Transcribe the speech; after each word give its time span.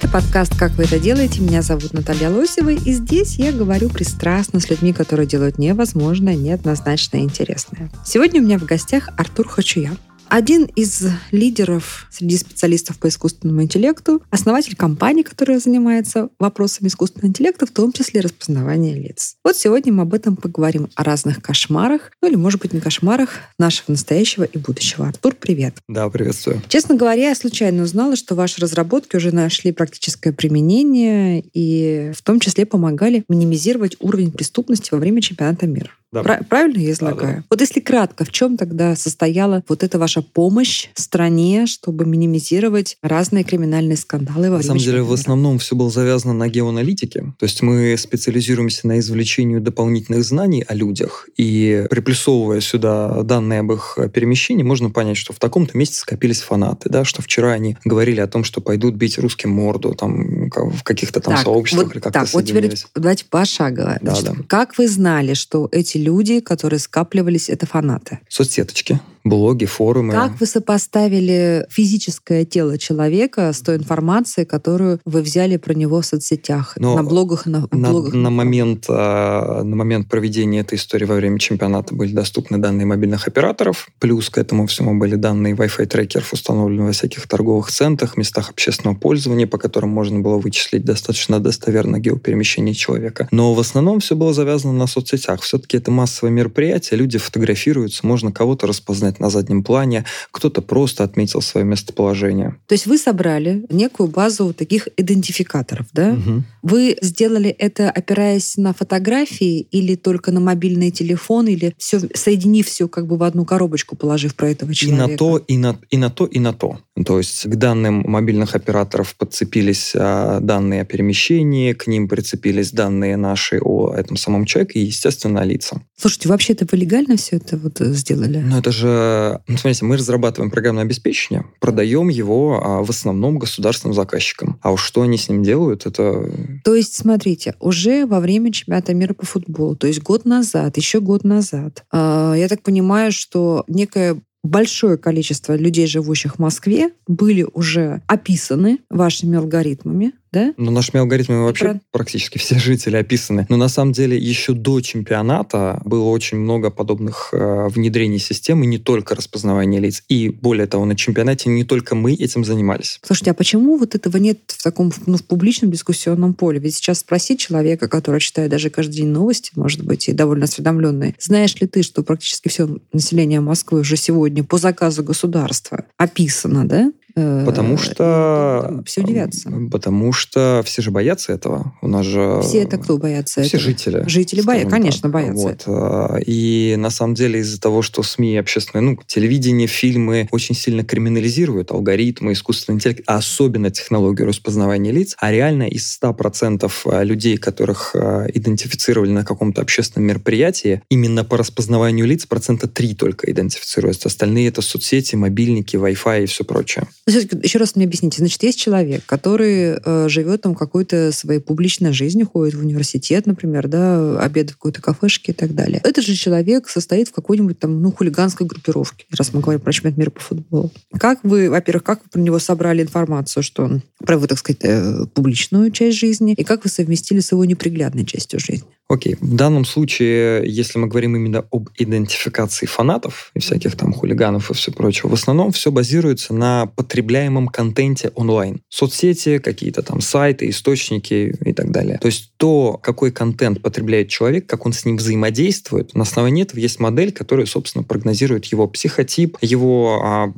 Это 0.00 0.06
подкаст 0.06 0.56
«Как 0.56 0.70
вы 0.74 0.84
это 0.84 1.00
делаете?». 1.00 1.42
Меня 1.42 1.60
зовут 1.60 1.92
Наталья 1.92 2.30
Лосева, 2.30 2.68
и 2.68 2.92
здесь 2.92 3.34
я 3.34 3.50
говорю 3.50 3.88
пристрастно 3.88 4.60
с 4.60 4.70
людьми, 4.70 4.92
которые 4.92 5.26
делают 5.26 5.58
невозможное, 5.58 6.36
неоднозначное 6.36 7.22
и 7.22 7.24
интересное. 7.24 7.90
Сегодня 8.04 8.40
у 8.40 8.44
меня 8.44 8.60
в 8.60 8.64
гостях 8.64 9.08
Артур 9.16 9.48
Хачуя. 9.48 9.90
Один 10.28 10.64
из 10.76 11.04
лидеров 11.30 12.06
среди 12.10 12.36
специалистов 12.36 12.98
по 12.98 13.08
искусственному 13.08 13.62
интеллекту, 13.62 14.22
основатель 14.30 14.76
компании, 14.76 15.22
которая 15.22 15.58
занимается 15.58 16.28
вопросами 16.38 16.88
искусственного 16.88 17.28
интеллекта, 17.28 17.66
в 17.66 17.70
том 17.70 17.92
числе 17.92 18.20
распознавания 18.20 18.94
лиц. 18.94 19.36
Вот 19.42 19.56
сегодня 19.56 19.92
мы 19.92 20.02
об 20.02 20.12
этом 20.12 20.36
поговорим, 20.36 20.88
о 20.94 21.02
разных 21.02 21.40
кошмарах, 21.40 22.12
ну 22.20 22.28
или, 22.28 22.36
может 22.36 22.60
быть, 22.60 22.74
не 22.74 22.80
кошмарах 22.80 23.30
нашего 23.58 23.92
настоящего 23.92 24.44
и 24.44 24.58
будущего. 24.58 25.08
Артур, 25.08 25.34
привет. 25.34 25.76
Да, 25.88 26.08
приветствую. 26.10 26.62
Честно 26.68 26.94
говоря, 26.94 27.28
я 27.28 27.34
случайно 27.34 27.82
узнала, 27.82 28.14
что 28.14 28.34
ваши 28.34 28.60
разработки 28.60 29.16
уже 29.16 29.32
нашли 29.32 29.72
практическое 29.72 30.32
применение 30.32 31.42
и 31.54 32.12
в 32.14 32.22
том 32.22 32.38
числе 32.40 32.66
помогали 32.66 33.24
минимизировать 33.28 33.96
уровень 34.00 34.30
преступности 34.30 34.90
во 34.92 34.98
время 34.98 35.22
чемпионата 35.22 35.66
мира. 35.66 35.90
Да. 36.10 36.22
Пра- 36.22 36.40
правильно 36.48 36.78
я 36.80 36.92
излагаю? 36.92 37.28
Да, 37.28 37.36
да. 37.38 37.44
Вот 37.50 37.60
если 37.60 37.80
кратко, 37.80 38.24
в 38.24 38.32
чем 38.32 38.56
тогда 38.56 38.96
состояла 38.96 39.62
вот 39.68 39.82
эта 39.82 39.98
ваша 39.98 40.22
помощь 40.22 40.88
стране, 40.94 41.66
чтобы 41.66 42.06
минимизировать 42.06 42.96
разные 43.02 43.44
криминальные 43.44 43.96
скандалы 43.98 44.50
во 44.50 44.58
На 44.58 44.62
самом 44.62 44.78
деле, 44.80 45.02
в 45.02 45.06
мира? 45.06 45.14
основном 45.14 45.58
все 45.58 45.76
было 45.76 45.90
завязано 45.90 46.32
на 46.32 46.48
геоаналитике. 46.48 47.34
То 47.38 47.44
есть 47.44 47.60
мы 47.62 47.96
специализируемся 47.98 48.86
на 48.86 48.98
извлечении 49.00 49.58
дополнительных 49.58 50.24
знаний 50.24 50.64
о 50.66 50.74
людях. 50.74 51.28
И 51.36 51.86
приплюсовывая 51.90 52.60
сюда 52.60 53.22
данные 53.22 53.60
об 53.60 53.72
их 53.72 53.98
перемещении, 54.14 54.62
можно 54.62 54.88
понять, 54.90 55.18
что 55.18 55.34
в 55.34 55.38
таком-то 55.38 55.76
месте 55.76 55.96
скопились 55.96 56.40
фанаты. 56.40 56.88
Да? 56.88 57.04
Что 57.04 57.20
вчера 57.20 57.52
они 57.52 57.76
говорили 57.84 58.20
о 58.20 58.26
том, 58.26 58.44
что 58.44 58.60
пойдут 58.62 58.94
бить 58.94 59.18
русским 59.18 59.50
морду 59.50 59.94
там, 59.94 60.48
в 60.50 60.82
каких-то 60.84 61.20
там 61.20 61.34
Так, 61.34 61.44
сообществах 61.44 61.86
вот, 61.88 61.94
или 61.94 62.00
как-то 62.00 62.20
так, 62.20 62.32
вот 62.32 62.46
теперь 62.46 62.72
давайте 62.94 63.24
пошагово. 63.26 63.98
Да, 64.00 64.14
Значит, 64.14 64.38
да. 64.38 64.44
Как 64.46 64.78
вы 64.78 64.88
знали, 64.88 65.34
что 65.34 65.68
эти 65.70 65.97
люди, 65.98 66.40
которые 66.40 66.80
скапливались, 66.80 67.48
это 67.50 67.66
фанаты? 67.66 68.20
Соцсеточки, 68.28 69.00
блоги, 69.24 69.64
форумы. 69.66 70.12
Как 70.12 70.40
вы 70.40 70.46
сопоставили 70.46 71.66
физическое 71.70 72.44
тело 72.44 72.78
человека 72.78 73.52
с 73.52 73.60
той 73.60 73.76
информацией, 73.76 74.46
которую 74.46 75.00
вы 75.04 75.22
взяли 75.22 75.56
про 75.56 75.74
него 75.74 76.00
в 76.00 76.06
соцсетях, 76.06 76.74
Но 76.78 76.96
на 76.96 77.02
блогах 77.02 77.46
на, 77.46 77.68
На, 77.70 77.90
блогах? 77.90 78.14
на 78.14 78.30
момент, 78.30 78.86
а, 78.88 79.62
на 79.62 79.76
момент 79.76 80.08
проведения 80.08 80.60
этой 80.60 80.76
истории 80.76 81.04
во 81.04 81.16
время 81.16 81.38
чемпионата 81.38 81.94
были 81.94 82.12
доступны 82.12 82.58
данные 82.58 82.86
мобильных 82.86 83.28
операторов, 83.28 83.88
плюс 83.98 84.30
к 84.30 84.38
этому 84.38 84.66
всему 84.66 84.98
были 84.98 85.16
данные 85.16 85.54
Wi-Fi 85.54 85.86
трекеров, 85.86 86.32
установленные 86.32 86.86
во 86.86 86.92
всяких 86.92 87.26
торговых 87.28 87.70
центрах, 87.70 88.16
местах 88.16 88.50
общественного 88.50 88.96
пользования, 88.96 89.46
по 89.46 89.58
которым 89.58 89.90
можно 89.90 90.20
было 90.20 90.38
вычислить 90.38 90.84
достаточно 90.84 91.40
достоверно 91.40 91.98
геоперемещение 91.98 92.74
человека. 92.74 93.28
Но 93.30 93.52
в 93.54 93.60
основном 93.60 94.00
все 94.00 94.16
было 94.16 94.32
завязано 94.32 94.72
на 94.72 94.86
соцсетях. 94.86 95.42
Все-таки 95.42 95.76
это 95.76 95.87
массовое 95.90 96.32
мероприятие, 96.32 96.98
люди 96.98 97.18
фотографируются, 97.18 98.06
можно 98.06 98.32
кого-то 98.32 98.66
распознать 98.66 99.20
на 99.20 99.30
заднем 99.30 99.62
плане, 99.64 100.04
кто-то 100.30 100.62
просто 100.62 101.04
отметил 101.04 101.40
свое 101.40 101.66
местоположение. 101.66 102.56
То 102.66 102.74
есть 102.74 102.86
вы 102.86 102.98
собрали 102.98 103.64
некую 103.70 104.08
базу 104.08 104.52
таких 104.52 104.88
идентификаторов, 104.96 105.86
да? 105.92 106.12
Мгм. 106.12 106.44
Вы 106.62 106.96
сделали 107.00 107.50
это, 107.50 107.90
опираясь 107.90 108.56
на 108.56 108.72
фотографии 108.72 109.60
или 109.60 109.94
только 109.94 110.32
на 110.32 110.40
мобильный 110.40 110.90
телефон, 110.90 111.46
или 111.46 111.74
все, 111.78 112.00
соединив 112.14 112.66
все 112.66 112.88
как 112.88 113.06
бы 113.06 113.16
в 113.16 113.22
одну 113.22 113.44
коробочку, 113.44 113.96
положив 113.96 114.34
про 114.34 114.50
этого 114.50 114.70
И 114.70 114.74
человека? 114.74 115.08
на 115.08 115.16
то, 115.16 115.38
и 115.38 115.56
на, 115.56 115.78
и 115.90 115.96
на 115.96 116.10
то, 116.10 116.26
и 116.26 116.38
на 116.38 116.52
то. 116.52 116.78
То 117.04 117.18
есть 117.18 117.44
к 117.44 117.54
данным 117.54 118.04
мобильных 118.06 118.54
операторов 118.54 119.14
подцепились 119.16 119.92
а, 119.94 120.40
данные 120.40 120.82
о 120.82 120.84
перемещении, 120.84 121.72
к 121.72 121.86
ним 121.86 122.08
прицепились 122.08 122.72
данные 122.72 123.16
наши 123.16 123.60
о 123.60 123.94
этом 123.94 124.16
самом 124.16 124.44
человеке 124.44 124.80
и, 124.80 124.86
естественно, 124.86 125.44
лица. 125.44 125.80
Слушайте, 125.96 126.28
вообще 126.28 126.52
это 126.52 126.66
вы 126.70 126.78
легально 126.78 127.16
все 127.16 127.36
это 127.36 127.56
вот 127.56 127.80
э, 127.80 127.92
сделали? 127.92 128.38
Но 128.38 128.58
это 128.58 128.72
же... 128.72 129.40
ну, 129.46 129.56
смотрите, 129.56 129.84
мы 129.84 129.96
разрабатываем 129.96 130.50
программное 130.50 130.84
обеспечение, 130.84 131.44
продаем 131.60 132.08
его 132.08 132.60
а, 132.62 132.82
в 132.82 132.90
основном 132.90 133.38
государственным 133.38 133.94
заказчикам. 133.94 134.58
А 134.62 134.72
уж 134.72 134.82
что 134.82 135.02
они 135.02 135.18
с 135.18 135.28
ним 135.28 135.42
делают, 135.42 135.86
это... 135.86 136.30
То 136.64 136.74
есть, 136.74 136.94
смотрите, 136.94 137.54
уже 137.60 138.06
во 138.06 138.20
время 138.20 138.52
чемпионата 138.52 138.94
мира 138.94 139.14
по 139.14 139.26
футболу, 139.26 139.76
то 139.76 139.86
есть 139.86 140.02
год 140.02 140.24
назад, 140.24 140.76
еще 140.76 141.00
год 141.00 141.24
назад, 141.24 141.84
э, 141.92 142.34
я 142.36 142.48
так 142.48 142.62
понимаю, 142.62 143.12
что 143.12 143.64
некое 143.68 144.20
большое 144.42 144.96
количество 144.96 145.56
людей, 145.56 145.86
живущих 145.86 146.36
в 146.36 146.38
Москве, 146.38 146.92
были 147.06 147.46
уже 147.52 148.02
описаны 148.06 148.78
вашими 148.90 149.36
алгоритмами, 149.36 150.12
да? 150.32 150.54
Ну, 150.56 150.70
нашими 150.70 151.00
алгоритмами 151.00 151.44
вообще 151.44 151.64
про- 151.64 151.80
практически 151.92 152.38
все 152.38 152.58
жители 152.58 152.96
описаны. 152.96 153.46
Но 153.48 153.56
на 153.56 153.68
самом 153.68 153.92
деле 153.92 154.16
еще 154.16 154.52
до 154.52 154.80
чемпионата 154.80 155.80
было 155.84 156.04
очень 156.04 156.38
много 156.38 156.70
подобных 156.70 157.30
э, 157.32 157.68
внедрений 157.68 158.18
системы, 158.18 158.66
не 158.66 158.78
только 158.78 159.14
распознавания 159.14 159.78
лиц. 159.78 160.02
И 160.08 160.28
более 160.28 160.66
того, 160.66 160.84
на 160.84 160.96
чемпионате 160.96 161.48
не 161.50 161.64
только 161.64 161.94
мы 161.94 162.14
этим 162.14 162.44
занимались. 162.44 163.00
Слушайте, 163.02 163.30
а 163.30 163.34
почему 163.34 163.76
вот 163.76 163.94
этого 163.94 164.16
нет 164.16 164.38
в 164.46 164.62
таком 164.62 164.92
ну, 165.06 165.16
в 165.16 165.24
публичном 165.24 165.70
дискуссионном 165.70 166.34
поле? 166.34 166.58
Ведь 166.58 166.76
сейчас 166.76 167.00
спросить 167.00 167.40
человека, 167.40 167.88
который 167.88 168.20
читает 168.20 168.50
даже 168.50 168.70
каждый 168.70 168.96
день 168.96 169.08
новости, 169.08 169.52
может 169.56 169.84
быть, 169.84 170.08
и 170.08 170.12
довольно 170.12 170.44
осведомленный, 170.44 171.14
знаешь 171.18 171.54
ли 171.60 171.66
ты, 171.66 171.82
что 171.82 172.02
практически 172.02 172.48
все 172.48 172.68
население 172.92 173.40
Москвы 173.40 173.80
уже 173.80 173.96
сегодня 173.96 174.44
по 174.44 174.58
заказу 174.58 175.02
государства 175.02 175.84
описано, 175.96 176.66
да? 176.66 176.92
Э, 177.18 177.42
Потому 177.44 177.76
что... 177.76 178.82
Все 178.86 179.00
удивятся. 179.02 179.50
Потому 179.70 180.12
что 180.12 180.62
все 180.64 180.82
же 180.82 180.90
боятся 180.90 181.32
этого. 181.32 181.74
У 181.82 181.88
нас 181.88 182.06
же... 182.06 182.40
Все 182.42 182.58
это 182.58 182.78
кто 182.78 182.96
боятся? 182.96 183.42
Все 183.42 183.56
этого? 183.56 183.62
жители. 183.62 184.04
Жители 184.06 184.42
боятся, 184.42 184.70
конечно, 184.70 185.08
боятся. 185.08 185.42
Вот. 185.42 185.62
а, 185.66 186.18
И 186.24 186.76
на 186.78 186.90
самом 186.90 187.14
деле 187.14 187.40
из-за 187.40 187.60
того, 187.60 187.82
что 187.82 188.02
СМИ 188.02 188.36
общественные, 188.36 188.90
ну, 188.90 188.98
телевидение, 189.06 189.66
фильмы 189.66 190.28
очень 190.30 190.54
сильно 190.54 190.84
криминализируют 190.84 191.72
алгоритмы, 191.72 192.32
искусственный 192.32 192.76
интеллект, 192.76 193.02
а 193.06 193.16
особенно 193.16 193.70
технологию 193.70 194.28
распознавания 194.28 194.92
лиц, 194.92 195.16
а 195.18 195.32
реально 195.32 195.64
из 195.64 195.98
100% 196.00 197.04
людей, 197.04 197.36
которых 197.36 197.94
а, 197.94 198.26
идентифицировали 198.32 199.10
на 199.10 199.24
каком-то 199.24 199.60
общественном 199.60 200.06
мероприятии, 200.08 200.82
именно 200.88 201.24
по 201.24 201.36
распознаванию 201.36 202.06
лиц 202.06 202.26
процента 202.26 202.68
3 202.68 202.94
только 202.94 203.30
идентифицируются. 203.30 204.08
Остальные 204.08 204.48
это 204.48 204.62
соцсети, 204.62 205.16
мобильники, 205.16 205.76
Wi-Fi 205.76 206.24
и 206.24 206.26
все 206.26 206.44
прочее. 206.44 206.86
Но 207.08 207.12
всё-таки 207.12 207.38
еще 207.42 207.58
раз 207.58 207.74
мне 207.74 207.86
объясните. 207.86 208.18
Значит, 208.18 208.42
есть 208.42 208.58
человек, 208.58 209.02
который 209.06 209.78
э, 209.82 210.08
живет 210.10 210.42
там 210.42 210.54
какой-то 210.54 211.10
своей 211.10 211.40
публичной 211.40 211.94
жизнью, 211.94 212.28
ходит 212.30 212.54
в 212.54 212.60
университет, 212.60 213.24
например, 213.24 213.66
да, 213.66 214.20
обедает 214.20 214.50
в 214.50 214.56
какой-то 214.56 214.82
кафешке 214.82 215.32
и 215.32 215.34
так 215.34 215.54
далее. 215.54 215.80
Этот 215.84 216.04
же 216.04 216.14
человек 216.14 216.68
состоит 216.68 217.08
в 217.08 217.12
какой-нибудь 217.12 217.58
там, 217.58 217.80
ну, 217.80 217.92
хулиганской 217.92 218.46
группировке, 218.46 219.06
раз 219.16 219.32
мы 219.32 219.40
говорим 219.40 219.62
про 219.62 219.72
чемпионат 219.72 219.96
мира 219.96 220.10
по 220.10 220.20
футболу. 220.20 220.70
Как 221.00 221.20
вы, 221.22 221.48
во-первых, 221.48 221.82
как 221.82 222.02
вы 222.04 222.10
про 222.10 222.20
него 222.20 222.38
собрали 222.38 222.82
информацию, 222.82 223.42
что 223.42 223.64
он 223.64 223.80
про 224.04 224.16
его, 224.16 224.26
так 224.26 224.36
сказать, 224.38 224.60
э, 224.64 225.06
публичную 225.14 225.70
часть 225.70 225.96
жизни, 225.96 226.34
и 226.34 226.44
как 226.44 226.64
вы 226.64 226.68
совместили 226.68 227.20
с 227.20 227.32
его 227.32 227.42
неприглядной 227.46 228.04
частью 228.04 228.38
жизни? 228.38 228.68
Окей, 228.88 229.18
в 229.20 229.34
данном 229.34 229.66
случае, 229.66 230.50
если 230.50 230.78
мы 230.78 230.86
говорим 230.88 231.14
именно 231.14 231.44
об 231.50 231.68
идентификации 231.76 232.64
фанатов 232.64 233.30
и 233.34 233.38
всяких 233.38 233.76
там 233.76 233.92
хулиганов 233.92 234.50
и 234.50 234.54
все 234.54 234.72
прочее, 234.72 235.10
в 235.10 235.12
основном 235.12 235.52
все 235.52 235.70
базируется 235.70 236.32
на 236.32 236.66
потребляемом 236.98 237.46
контенте 237.46 238.10
онлайн. 238.16 238.60
Соцсети, 238.68 239.38
какие-то 239.38 239.82
там 239.82 240.00
сайты, 240.00 240.48
источники 240.48 241.32
и 241.44 241.52
так 241.52 241.70
далее. 241.70 241.98
То 241.98 242.06
есть 242.06 242.32
то, 242.38 242.78
какой 242.82 243.12
контент 243.12 243.62
потребляет 243.62 244.08
человек, 244.08 244.46
как 244.46 244.66
он 244.66 244.72
с 244.72 244.84
ним 244.84 244.96
взаимодействует, 244.96 245.94
на 245.94 246.02
основании 246.02 246.42
этого 246.42 246.58
есть 246.58 246.80
модель, 246.80 247.12
которая, 247.12 247.46
собственно, 247.46 247.84
прогнозирует 247.84 248.46
его 248.46 248.66
психотип, 248.66 249.38
его 249.40 250.00
а, 250.02 250.28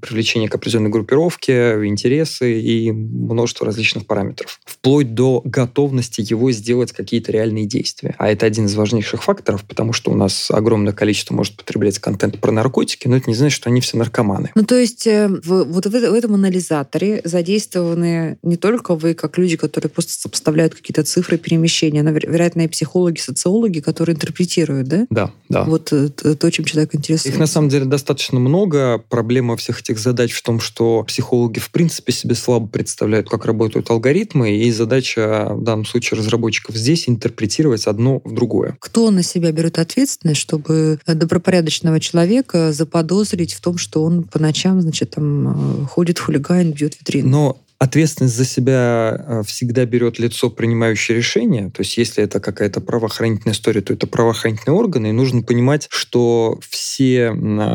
привлечение 0.00 0.48
к 0.48 0.54
определенной 0.54 0.88
группировке, 0.88 1.86
интересы 1.86 2.60
и 2.60 2.90
множество 2.92 3.66
различных 3.66 4.06
параметров. 4.06 4.58
Вплоть 4.64 5.12
до 5.12 5.42
готовности 5.44 6.24
его 6.26 6.50
сделать 6.50 6.92
какие-то 6.92 7.30
реальные 7.30 7.66
действия. 7.66 8.14
А 8.18 8.30
это 8.30 8.46
один 8.46 8.66
из 8.66 8.74
важнейших 8.74 9.22
факторов, 9.22 9.64
потому 9.64 9.92
что 9.92 10.10
у 10.10 10.14
нас 10.14 10.50
огромное 10.50 10.94
количество 10.94 11.34
может 11.34 11.56
потреблять 11.56 11.98
контент 11.98 12.40
про 12.40 12.52
наркотики, 12.52 13.06
но 13.06 13.16
это 13.16 13.28
не 13.28 13.36
значит, 13.36 13.56
что 13.56 13.68
они 13.68 13.82
все 13.82 13.98
наркоманы. 13.98 14.50
Ну, 14.54 14.64
то 14.64 14.76
есть 14.76 15.06
э, 15.06 15.28
в- 15.28 15.64
вот 15.64 15.86
в 15.86 15.94
в 16.00 16.14
этом 16.14 16.34
анализаторе 16.34 17.20
задействованы 17.24 18.38
не 18.42 18.56
только 18.56 18.94
вы, 18.94 19.14
как 19.14 19.38
люди, 19.38 19.56
которые 19.56 19.90
просто 19.90 20.12
сопоставляют 20.12 20.74
какие-то 20.74 21.02
цифры 21.02 21.38
перемещения, 21.38 22.02
но, 22.02 22.10
вероятно, 22.10 22.62
и 22.62 22.68
психологи, 22.68 23.18
социологи, 23.18 23.80
которые 23.80 24.14
интерпретируют, 24.14 24.88
да? 24.88 25.06
Да, 25.10 25.32
да. 25.48 25.64
Вот 25.64 25.92
э, 25.92 26.08
то, 26.08 26.50
чем 26.50 26.64
человек 26.64 26.94
интересуется. 26.94 27.28
Их 27.28 27.38
на 27.38 27.46
самом 27.46 27.68
деле 27.68 27.84
достаточно 27.84 28.38
много. 28.38 28.98
Проблема 28.98 29.56
всех 29.56 29.80
этих 29.80 29.98
задач 29.98 30.32
в 30.32 30.42
том, 30.42 30.60
что 30.60 31.02
психологи 31.04 31.58
в 31.58 31.70
принципе 31.70 32.12
себе 32.12 32.34
слабо 32.34 32.66
представляют, 32.66 33.28
как 33.28 33.44
работают 33.44 33.90
алгоритмы, 33.90 34.56
и 34.56 34.70
задача 34.72 35.48
в 35.50 35.62
данном 35.62 35.84
случае 35.84 36.18
разработчиков 36.18 36.76
здесь 36.76 37.08
интерпретировать 37.08 37.86
одно 37.86 38.20
в 38.24 38.34
другое. 38.34 38.76
Кто 38.80 39.10
на 39.10 39.22
себя 39.22 39.52
берет 39.52 39.78
ответственность, 39.78 40.40
чтобы 40.40 40.98
добропорядочного 41.06 42.00
человека 42.00 42.72
заподозрить 42.72 43.54
в 43.54 43.60
том, 43.60 43.78
что 43.78 44.02
он 44.02 44.24
по 44.24 44.38
ночам, 44.38 44.80
значит, 44.80 45.10
там 45.10 45.84
э, 45.84 45.85
ходит 45.86 46.18
хулиган, 46.18 46.72
бьет 46.72 46.98
витрину? 46.98 47.28
Но 47.28 47.58
ответственность 47.78 48.36
за 48.36 48.44
себя 48.44 49.24
э, 49.26 49.42
всегда 49.46 49.84
берет 49.84 50.18
лицо, 50.18 50.50
принимающее 50.50 51.16
решение. 51.16 51.70
То 51.70 51.82
есть 51.82 51.96
если 51.98 52.24
это 52.24 52.40
какая-то 52.40 52.80
правоохранительная 52.80 53.54
история, 53.54 53.80
то 53.80 53.92
это 53.92 54.06
правоохранительные 54.06 54.76
органы. 54.76 55.08
И 55.08 55.12
нужно 55.12 55.42
понимать, 55.42 55.86
что 55.90 56.58
все 56.68 57.32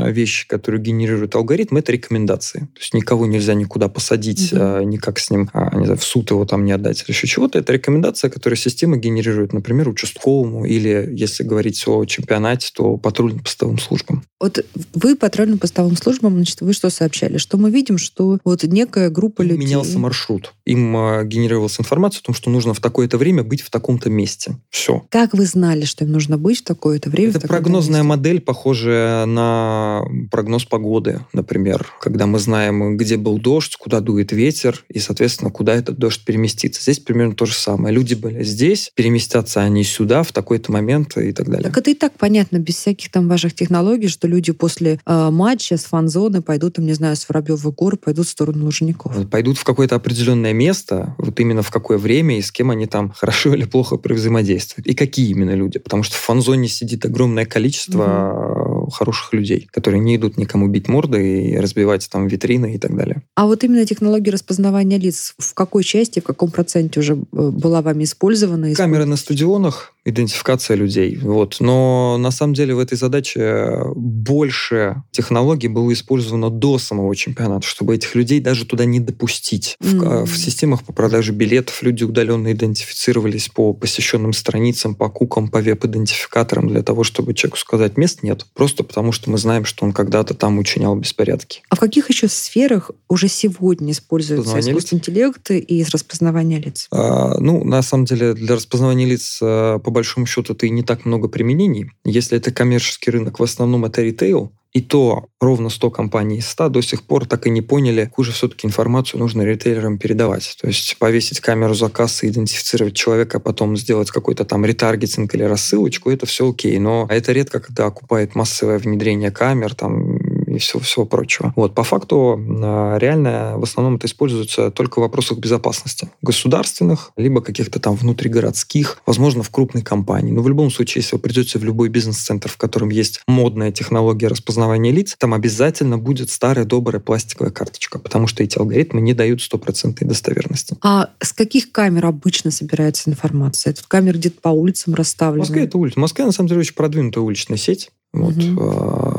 вещи, 0.09 0.48
которые 0.48 0.81
генерируют 0.81 1.36
алгоритм, 1.36 1.77
это 1.77 1.92
рекомендации. 1.92 2.59
То 2.59 2.80
есть 2.80 2.94
никого 2.94 3.25
нельзя 3.25 3.53
никуда 3.53 3.88
посадить, 3.88 4.51
угу. 4.53 4.81
никак 4.81 5.19
с 5.19 5.30
ним 5.30 5.50
а, 5.53 5.75
не 5.77 5.86
знаю, 5.86 6.00
в 6.00 6.03
суд 6.03 6.31
его 6.31 6.45
там 6.45 6.65
не 6.65 6.71
отдать 6.71 7.03
или 7.03 7.12
еще 7.12 7.27
чего-то. 7.27 7.59
Это 7.59 7.74
рекомендация, 7.74 8.30
которую 8.30 8.57
система 8.57 8.98
генерирует, 8.98 9.53
например, 9.53 9.89
участковому 9.89 10.65
или, 10.65 11.09
если 11.12 11.44
говорить 11.44 11.83
о 11.88 12.06
чемпионате, 12.06 12.71
то 12.74 12.98
патрульно-постовым 12.98 13.80
службам. 13.80 14.24
Вот 14.39 14.65
вы 14.94 15.15
патрульно-постовым 15.15 15.95
службам, 15.95 16.36
значит, 16.36 16.62
вы 16.62 16.74
что 16.74 16.89
сообщали? 16.89 17.38
Что 17.38 17.57
мы 17.57 17.69
видим, 17.69 17.98
что 17.98 18.39
вот 18.44 18.63
некая 18.63 19.09
группа 19.09 19.42
людей... 19.42 19.65
Менялся 19.65 19.90
маршрут. 19.99 20.53
Им 20.65 20.95
э, 20.95 21.25
генерировалась 21.25 21.79
информация 21.79 22.21
о 22.21 22.23
том, 22.23 22.35
что 22.35 22.49
нужно 22.49 22.73
в 22.73 22.79
такое-то 22.79 23.17
время 23.17 23.43
быть 23.43 23.61
в 23.61 23.69
таком-то 23.69 24.09
месте. 24.09 24.57
Все. 24.69 25.05
Как 25.09 25.33
вы 25.33 25.45
знали, 25.45 25.85
что 25.85 26.03
им 26.05 26.11
нужно 26.11 26.38
быть 26.38 26.59
в 26.59 26.63
такое-то 26.63 27.09
время? 27.09 27.31
Это 27.31 27.47
прогнозная 27.47 28.01
месте? 28.01 28.07
модель, 28.07 28.41
похожая 28.41 29.25
на 29.25 30.03
прогноз 30.29 30.65
погоды, 30.65 31.21
например, 31.33 31.88
когда 32.01 32.25
мы 32.27 32.39
знаем, 32.39 32.97
где 32.97 33.17
был 33.17 33.39
дождь, 33.39 33.75
куда 33.75 33.99
дует 33.99 34.31
ветер, 34.31 34.83
и, 34.89 34.99
соответственно, 34.99 35.51
куда 35.51 35.73
этот 35.73 35.97
дождь 35.97 36.23
переместится. 36.25 36.81
Здесь 36.81 36.99
примерно 36.99 37.35
то 37.35 37.45
же 37.45 37.53
самое. 37.53 37.93
Люди 37.93 38.13
были 38.13 38.43
здесь, 38.43 38.91
переместятся 38.95 39.61
они 39.61 39.83
сюда 39.83 40.23
в 40.23 40.31
такой-то 40.31 40.71
момент 40.71 41.17
и 41.17 41.31
так 41.31 41.49
далее. 41.49 41.63
Так 41.63 41.77
это 41.77 41.91
и 41.91 41.93
так 41.93 42.13
понятно, 42.17 42.57
без 42.57 42.75
всяких 42.75 43.11
там 43.11 43.27
ваших 43.27 43.53
технологий, 43.53 44.07
что 44.07 44.27
люди 44.27 44.51
после 44.51 44.99
э, 45.05 45.29
матча 45.31 45.77
с 45.77 45.85
фан-зоны 45.85 46.41
пойдут, 46.41 46.75
там, 46.75 46.85
не 46.85 46.93
знаю, 46.93 47.15
с 47.15 47.27
Воробьевых 47.27 47.73
гор, 47.75 47.97
пойдут 47.97 48.27
в 48.27 48.29
сторону 48.29 48.65
Лужников. 48.65 49.29
Пойдут 49.29 49.57
в 49.57 49.63
какое-то 49.81 49.95
определенное 49.95 50.54
место, 50.54 51.16
вот 51.18 51.39
именно 51.39 51.63
в 51.63 51.72
какое 51.72 51.98
время 51.98 52.38
и 52.38 52.42
с 52.44 52.51
кем 52.51 52.69
они 52.69 52.86
там 52.86 53.12
хорошо 53.12 53.56
или 53.56 53.66
плохо 53.66 53.98
взаимодействуют. 54.04 54.86
И 54.86 54.94
какие 54.94 55.31
именно 55.31 55.56
люди. 55.56 55.80
Потому 55.80 56.04
что 56.04 56.16
в 56.16 56.19
фан-зоне 56.19 56.68
сидит 56.68 57.04
огромное 57.04 57.45
количество 57.45 58.04
угу 58.04 58.72
хороших 58.92 59.33
людей, 59.33 59.68
которые 59.72 60.00
не 60.00 60.18
идут 60.18 60.38
никому 60.38 60.68
бить 60.68 60.88
морды 60.88 61.50
и 61.50 61.57
разбивать 61.57 62.07
там 62.12 62.28
витрины 62.28 62.75
и 62.75 62.78
так 62.78 62.95
далее. 62.95 63.24
А 63.36 63.45
вот 63.48 63.63
именно 63.63 63.86
технология 63.86 64.31
распознавания 64.31 64.98
лиц 64.98 65.33
в 65.38 65.54
какой 65.54 65.84
части, 65.84 66.19
в 66.19 66.24
каком 66.24 66.51
проценте 66.51 67.00
уже 67.00 67.13
э, 67.13 67.16
была 67.31 67.81
вами 67.81 68.04
использована? 68.04 68.74
Камеры 68.75 69.06
на 69.06 69.16
стадионах, 69.16 69.94
идентификация 70.03 70.75
людей. 70.75 71.18
Вот. 71.21 71.57
Но 71.59 72.18
на 72.18 72.31
самом 72.31 72.53
деле 72.53 72.74
в 72.74 72.80
этой 72.80 72.98
задаче 72.98 73.83
больше 73.95 75.03
технологий 75.12 75.68
было 75.68 75.92
использовано 75.94 76.50
до 76.50 76.80
самого 76.80 77.15
чемпионата, 77.15 77.68
чтобы 77.68 77.95
этих 77.95 78.15
людей 78.15 78.39
даже 78.39 78.65
туда 78.65 78.86
не 78.86 79.00
допустить. 79.00 79.77
Mm-hmm. 79.80 80.25
В, 80.25 80.31
в 80.31 80.38
системах 80.38 80.83
по 80.83 80.94
продаже 80.94 81.31
билетов 81.33 81.83
люди 81.83 82.03
удаленно 82.03 82.51
идентифицировались 82.51 83.50
по 83.50 83.74
посещенным 83.74 84.33
страницам, 84.33 84.95
по 84.95 85.09
кукам, 85.09 85.50
по 85.50 85.59
веб-идентификаторам 85.59 86.68
для 86.68 86.81
того, 86.81 87.03
чтобы 87.03 87.33
человеку 87.33 87.57
сказать 87.57 87.98
мест 87.98 88.24
нет. 88.24 88.45
Просто 88.53 88.83
потому, 88.83 89.12
что 89.12 89.30
мы 89.30 89.38
знаем, 89.38 89.65
что 89.65 89.86
он 89.86 89.94
когда-то 89.94 90.33
там 90.33 90.57
учинял 90.57 90.95
беспорядки. 90.95 91.62
А 91.69 91.75
в 91.75 91.80
каких 91.80 92.09
еще 92.09 92.27
сферах 92.27 92.92
уже 93.07 93.27
сегодня 93.27 93.92
используется 93.92 94.59
искусственный 94.59 95.00
интеллект 95.00 95.51
и 95.51 95.86
распознавание 95.92 96.59
лиц? 96.59 96.88
А, 96.92 97.38
ну, 97.39 97.63
на 97.63 97.81
самом 97.81 98.06
деле, 98.06 98.33
для 98.33 98.56
распознавания 98.56 99.06
лиц, 99.06 99.39
а, 99.42 99.80
по 99.91 99.95
большому 99.95 100.25
счету, 100.25 100.53
это 100.53 100.65
и 100.67 100.69
не 100.69 100.83
так 100.83 101.03
много 101.03 101.27
применений. 101.27 101.91
Если 102.05 102.38
это 102.38 102.53
коммерческий 102.53 103.11
рынок, 103.11 103.39
в 103.39 103.43
основном 103.43 103.83
это 103.83 104.01
ритейл, 104.01 104.53
и 104.71 104.79
то 104.79 105.25
ровно 105.41 105.69
100 105.69 105.91
компаний 105.91 106.38
из 106.38 106.47
100 106.47 106.69
до 106.69 106.81
сих 106.81 107.03
пор 107.03 107.25
так 107.25 107.45
и 107.45 107.49
не 107.49 107.61
поняли, 107.61 108.09
хуже 108.15 108.31
все-таки 108.31 108.65
информацию 108.65 109.19
нужно 109.19 109.41
ритейлерам 109.41 109.97
передавать. 109.97 110.55
То 110.61 110.67
есть 110.67 110.95
повесить 110.97 111.41
камеру 111.41 111.73
за 111.73 111.89
кассой, 111.89 112.29
идентифицировать 112.29 112.95
человека, 112.95 113.38
а 113.38 113.41
потом 113.41 113.75
сделать 113.75 114.09
какой-то 114.11 114.45
там 114.45 114.63
ретаргетинг 114.63 115.35
или 115.35 115.43
рассылочку, 115.43 116.09
это 116.09 116.25
все 116.25 116.49
окей. 116.49 116.79
Но 116.79 117.05
это 117.09 117.33
редко, 117.33 117.59
когда 117.59 117.88
окупает 117.88 118.33
массовое 118.33 118.77
внедрение 118.77 119.31
камер, 119.31 119.75
там 119.75 120.17
и 120.56 120.59
всего, 120.59 120.80
всего 120.81 121.06
прочего. 121.06 121.53
Вот, 121.56 121.74
по 121.74 121.83
факту 121.83 122.39
а, 122.39 122.98
реально 122.98 123.56
в 123.57 123.63
основном 123.63 123.95
это 123.95 124.07
используется 124.07 124.71
только 124.71 125.00
в 125.00 125.01
вопросах 125.01 125.39
безопасности. 125.39 126.09
Государственных, 126.21 127.12
либо 127.18 127.42
каких-то 127.42 127.80
там 127.80 127.95
внутригородских, 127.95 129.01
возможно, 129.06 129.44
в 129.44 129.50
крупной 129.50 129.83
компании. 129.83 130.31
Но 130.31 130.42
в 130.42 130.50
любом 130.50 130.71
случае, 130.71 131.01
если 131.01 131.15
вы 131.15 131.21
придете 131.21 131.59
в 131.59 131.63
любой 131.63 131.89
бизнес-центр, 131.89 132.50
в 132.50 132.57
котором 132.57 132.89
есть 132.89 133.21
модная 133.27 133.71
технология 133.71 134.27
распознавания 134.27 134.92
лиц, 134.92 135.15
там 135.18 135.33
обязательно 135.33 135.98
будет 135.98 136.30
старая 136.30 136.65
добрая 136.65 137.01
пластиковая 137.01 137.51
карточка, 137.51 138.00
потому 138.00 138.27
что 138.27 138.44
эти 138.44 138.57
алгоритмы 138.57 139.01
не 139.01 139.13
дают 139.13 139.42
стопроцентной 139.42 140.07
достоверности. 140.07 140.75
А 140.81 141.09
с 141.19 141.33
каких 141.33 141.71
камер 141.71 142.06
обычно 142.06 142.51
собирается 142.51 143.09
информация? 143.09 143.74
Тут 143.74 143.86
камеры 143.88 144.18
где-то 144.18 144.39
по 144.42 144.50
улицам 144.50 144.95
расставлены? 144.95 145.45
В 145.45 145.50
Москве 145.50 145.63
это 145.65 145.77
улица. 145.77 145.95
В 145.95 146.01
Москве, 146.01 146.25
на 146.25 146.31
самом 146.31 146.50
деле, 146.50 146.62
очень 146.62 146.75
продвинутая 146.75 147.24
уличная 147.24 147.57
сеть. 147.57 147.92
Вот, 148.13 148.36
угу. 148.36 148.62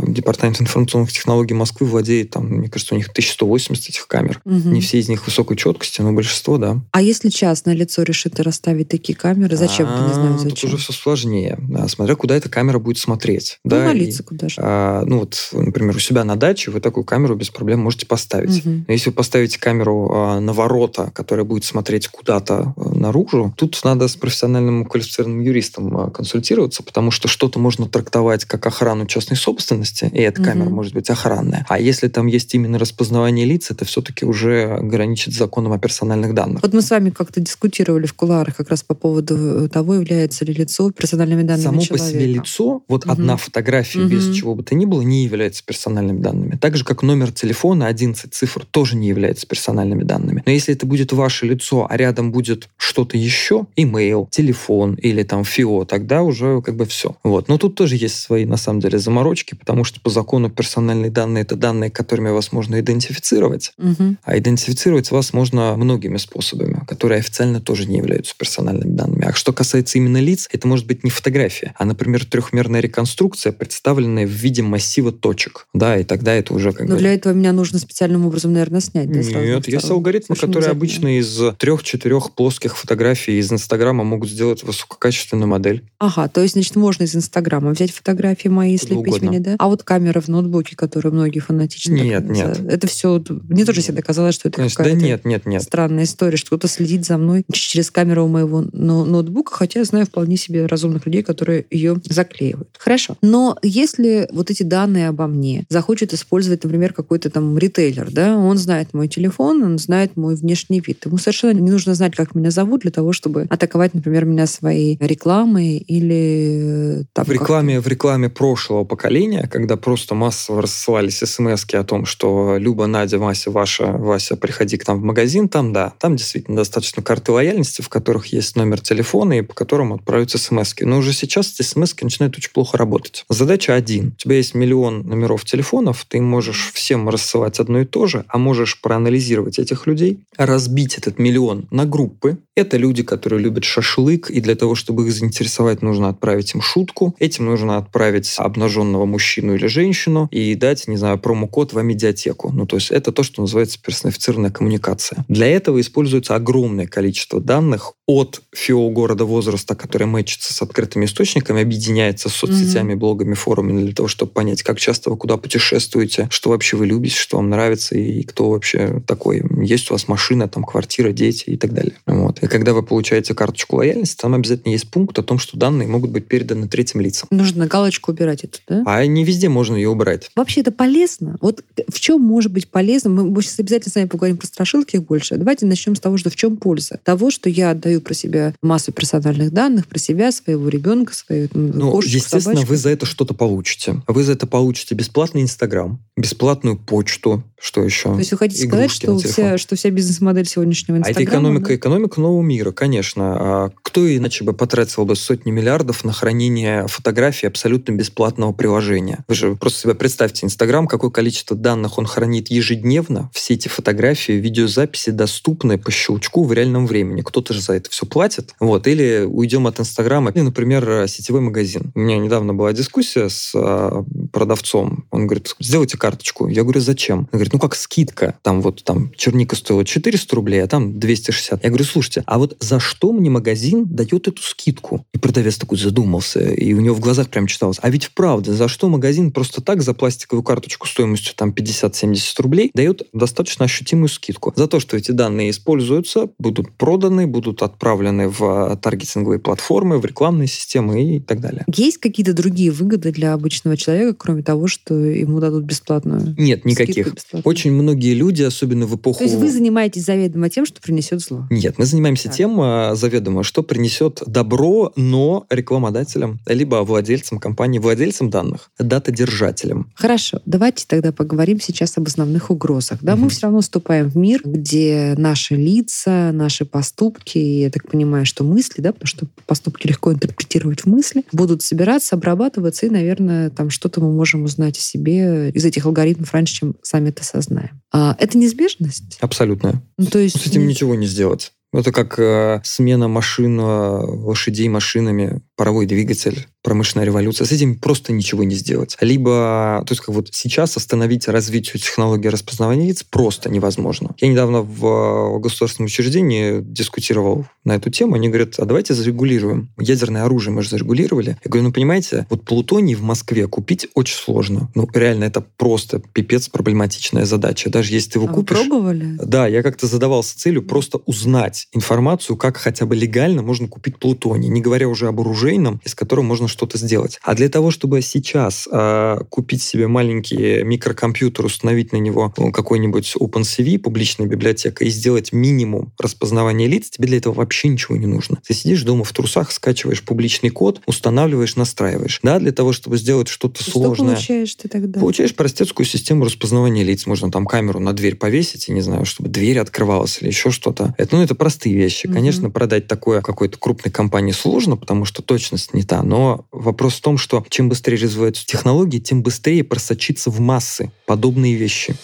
Департамент 0.07 0.61
информационных 0.61 1.13
технологий 1.13 1.55
Москвы 1.55 1.87
владеет, 1.87 2.31
там, 2.31 2.47
мне 2.47 2.69
кажется, 2.69 2.95
у 2.95 2.99
них 2.99 3.09
1180 3.09 3.89
этих 3.89 4.07
камер. 4.07 4.41
Угу. 4.45 4.71
Не 4.71 4.81
все 4.81 4.99
из 4.99 5.09
них 5.09 5.25
высокой 5.27 5.57
четкости, 5.57 6.01
но 6.01 6.13
большинство, 6.13 6.59
да. 6.59 6.81
А 6.91 7.03
если 7.03 7.29
частное 7.29 7.75
лицо 7.75 8.03
решит 8.03 8.39
расставить 8.41 8.89
такие 8.89 9.17
камеры, 9.17 9.57
зачем? 9.57 9.87
А, 9.89 10.09
не 10.09 10.15
знаю, 10.15 10.39
зачем. 10.39 10.57
Тут 10.57 10.65
уже 10.65 10.77
все 10.77 10.93
сложнее. 10.93 11.59
Да, 11.61 11.89
смотря 11.89 12.15
куда 12.15 12.37
эта 12.37 12.49
камера 12.49 12.79
будет 12.79 12.99
смотреть. 12.99 13.59
Ну, 13.65 13.71
да, 13.71 13.85
на 13.85 13.93
лица 13.93 14.23
куда 14.23 14.49
же. 14.49 14.57
А, 14.59 15.05
ну, 15.05 15.21
вот, 15.21 15.51
например, 15.53 15.97
у 15.97 16.01
себя 16.01 16.25
на 16.25 16.37
даче 16.37 16.71
вы 16.71 16.81
такую 16.81 17.05
камеру 17.05 17.37
без 17.37 17.51
проблем 17.51 17.81
можете 17.81 18.07
поставить. 18.07 18.65
Угу. 18.65 18.85
Но 18.89 18.93
если 18.93 19.11
вы 19.11 19.15
поставите 19.15 19.59
камеру 19.59 20.11
а, 20.13 20.41
на 20.41 20.53
ворота, 20.53 21.11
которая 21.15 21.45
будет 21.45 21.65
смотреть 21.65 22.09
куда-то 22.09 22.75
а, 22.77 22.95
наружу, 22.95 23.53
тут 23.57 23.79
надо 23.85 24.09
с 24.09 24.17
профессиональным 24.17 24.85
квалифицированным 24.87 25.41
юристом 25.41 25.97
а, 25.97 26.11
консультироваться, 26.11 26.83
потому 26.83 27.11
что 27.11 27.29
что-то 27.29 27.59
можно 27.59 27.89
трактовать 27.89 28.45
как 28.45 28.67
охрану 28.67 29.07
частной 29.07 29.37
собственности, 29.37 29.92
и 30.01 30.21
эта 30.21 30.41
угу. 30.41 30.51
камера 30.51 30.71
может 30.71 30.95
быть 30.95 31.11
охранная. 31.11 31.67
А 31.69 31.79
если 31.79 32.09
там 32.09 32.27
есть 32.27 32.55
именно 32.55 32.79
распознавание 32.79 33.45
лиц, 33.45 33.71
это 33.71 33.85
все-таки 33.85 34.25
уже 34.25 34.79
граничит 34.81 35.35
с 35.35 35.37
законом 35.37 35.73
о 35.73 35.79
персональных 35.79 36.35
данных. 36.35 36.63
Вот 36.63 36.73
мы 36.73 36.83
с 36.83 36.91
вами 36.91 37.11
как-то 37.11 37.41
дискутировали 37.41 38.07
в 38.07 38.15
куларах 38.15 38.57
как 38.57 38.71
раз 38.71 38.83
по 38.83 38.95
поводу 38.95 39.69
того, 39.69 39.95
является 39.95 40.45
ли 40.45 40.55
лицо 40.55 40.91
персональными 40.91 41.43
данными 41.43 41.65
Само 41.65 41.81
человека. 41.83 42.05
по 42.05 42.11
себе 42.11 42.27
лицо, 42.27 42.83
вот 42.89 43.05
угу. 43.05 43.13
одна 43.13 43.37
фотография 43.37 44.01
угу. 44.01 44.09
без 44.09 44.35
чего 44.35 44.55
бы 44.55 44.63
то 44.63 44.75
ни 44.75 44.85
было, 44.85 45.03
не 45.03 45.25
является 45.25 45.65
персональными 45.65 46.21
данными. 46.21 46.57
Так 46.61 46.77
же, 46.77 46.85
как 46.85 47.03
номер 47.03 47.33
телефона 47.33 47.87
11 47.87 48.33
цифр 48.33 48.65
тоже 48.71 48.97
не 48.97 49.09
является 49.09 49.47
персональными 49.47 50.05
данными. 50.05 50.43
Но 50.47 50.53
если 50.53 50.75
это 50.75 50.87
будет 50.87 51.13
ваше 51.13 51.47
лицо, 51.47 51.87
а 51.89 51.97
рядом 51.97 52.33
будет 52.33 52.69
что-то 52.77 53.17
еще, 53.17 53.67
имейл, 53.77 54.29
телефон 54.31 54.95
или 54.95 55.23
там 55.23 55.45
ФИО, 55.45 55.85
тогда 55.85 56.23
уже 56.23 56.63
как 56.63 56.77
бы 56.77 56.87
все. 56.87 57.17
Вот. 57.23 57.49
Но 57.49 57.59
тут 57.59 57.75
тоже 57.75 57.97
есть 57.97 58.17
свои, 58.17 58.45
на 58.45 58.57
самом 58.57 58.81
деле, 58.81 58.99
заморочки, 58.99 59.55
потому 59.55 59.82
что 59.85 60.01
по 60.01 60.11
закону 60.11 60.51
персональные 60.51 61.11
данные— 61.11 61.43
это 61.45 61.57
данные, 61.57 61.91
которыми 61.91 62.31
вас 62.31 62.53
можно 62.53 62.81
идентифицировать. 62.81 63.73
Угу. 63.79 64.17
А 64.23 64.39
идентифицировать 64.39 65.11
вас 65.11 65.33
можно 65.33 65.77
многими 65.77 66.17
способами, 66.17 66.85
которые 66.87 67.19
официально 67.19 67.61
тоже 67.61 67.87
не 67.87 67.99
являются 67.99 68.35
персональными 68.37 68.95
данными. 68.95 69.25
А 69.27 69.33
что 69.33 69.53
касается 69.53 69.99
именно 69.99 70.19
лиц, 70.19 70.49
это 70.53 70.67
может 70.69 70.87
быть 70.87 71.05
не 71.05 71.11
фотография, 71.11 71.75
а, 71.79 71.85
например, 71.85 72.25
трехмерная 72.25 72.81
реконструкция, 72.81 73.53
представленная 73.53 74.27
в 74.27 74.31
виде 74.31 74.63
массива 74.63 75.13
точек. 75.13 75.67
Да, 75.75 75.99
и 75.99 76.05
тогда 76.05 76.35
это 76.35 76.55
уже 76.55 76.73
как 76.73 76.89
Но 76.89 76.95
бы... 76.95 77.01
для 77.01 77.15
этого 77.15 77.33
меня 77.33 77.53
нужно 77.53 77.79
специальным 77.79 78.27
образом, 78.27 78.53
наверное, 78.53 78.81
снять. 78.81 79.11
Да, 79.11 79.19
Нет, 79.19 79.69
есть 79.69 79.91
алгоритмы, 79.91 80.37
которые 80.37 80.71
обычно 80.71 81.19
из 81.19 81.41
трех-четырех 81.59 82.33
плоских 82.33 82.77
фотографий 82.77 83.39
из 83.39 83.53
Инстаграма 83.53 84.05
могут 84.05 84.31
сделать 84.31 84.63
высококачественную 84.63 85.49
модель. 85.49 85.85
Ага, 85.99 86.29
то 86.29 86.41
есть, 86.41 86.55
значит, 86.55 86.77
можно 86.77 87.05
из 87.05 87.15
Инстаграма 87.15 87.71
взять 87.71 87.93
фотографии 87.93 88.49
мои, 88.49 88.77
слепить 88.77 89.23
мне, 89.23 89.41
да? 89.41 89.57
А 89.59 89.69
вот 89.73 89.83
камера 89.83 90.21
в 90.21 90.29
ноутбуке, 90.29 90.77
которую 90.77 91.15
многие 91.15 91.41
фанатично... 91.41 91.95
Нет, 91.95 92.29
нет. 92.29 92.61
Это 92.69 92.87
все... 92.87 93.23
Мне 93.49 93.65
тоже 93.65 93.81
всегда 93.81 94.03
казалось, 94.03 94.35
что 94.35 94.49
это 94.49 94.57
Конечно, 94.59 94.85
да 94.85 94.91
какая-то 94.91 95.05
нет, 95.07 95.25
нет, 95.25 95.47
нет. 95.47 95.63
странная 95.63 96.05
история, 96.05 96.37
что 96.37 96.49
кто-то 96.49 96.69
следит 96.69 97.05
за 97.05 97.17
мной 97.17 97.45
через 97.53 97.91
камеру 97.91 98.27
моего 98.29 98.65
но- 98.73 99.05
ноутбука, 99.05 99.55
хотя 99.55 99.81
я 99.81 99.85
знаю 99.85 100.07
вполне 100.07 100.37
себе 100.37 100.67
разумных 100.67 101.07
людей, 101.07 101.23
которые 101.23 101.67
ее 101.71 102.01
заклеивают. 102.05 102.69
Хорошо. 102.79 103.17
Но 103.23 103.59
если 103.63 104.29
вот 104.33 104.51
эти 104.51 104.63
данные 104.63 105.09
обо 105.09 105.27
мне 105.27 105.65
захочет 105.69 106.13
использовать, 106.13 106.63
например, 106.65 106.93
какой-то 106.93 107.31
там 107.31 107.57
ритейлер, 107.57 108.11
да, 108.11 108.37
он 108.37 108.59
знает 108.59 108.93
мой 108.93 109.09
телефон, 109.09 109.63
он 109.63 109.79
знает 109.79 110.17
мой 110.17 110.37
внешний 110.37 110.81
вид. 110.81 111.07
Ему 111.07 111.19
совершенно 111.19 111.59
не 111.59 111.71
нужно 111.71 111.95
знать, 111.95 112.15
как 112.15 112.35
меня 112.35 112.51
зовут 112.51 112.83
для 112.83 112.91
того, 112.91 113.13
чтобы 113.13 113.47
атаковать, 113.49 113.95
например, 113.95 114.25
меня 114.27 114.47
своей 114.47 114.99
рекламой 115.01 115.79
или 115.79 117.01
э, 117.01 117.05
там 117.13 117.25
в 117.25 117.31
рекламе, 117.31 117.81
в 117.81 117.87
рекламе 117.87 118.29
прошлого 118.29 118.85
поколения, 118.85 119.49
когда 119.53 119.77
просто 119.77 120.15
массово 120.15 120.63
рассылались 120.63 121.19
смс 121.19 121.65
о 121.75 121.85
том, 121.85 122.07
что 122.07 122.57
Люба, 122.57 122.87
Надя, 122.87 123.19
Вася, 123.19 123.51
Ваша, 123.51 123.93
Вася, 123.93 124.37
приходи 124.37 124.79
к 124.79 124.89
нам 124.89 125.01
в 125.01 125.05
магазин, 125.05 125.49
там, 125.49 125.75
да, 125.75 125.93
там 125.99 126.17
действительно 126.17 126.57
достаточно 126.57 127.03
карты 127.03 127.33
лояльности, 127.33 127.83
в 127.83 127.89
которых 127.91 128.27
есть 128.27 128.57
номер 128.57 128.81
телефона 128.81 129.35
и 129.35 129.43
по 129.43 129.53
которому 129.53 129.97
отправятся 129.97 130.39
смс 130.39 130.75
-ки. 130.75 130.87
Но 130.87 130.99
уже 130.99 131.13
сейчас 131.13 131.53
эти 131.53 131.63
смс 131.63 131.95
начинают 132.01 132.37
очень 132.39 132.51
плохо 132.51 132.79
работать. 132.79 133.25
Задача 133.29 133.75
один. 133.75 134.09
У 134.09 134.23
тебя 134.23 134.37
есть 134.37 134.55
миллион 134.55 135.03
номеров 135.07 135.45
телефонов, 135.45 136.07
ты 136.09 136.21
можешь 136.21 136.71
всем 136.73 137.09
рассылать 137.11 137.61
одно 137.61 137.81
и 137.81 137.85
то 137.85 138.07
же, 138.07 138.25
а 138.29 138.39
можешь 138.39 138.81
проанализировать 138.81 139.59
этих 139.59 139.87
людей, 139.87 140.21
разбить 140.39 140.97
этот 140.97 141.19
миллион 141.19 141.69
на 141.71 141.85
группы. 141.85 142.39
Это 142.55 142.77
люди, 142.77 143.03
которые 143.03 143.41
любят 143.41 143.65
шашлык, 143.65 144.31
и 144.31 144.41
для 144.43 144.55
того, 144.55 144.75
чтобы 144.75 145.07
их 145.07 145.13
заинтересовать, 145.13 145.81
нужно 145.81 146.11
отправить 146.11 146.55
им 146.55 146.61
шутку. 146.61 147.17
Этим 147.19 147.47
нужно 147.47 147.79
отправить 147.79 148.31
обнаженного 148.37 149.07
мужчину 149.07 149.55
или 149.55 149.67
женщину 149.67 150.29
и 150.31 150.55
дать, 150.55 150.87
не 150.87 150.99
знаю, 150.99 151.19
промокод 151.19 151.73
в 151.73 151.81
медиатеку. 151.81 152.53
Ну, 152.53 152.67
то 152.67 152.77
есть 152.77 152.91
это 152.91 153.11
то, 153.11 153.23
что 153.23 153.41
называется 153.41 153.81
персонифицированная 153.81 154.51
коммуникация. 154.51 155.25
Для 155.29 155.47
этого 155.47 155.81
используется 155.81 156.35
огромное 156.35 156.87
количество 156.87 157.41
данных 157.41 157.95
от 158.07 158.43
ФИО 158.55 158.91
города 158.91 159.25
возраста, 159.25 159.75
который 159.75 160.07
мэчится 160.07 160.53
с 160.53 160.61
открытыми 160.61 161.07
источниками, 161.07 161.63
объединяется 161.63 162.29
с 162.29 162.35
соцсетями, 162.35 162.95
блогами, 162.95 163.33
форумами 163.33 163.83
для 163.83 163.95
того, 163.95 164.09
чтобы 164.09 164.33
понять, 164.33 164.63
как 164.63 164.79
часто 164.79 165.09
вы 165.09 165.17
куда 165.17 165.39
путешествуете, 165.39 166.29
что 166.31 166.51
вообще 166.51 166.77
вы 166.77 166.87
любите, 166.87 167.17
что 167.17 167.39
вам 167.39 167.49
нравится 167.49 167.97
и 167.97 168.23
кто 168.25 168.51
вообще 168.51 169.03
такой. 169.07 169.43
Есть 169.63 169.91
у 169.91 169.95
вас 169.95 170.09
машина, 170.09 170.49
там 170.49 170.65
квартира, 170.65 171.13
дети 171.13 171.45
и 171.47 171.57
так 171.57 171.73
далее. 171.73 171.95
Вот. 172.05 172.42
И 172.43 172.49
когда 172.49 172.75
вы 172.75 172.83
получаете 172.83 173.35
карточку 173.35 173.77
лояльности, 173.77 174.21
там 174.21 174.35
обязательно 174.35 174.73
есть 174.73 174.91
пункт 174.91 175.19
о 175.19 175.23
том, 175.23 175.39
что 175.39 175.57
данные 175.57 175.87
могут 175.87 176.11
быть 176.11 176.27
переданы 176.27 176.69
третьим 176.69 177.01
лицам. 177.01 177.29
Нужно 177.31 177.67
галочку 177.67 178.11
убирать 178.11 178.43
эту, 178.45 178.59
да? 178.69 178.83
А 178.85 179.07
не 179.07 179.25
везде 179.25 179.49
можно 179.49 179.77
ее 179.77 179.89
убрать. 179.89 180.31
Вообще 180.35 180.61
это 180.61 180.73
полезно? 180.73 181.37
Вот 181.41 181.65
в 181.89 182.01
чем 182.01 182.21
может 182.21 182.53
быть 182.53 182.69
полезно? 182.69 183.11
Мы 183.11 183.43
сейчас 183.43 183.61
обязательно 183.61 183.93
с 183.93 183.95
вами 183.95 184.07
поговорим 184.07 184.37
про 184.39 184.47
страшилки 184.47 184.97
больше. 184.97 185.37
Давайте 185.37 185.67
начнем 185.67 185.95
с 185.95 186.01
того, 186.01 186.17
что 186.19 186.31
в 186.31 186.37
чем 186.37 186.57
польза 186.57 186.99
того, 187.05 187.31
что 187.31 187.49
я 187.49 187.71
отдаю 187.71 188.01
про 188.01 188.15
себя 188.15 188.55
массу 188.61 188.93
персональных 188.93 189.53
данных, 189.53 189.87
про 189.87 189.99
себя, 190.01 190.33
своего 190.33 190.69
ребенка, 190.69 191.15
свою 191.15 191.49
ну, 191.55 191.93
кошечку, 191.93 192.17
естественно, 192.17 192.43
собачку. 192.43 192.67
вы 192.67 192.77
за 192.77 192.91
это 192.91 193.07
что-то 193.07 193.35
получите. 193.35 194.03
Вы 194.09 194.25
за 194.25 194.33
это 194.33 194.49
получите 194.49 194.97
бесплатный 194.97 195.43
Инстаграм, 195.43 196.01
бесплатную 196.17 196.77
почту, 196.77 197.45
что 197.61 197.85
еще? 197.85 198.13
То 198.13 198.19
есть 198.19 198.33
вы 198.33 198.39
хотите 198.39 198.65
Игрушки 198.65 199.05
сказать, 199.05 199.21
что 199.21 199.33
вся, 199.33 199.59
что 199.59 199.77
вся 199.77 199.91
бизнес-модель 199.91 200.47
сегодняшнего 200.47 200.99
А 200.99 201.01
Инстаграма... 201.01 201.23
это 201.23 201.31
экономика, 201.31 201.69
да? 201.69 201.75
экономика 201.77 202.21
нового 202.33 202.43
мира, 202.43 202.73
конечно. 202.73 203.37
А 203.39 203.71
кто 203.83 204.17
иначе 204.17 204.45
бы 204.45 204.53
потратил 204.53 205.05
бы 205.05 205.17
сотни 205.17 205.51
миллиардов 205.51 206.05
на 206.05 206.13
хранение 206.13 206.87
фотографий 206.89 207.47
абсолютно 207.47 207.93
бесплатного 207.93 208.53
приложения? 208.53 209.25
Вы 209.29 209.35
же 209.35 209.55
просто 209.55 209.81
себе 209.81 209.95
представьте, 209.95 210.47
Инстаграм, 210.47 210.87
какое 210.87 211.11
количество 211.11 211.57
данных 211.57 211.99
он 211.99 212.07
хранит 212.07 212.51
ежедневно. 212.51 213.31
Все 213.33 213.55
эти 213.55 213.69
фотографии, 213.69 214.33
видеозаписи 214.33 215.11
доступны 215.11 215.79
по 215.79 215.91
щелчку 215.91 216.45
в 216.45 216.53
реальном 216.53 216.87
времени. 216.87 217.23
Кто-то 217.23 217.53
же 217.53 217.61
за 217.61 217.75
это 217.75 217.91
все 217.91 218.07
платит. 218.07 218.55
Вот. 218.61 218.87
Или 218.87 219.25
уйдем 219.29 219.67
от 219.67 219.81
Инстаграма. 219.81 220.31
Или, 220.31 220.43
например, 220.43 221.07
сетевой 221.09 221.41
магазин. 221.41 221.93
У 221.95 222.01
меня 222.01 222.19
недавно 222.19 222.55
была 222.55 222.73
дискуссия 222.73 223.29
с 223.29 223.53
а, 223.55 224.05
продавцом. 224.33 225.05
Он 225.11 225.27
говорит, 225.27 225.55
сделайте 225.61 225.99
карточку. 225.99 226.49
Я 226.49 226.63
говорю, 226.63 226.81
зачем? 226.81 227.21
Он 227.21 227.29
говорит, 227.33 227.53
ну 227.53 227.59
как 227.59 227.75
скидка. 227.75 228.39
Там 228.43 228.63
вот 228.63 228.85
там 228.85 229.13
черника 229.17 229.57
стоила 229.57 229.85
400 229.85 230.37
рублей, 230.37 230.63
а 230.63 230.67
там 230.67 230.99
260. 230.99 231.63
Я 231.63 231.69
говорю, 231.69 231.85
слушайте, 231.85 232.22
а 232.27 232.39
вот 232.39 232.57
за 232.61 232.81
что 232.81 233.13
мне 233.13 233.31
магазин 233.31 233.87
дает 233.87 234.29
эту 234.29 234.43
скидку? 234.43 235.05
И 235.13 235.19
продавец 235.19 235.57
такой 235.57 235.79
задумался, 235.79 236.41
и 236.41 236.73
у 236.73 236.81
него 236.81 236.95
в 236.95 237.01
глазах 237.01 237.29
прям 237.29 237.47
читалось. 237.47 237.79
А 237.81 237.91
ведь 237.91 238.11
правда, 238.15 238.55
за 238.55 238.69
что 238.69 238.89
магазин 238.89 239.33
просто 239.33 239.61
так 239.61 239.83
за 239.83 239.95
пластиковую 239.95 240.43
карточку 240.43 240.87
стоимостью 240.87 241.35
там 241.37 241.51
50-70 241.51 242.43
рублей 242.43 242.71
дает 242.75 243.03
достаточно 243.13 243.65
ощутимую 243.65 244.09
скидку? 244.09 244.53
За 244.57 244.67
то, 244.67 244.81
что 244.81 244.97
эти 244.97 245.13
данные 245.13 245.51
используются, 245.51 246.29
будут 246.39 246.73
проданы, 246.73 247.27
будут 247.27 247.63
отправлены 247.63 248.29
в 248.29 248.43
а, 248.43 248.77
таргетинговые 248.77 249.39
платформы, 249.39 249.99
в 249.99 250.05
рекламные 250.05 250.49
системы 250.49 251.17
и 251.17 251.21
так 251.21 251.41
далее. 251.41 251.65
Есть 251.75 251.99
какие-то 251.99 252.33
другие 252.33 252.71
выгоды 252.71 253.13
для 253.13 253.33
обычного 253.35 253.77
человека, 253.77 254.15
кроме 254.15 254.43
того, 254.43 254.67
что 254.67 254.95
ему 254.95 255.41
дадут 255.41 255.65
бесплатную 255.65 256.35
Нет, 256.39 256.65
никаких. 256.65 257.15
бесплатную? 257.15 257.43
Очень 257.45 257.73
многие 257.73 258.15
люди, 258.15 258.43
особенно 258.43 258.87
в 258.87 258.97
эпоху... 258.97 259.19
То 259.19 259.25
есть 259.25 259.37
вы 259.37 259.51
занимаетесь 259.51 260.05
заведомо 260.05 260.51
тем, 260.51 260.67
что 260.67 260.81
принесет 260.81 261.21
зло? 261.21 261.47
Нет, 261.51 261.79
мы 261.79 261.87
занимаемся 261.87 262.12
Так. 262.29 262.37
тем 262.37 262.61
а, 262.61 262.95
заведомо, 262.95 263.43
что 263.43 263.63
принесет 263.63 264.23
добро, 264.27 264.93
но 264.97 265.47
рекламодателям, 265.51 266.41
либо 266.47 266.77
владельцам 266.77 267.39
компании, 267.39 267.79
владельцам 267.79 268.31
данных, 268.31 268.71
датадержателям. 268.79 269.93
Хорошо, 269.95 270.41
давайте 270.47 270.85
тогда 270.87 271.13
поговорим 271.13 271.61
сейчас 271.61 271.99
об 271.99 272.07
основных 272.07 272.51
угрозах. 272.51 272.99
Да, 273.03 273.15
мы 273.17 273.23
Мгм. 273.23 273.31
все 273.31 273.41
равно 273.43 273.61
вступаем 273.61 274.09
в 274.11 274.17
мир, 274.17 274.41
где 274.45 275.15
наши 275.17 275.55
лица, 275.55 276.31
наши 276.33 276.65
поступки, 276.65 277.39
я 277.39 277.71
так 277.71 277.89
понимаю, 277.91 278.27
что 278.27 278.45
мысли, 278.45 278.81
да, 278.81 278.93
потому 278.93 279.07
что 279.07 279.27
поступки 279.47 279.87
легко 279.87 280.13
интерпретировать 280.13 280.81
в 280.83 280.87
мысли, 280.87 281.25
будут 281.33 281.63
собираться, 281.63 282.17
обрабатываться, 282.17 282.87
и, 282.87 282.91
наверное, 282.91 283.51
там 283.51 283.71
что-то 283.71 284.01
мы 284.01 284.13
можем 284.13 284.45
узнать 284.45 284.79
о 284.79 284.81
себе 284.81 285.51
из 285.51 285.65
этих 285.65 285.87
алгоритмов 285.87 286.33
раньше, 286.33 286.55
чем 286.55 286.75
сами 286.83 287.11
это 287.11 287.25
сознаем. 287.25 287.81
А, 287.93 288.17
это 288.19 288.39
неизбежность? 288.39 289.19
Абсолютно. 289.21 289.83
Ну, 289.99 290.07
то 290.07 290.19
есть 290.19 290.41
С 290.41 290.47
этим 290.47 290.67
ничего 290.67 290.95
не 290.95 291.07
сделать. 291.07 291.53
Это 291.73 291.91
как 291.91 292.19
э, 292.19 292.61
смена 292.65 293.09
машин, 293.09 293.59
э, 293.59 293.63
лошадей 293.63 294.69
машинами, 294.69 295.41
паровой 295.63 295.87
двигатель, 295.87 296.49
промышленная 296.65 297.07
революция. 297.07 297.47
С 297.47 297.53
этим 297.53 297.79
просто 297.79 298.13
ничего 298.13 298.43
не 298.43 298.57
сделать. 298.57 298.97
Либо, 299.01 299.85
то 299.87 299.93
есть 299.93 300.01
как 300.01 300.13
вот 300.13 300.29
сейчас 300.33 300.77
остановить 300.77 301.29
развитие 301.29 301.81
технологии 301.81 302.27
распознавания 302.27 302.89
лиц 302.89 303.05
просто 303.05 303.49
невозможно. 303.49 304.13
Я 304.19 304.27
недавно 304.27 304.63
в 304.63 305.37
э, 305.37 305.39
государственном 305.39 305.87
учреждении 305.87 306.59
дискутировал 306.61 307.47
на 307.63 307.77
эту 307.77 307.91
тему. 307.91 308.17
Они 308.17 308.27
говорят, 308.27 308.59
а 308.59 308.65
давайте 308.65 308.95
зарегулируем. 308.95 309.71
Ядерное 309.79 310.25
оружие 310.25 310.53
мы 310.53 310.63
же 310.63 310.71
зарегулировали. 310.71 311.39
Я 311.45 311.49
говорю, 311.49 311.69
ну 311.69 311.73
понимаете, 311.73 312.27
вот 312.29 312.45
плутоний 312.45 312.97
в 312.97 313.03
Москве 313.03 313.47
купить 313.47 313.87
очень 313.95 314.17
сложно. 314.17 314.69
Ну 314.75 314.89
реально 314.93 315.27
это 315.27 315.43
просто 315.43 316.03
пипец 316.13 316.49
проблематичная 316.49 317.25
задача. 317.25 317.71
Даже 317.71 317.93
если 317.93 318.11
ты 318.11 318.19
его 318.19 318.27
А 318.27 318.31
вы 318.33 318.35
купишь... 318.41 318.59
пробовали? 318.59 319.17
Да, 319.23 319.47
я 319.47 319.63
как-то 319.63 319.87
задавался 319.87 320.37
целью 320.37 320.65
просто 320.65 320.99
узнать 321.07 321.69
информацию, 321.73 322.37
как 322.37 322.57
хотя 322.57 322.85
бы 322.85 322.97
легально 322.97 323.43
можно 323.43 323.69
купить 323.69 323.99
плутоний, 324.01 324.49
не 324.49 324.61
говоря 324.61 324.89
уже 324.89 325.07
об 325.07 325.21
оружейном, 325.53 325.81
из 325.85 325.95
которого 325.95 326.25
можно 326.25 326.49
что-то 326.49 326.79
сделать. 326.79 327.19
А 327.23 327.35
для 327.35 327.49
того, 327.49 327.71
чтобы 327.71 328.03
сейчас 328.03 328.69
э, 328.71 329.19
купить 329.29 329.63
себе 329.63 329.87
маленький 329.89 330.63
микрокомпьютер, 330.63 331.45
установить 331.45 331.93
на 331.93 331.99
него 331.99 332.33
ну, 332.37 332.53
какой-нибудь 332.53 333.15
OpenCV, 333.19 333.79
публичная 333.79 334.27
библиотека, 334.27 334.85
и 334.85 334.91
сделать 334.91 335.33
минимум 335.33 335.93
распознавания 335.99 336.67
лиц, 336.67 336.91
тебе 336.91 337.09
для 337.09 337.19
этого 337.19 337.35
вообще 337.35 337.69
ничего 337.69 337.97
не 337.97 338.07
нужно. 338.07 338.39
Ты 338.47 338.55
сидишь 338.55 338.83
дома 338.83 339.05
в 339.05 339.13
трусах, 339.13 339.51
скачиваешь 339.53 340.03
публичный 340.03 340.51
код, 340.51 340.81
устанавливаешь, 340.87 341.57
настраиваешь. 341.57 342.21
Да, 342.23 342.39
для 342.39 342.53
того, 342.53 342.73
чтобы 342.73 342.97
сделать 342.97 343.29
что-то 343.29 343.63
Что 343.63 343.73
сложное. 343.73 344.15
получаешь 344.15 344.55
ты 344.55 344.69
тогда? 344.69 345.01
Получаешь 345.01 345.35
простецкую 345.35 345.87
систему 345.87 346.25
распознавания 346.25 346.85
лиц. 346.85 347.07
Можно 347.07 347.31
там 347.31 347.47
камеру 347.47 347.81
на 347.81 347.93
дверь 347.93 348.17
повесить, 348.17 348.69
и 348.69 348.73
не 348.73 348.81
знаю, 348.81 349.05
чтобы 349.05 349.29
дверь 349.29 349.59
открывалась 349.59 350.19
или 350.21 350.29
еще 350.29 350.51
что-то. 350.51 350.95
Это, 350.99 351.17
ну, 351.17 351.23
это 351.23 351.35
простые 351.35 351.77
вещи. 351.77 352.07
Мгм. 352.07 352.15
Конечно, 352.15 352.51
продать 352.51 352.87
такое 352.87 353.21
какой-то 353.21 353.59
крупной 353.59 353.93
компании 353.93 354.33
сложно, 354.33 354.77
потому 354.77 355.05
что 355.05 355.23
точность 355.43 355.75
не 355.75 355.83
та. 355.83 356.03
Но 356.03 356.47
вопрос 356.53 356.95
в 356.95 357.01
том, 357.01 357.19
что 357.19 357.45
чем 357.49 357.69
быстрее 357.69 357.97
развиваются 357.97 358.47
технологии, 358.47 358.99
тем 358.99 359.23
быстрее 359.23 359.65
просочиться 359.65 360.31
в 360.31 360.41
массы 360.41 360.93
подобные 361.07 361.55
вещи. 361.55 361.97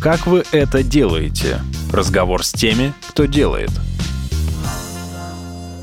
Как 0.00 0.26
вы 0.26 0.44
это 0.52 0.82
делаете? 0.82 1.60
Разговор 1.92 2.44
с 2.44 2.52
теми, 2.52 2.92
кто 3.08 3.24
делает. 3.24 3.70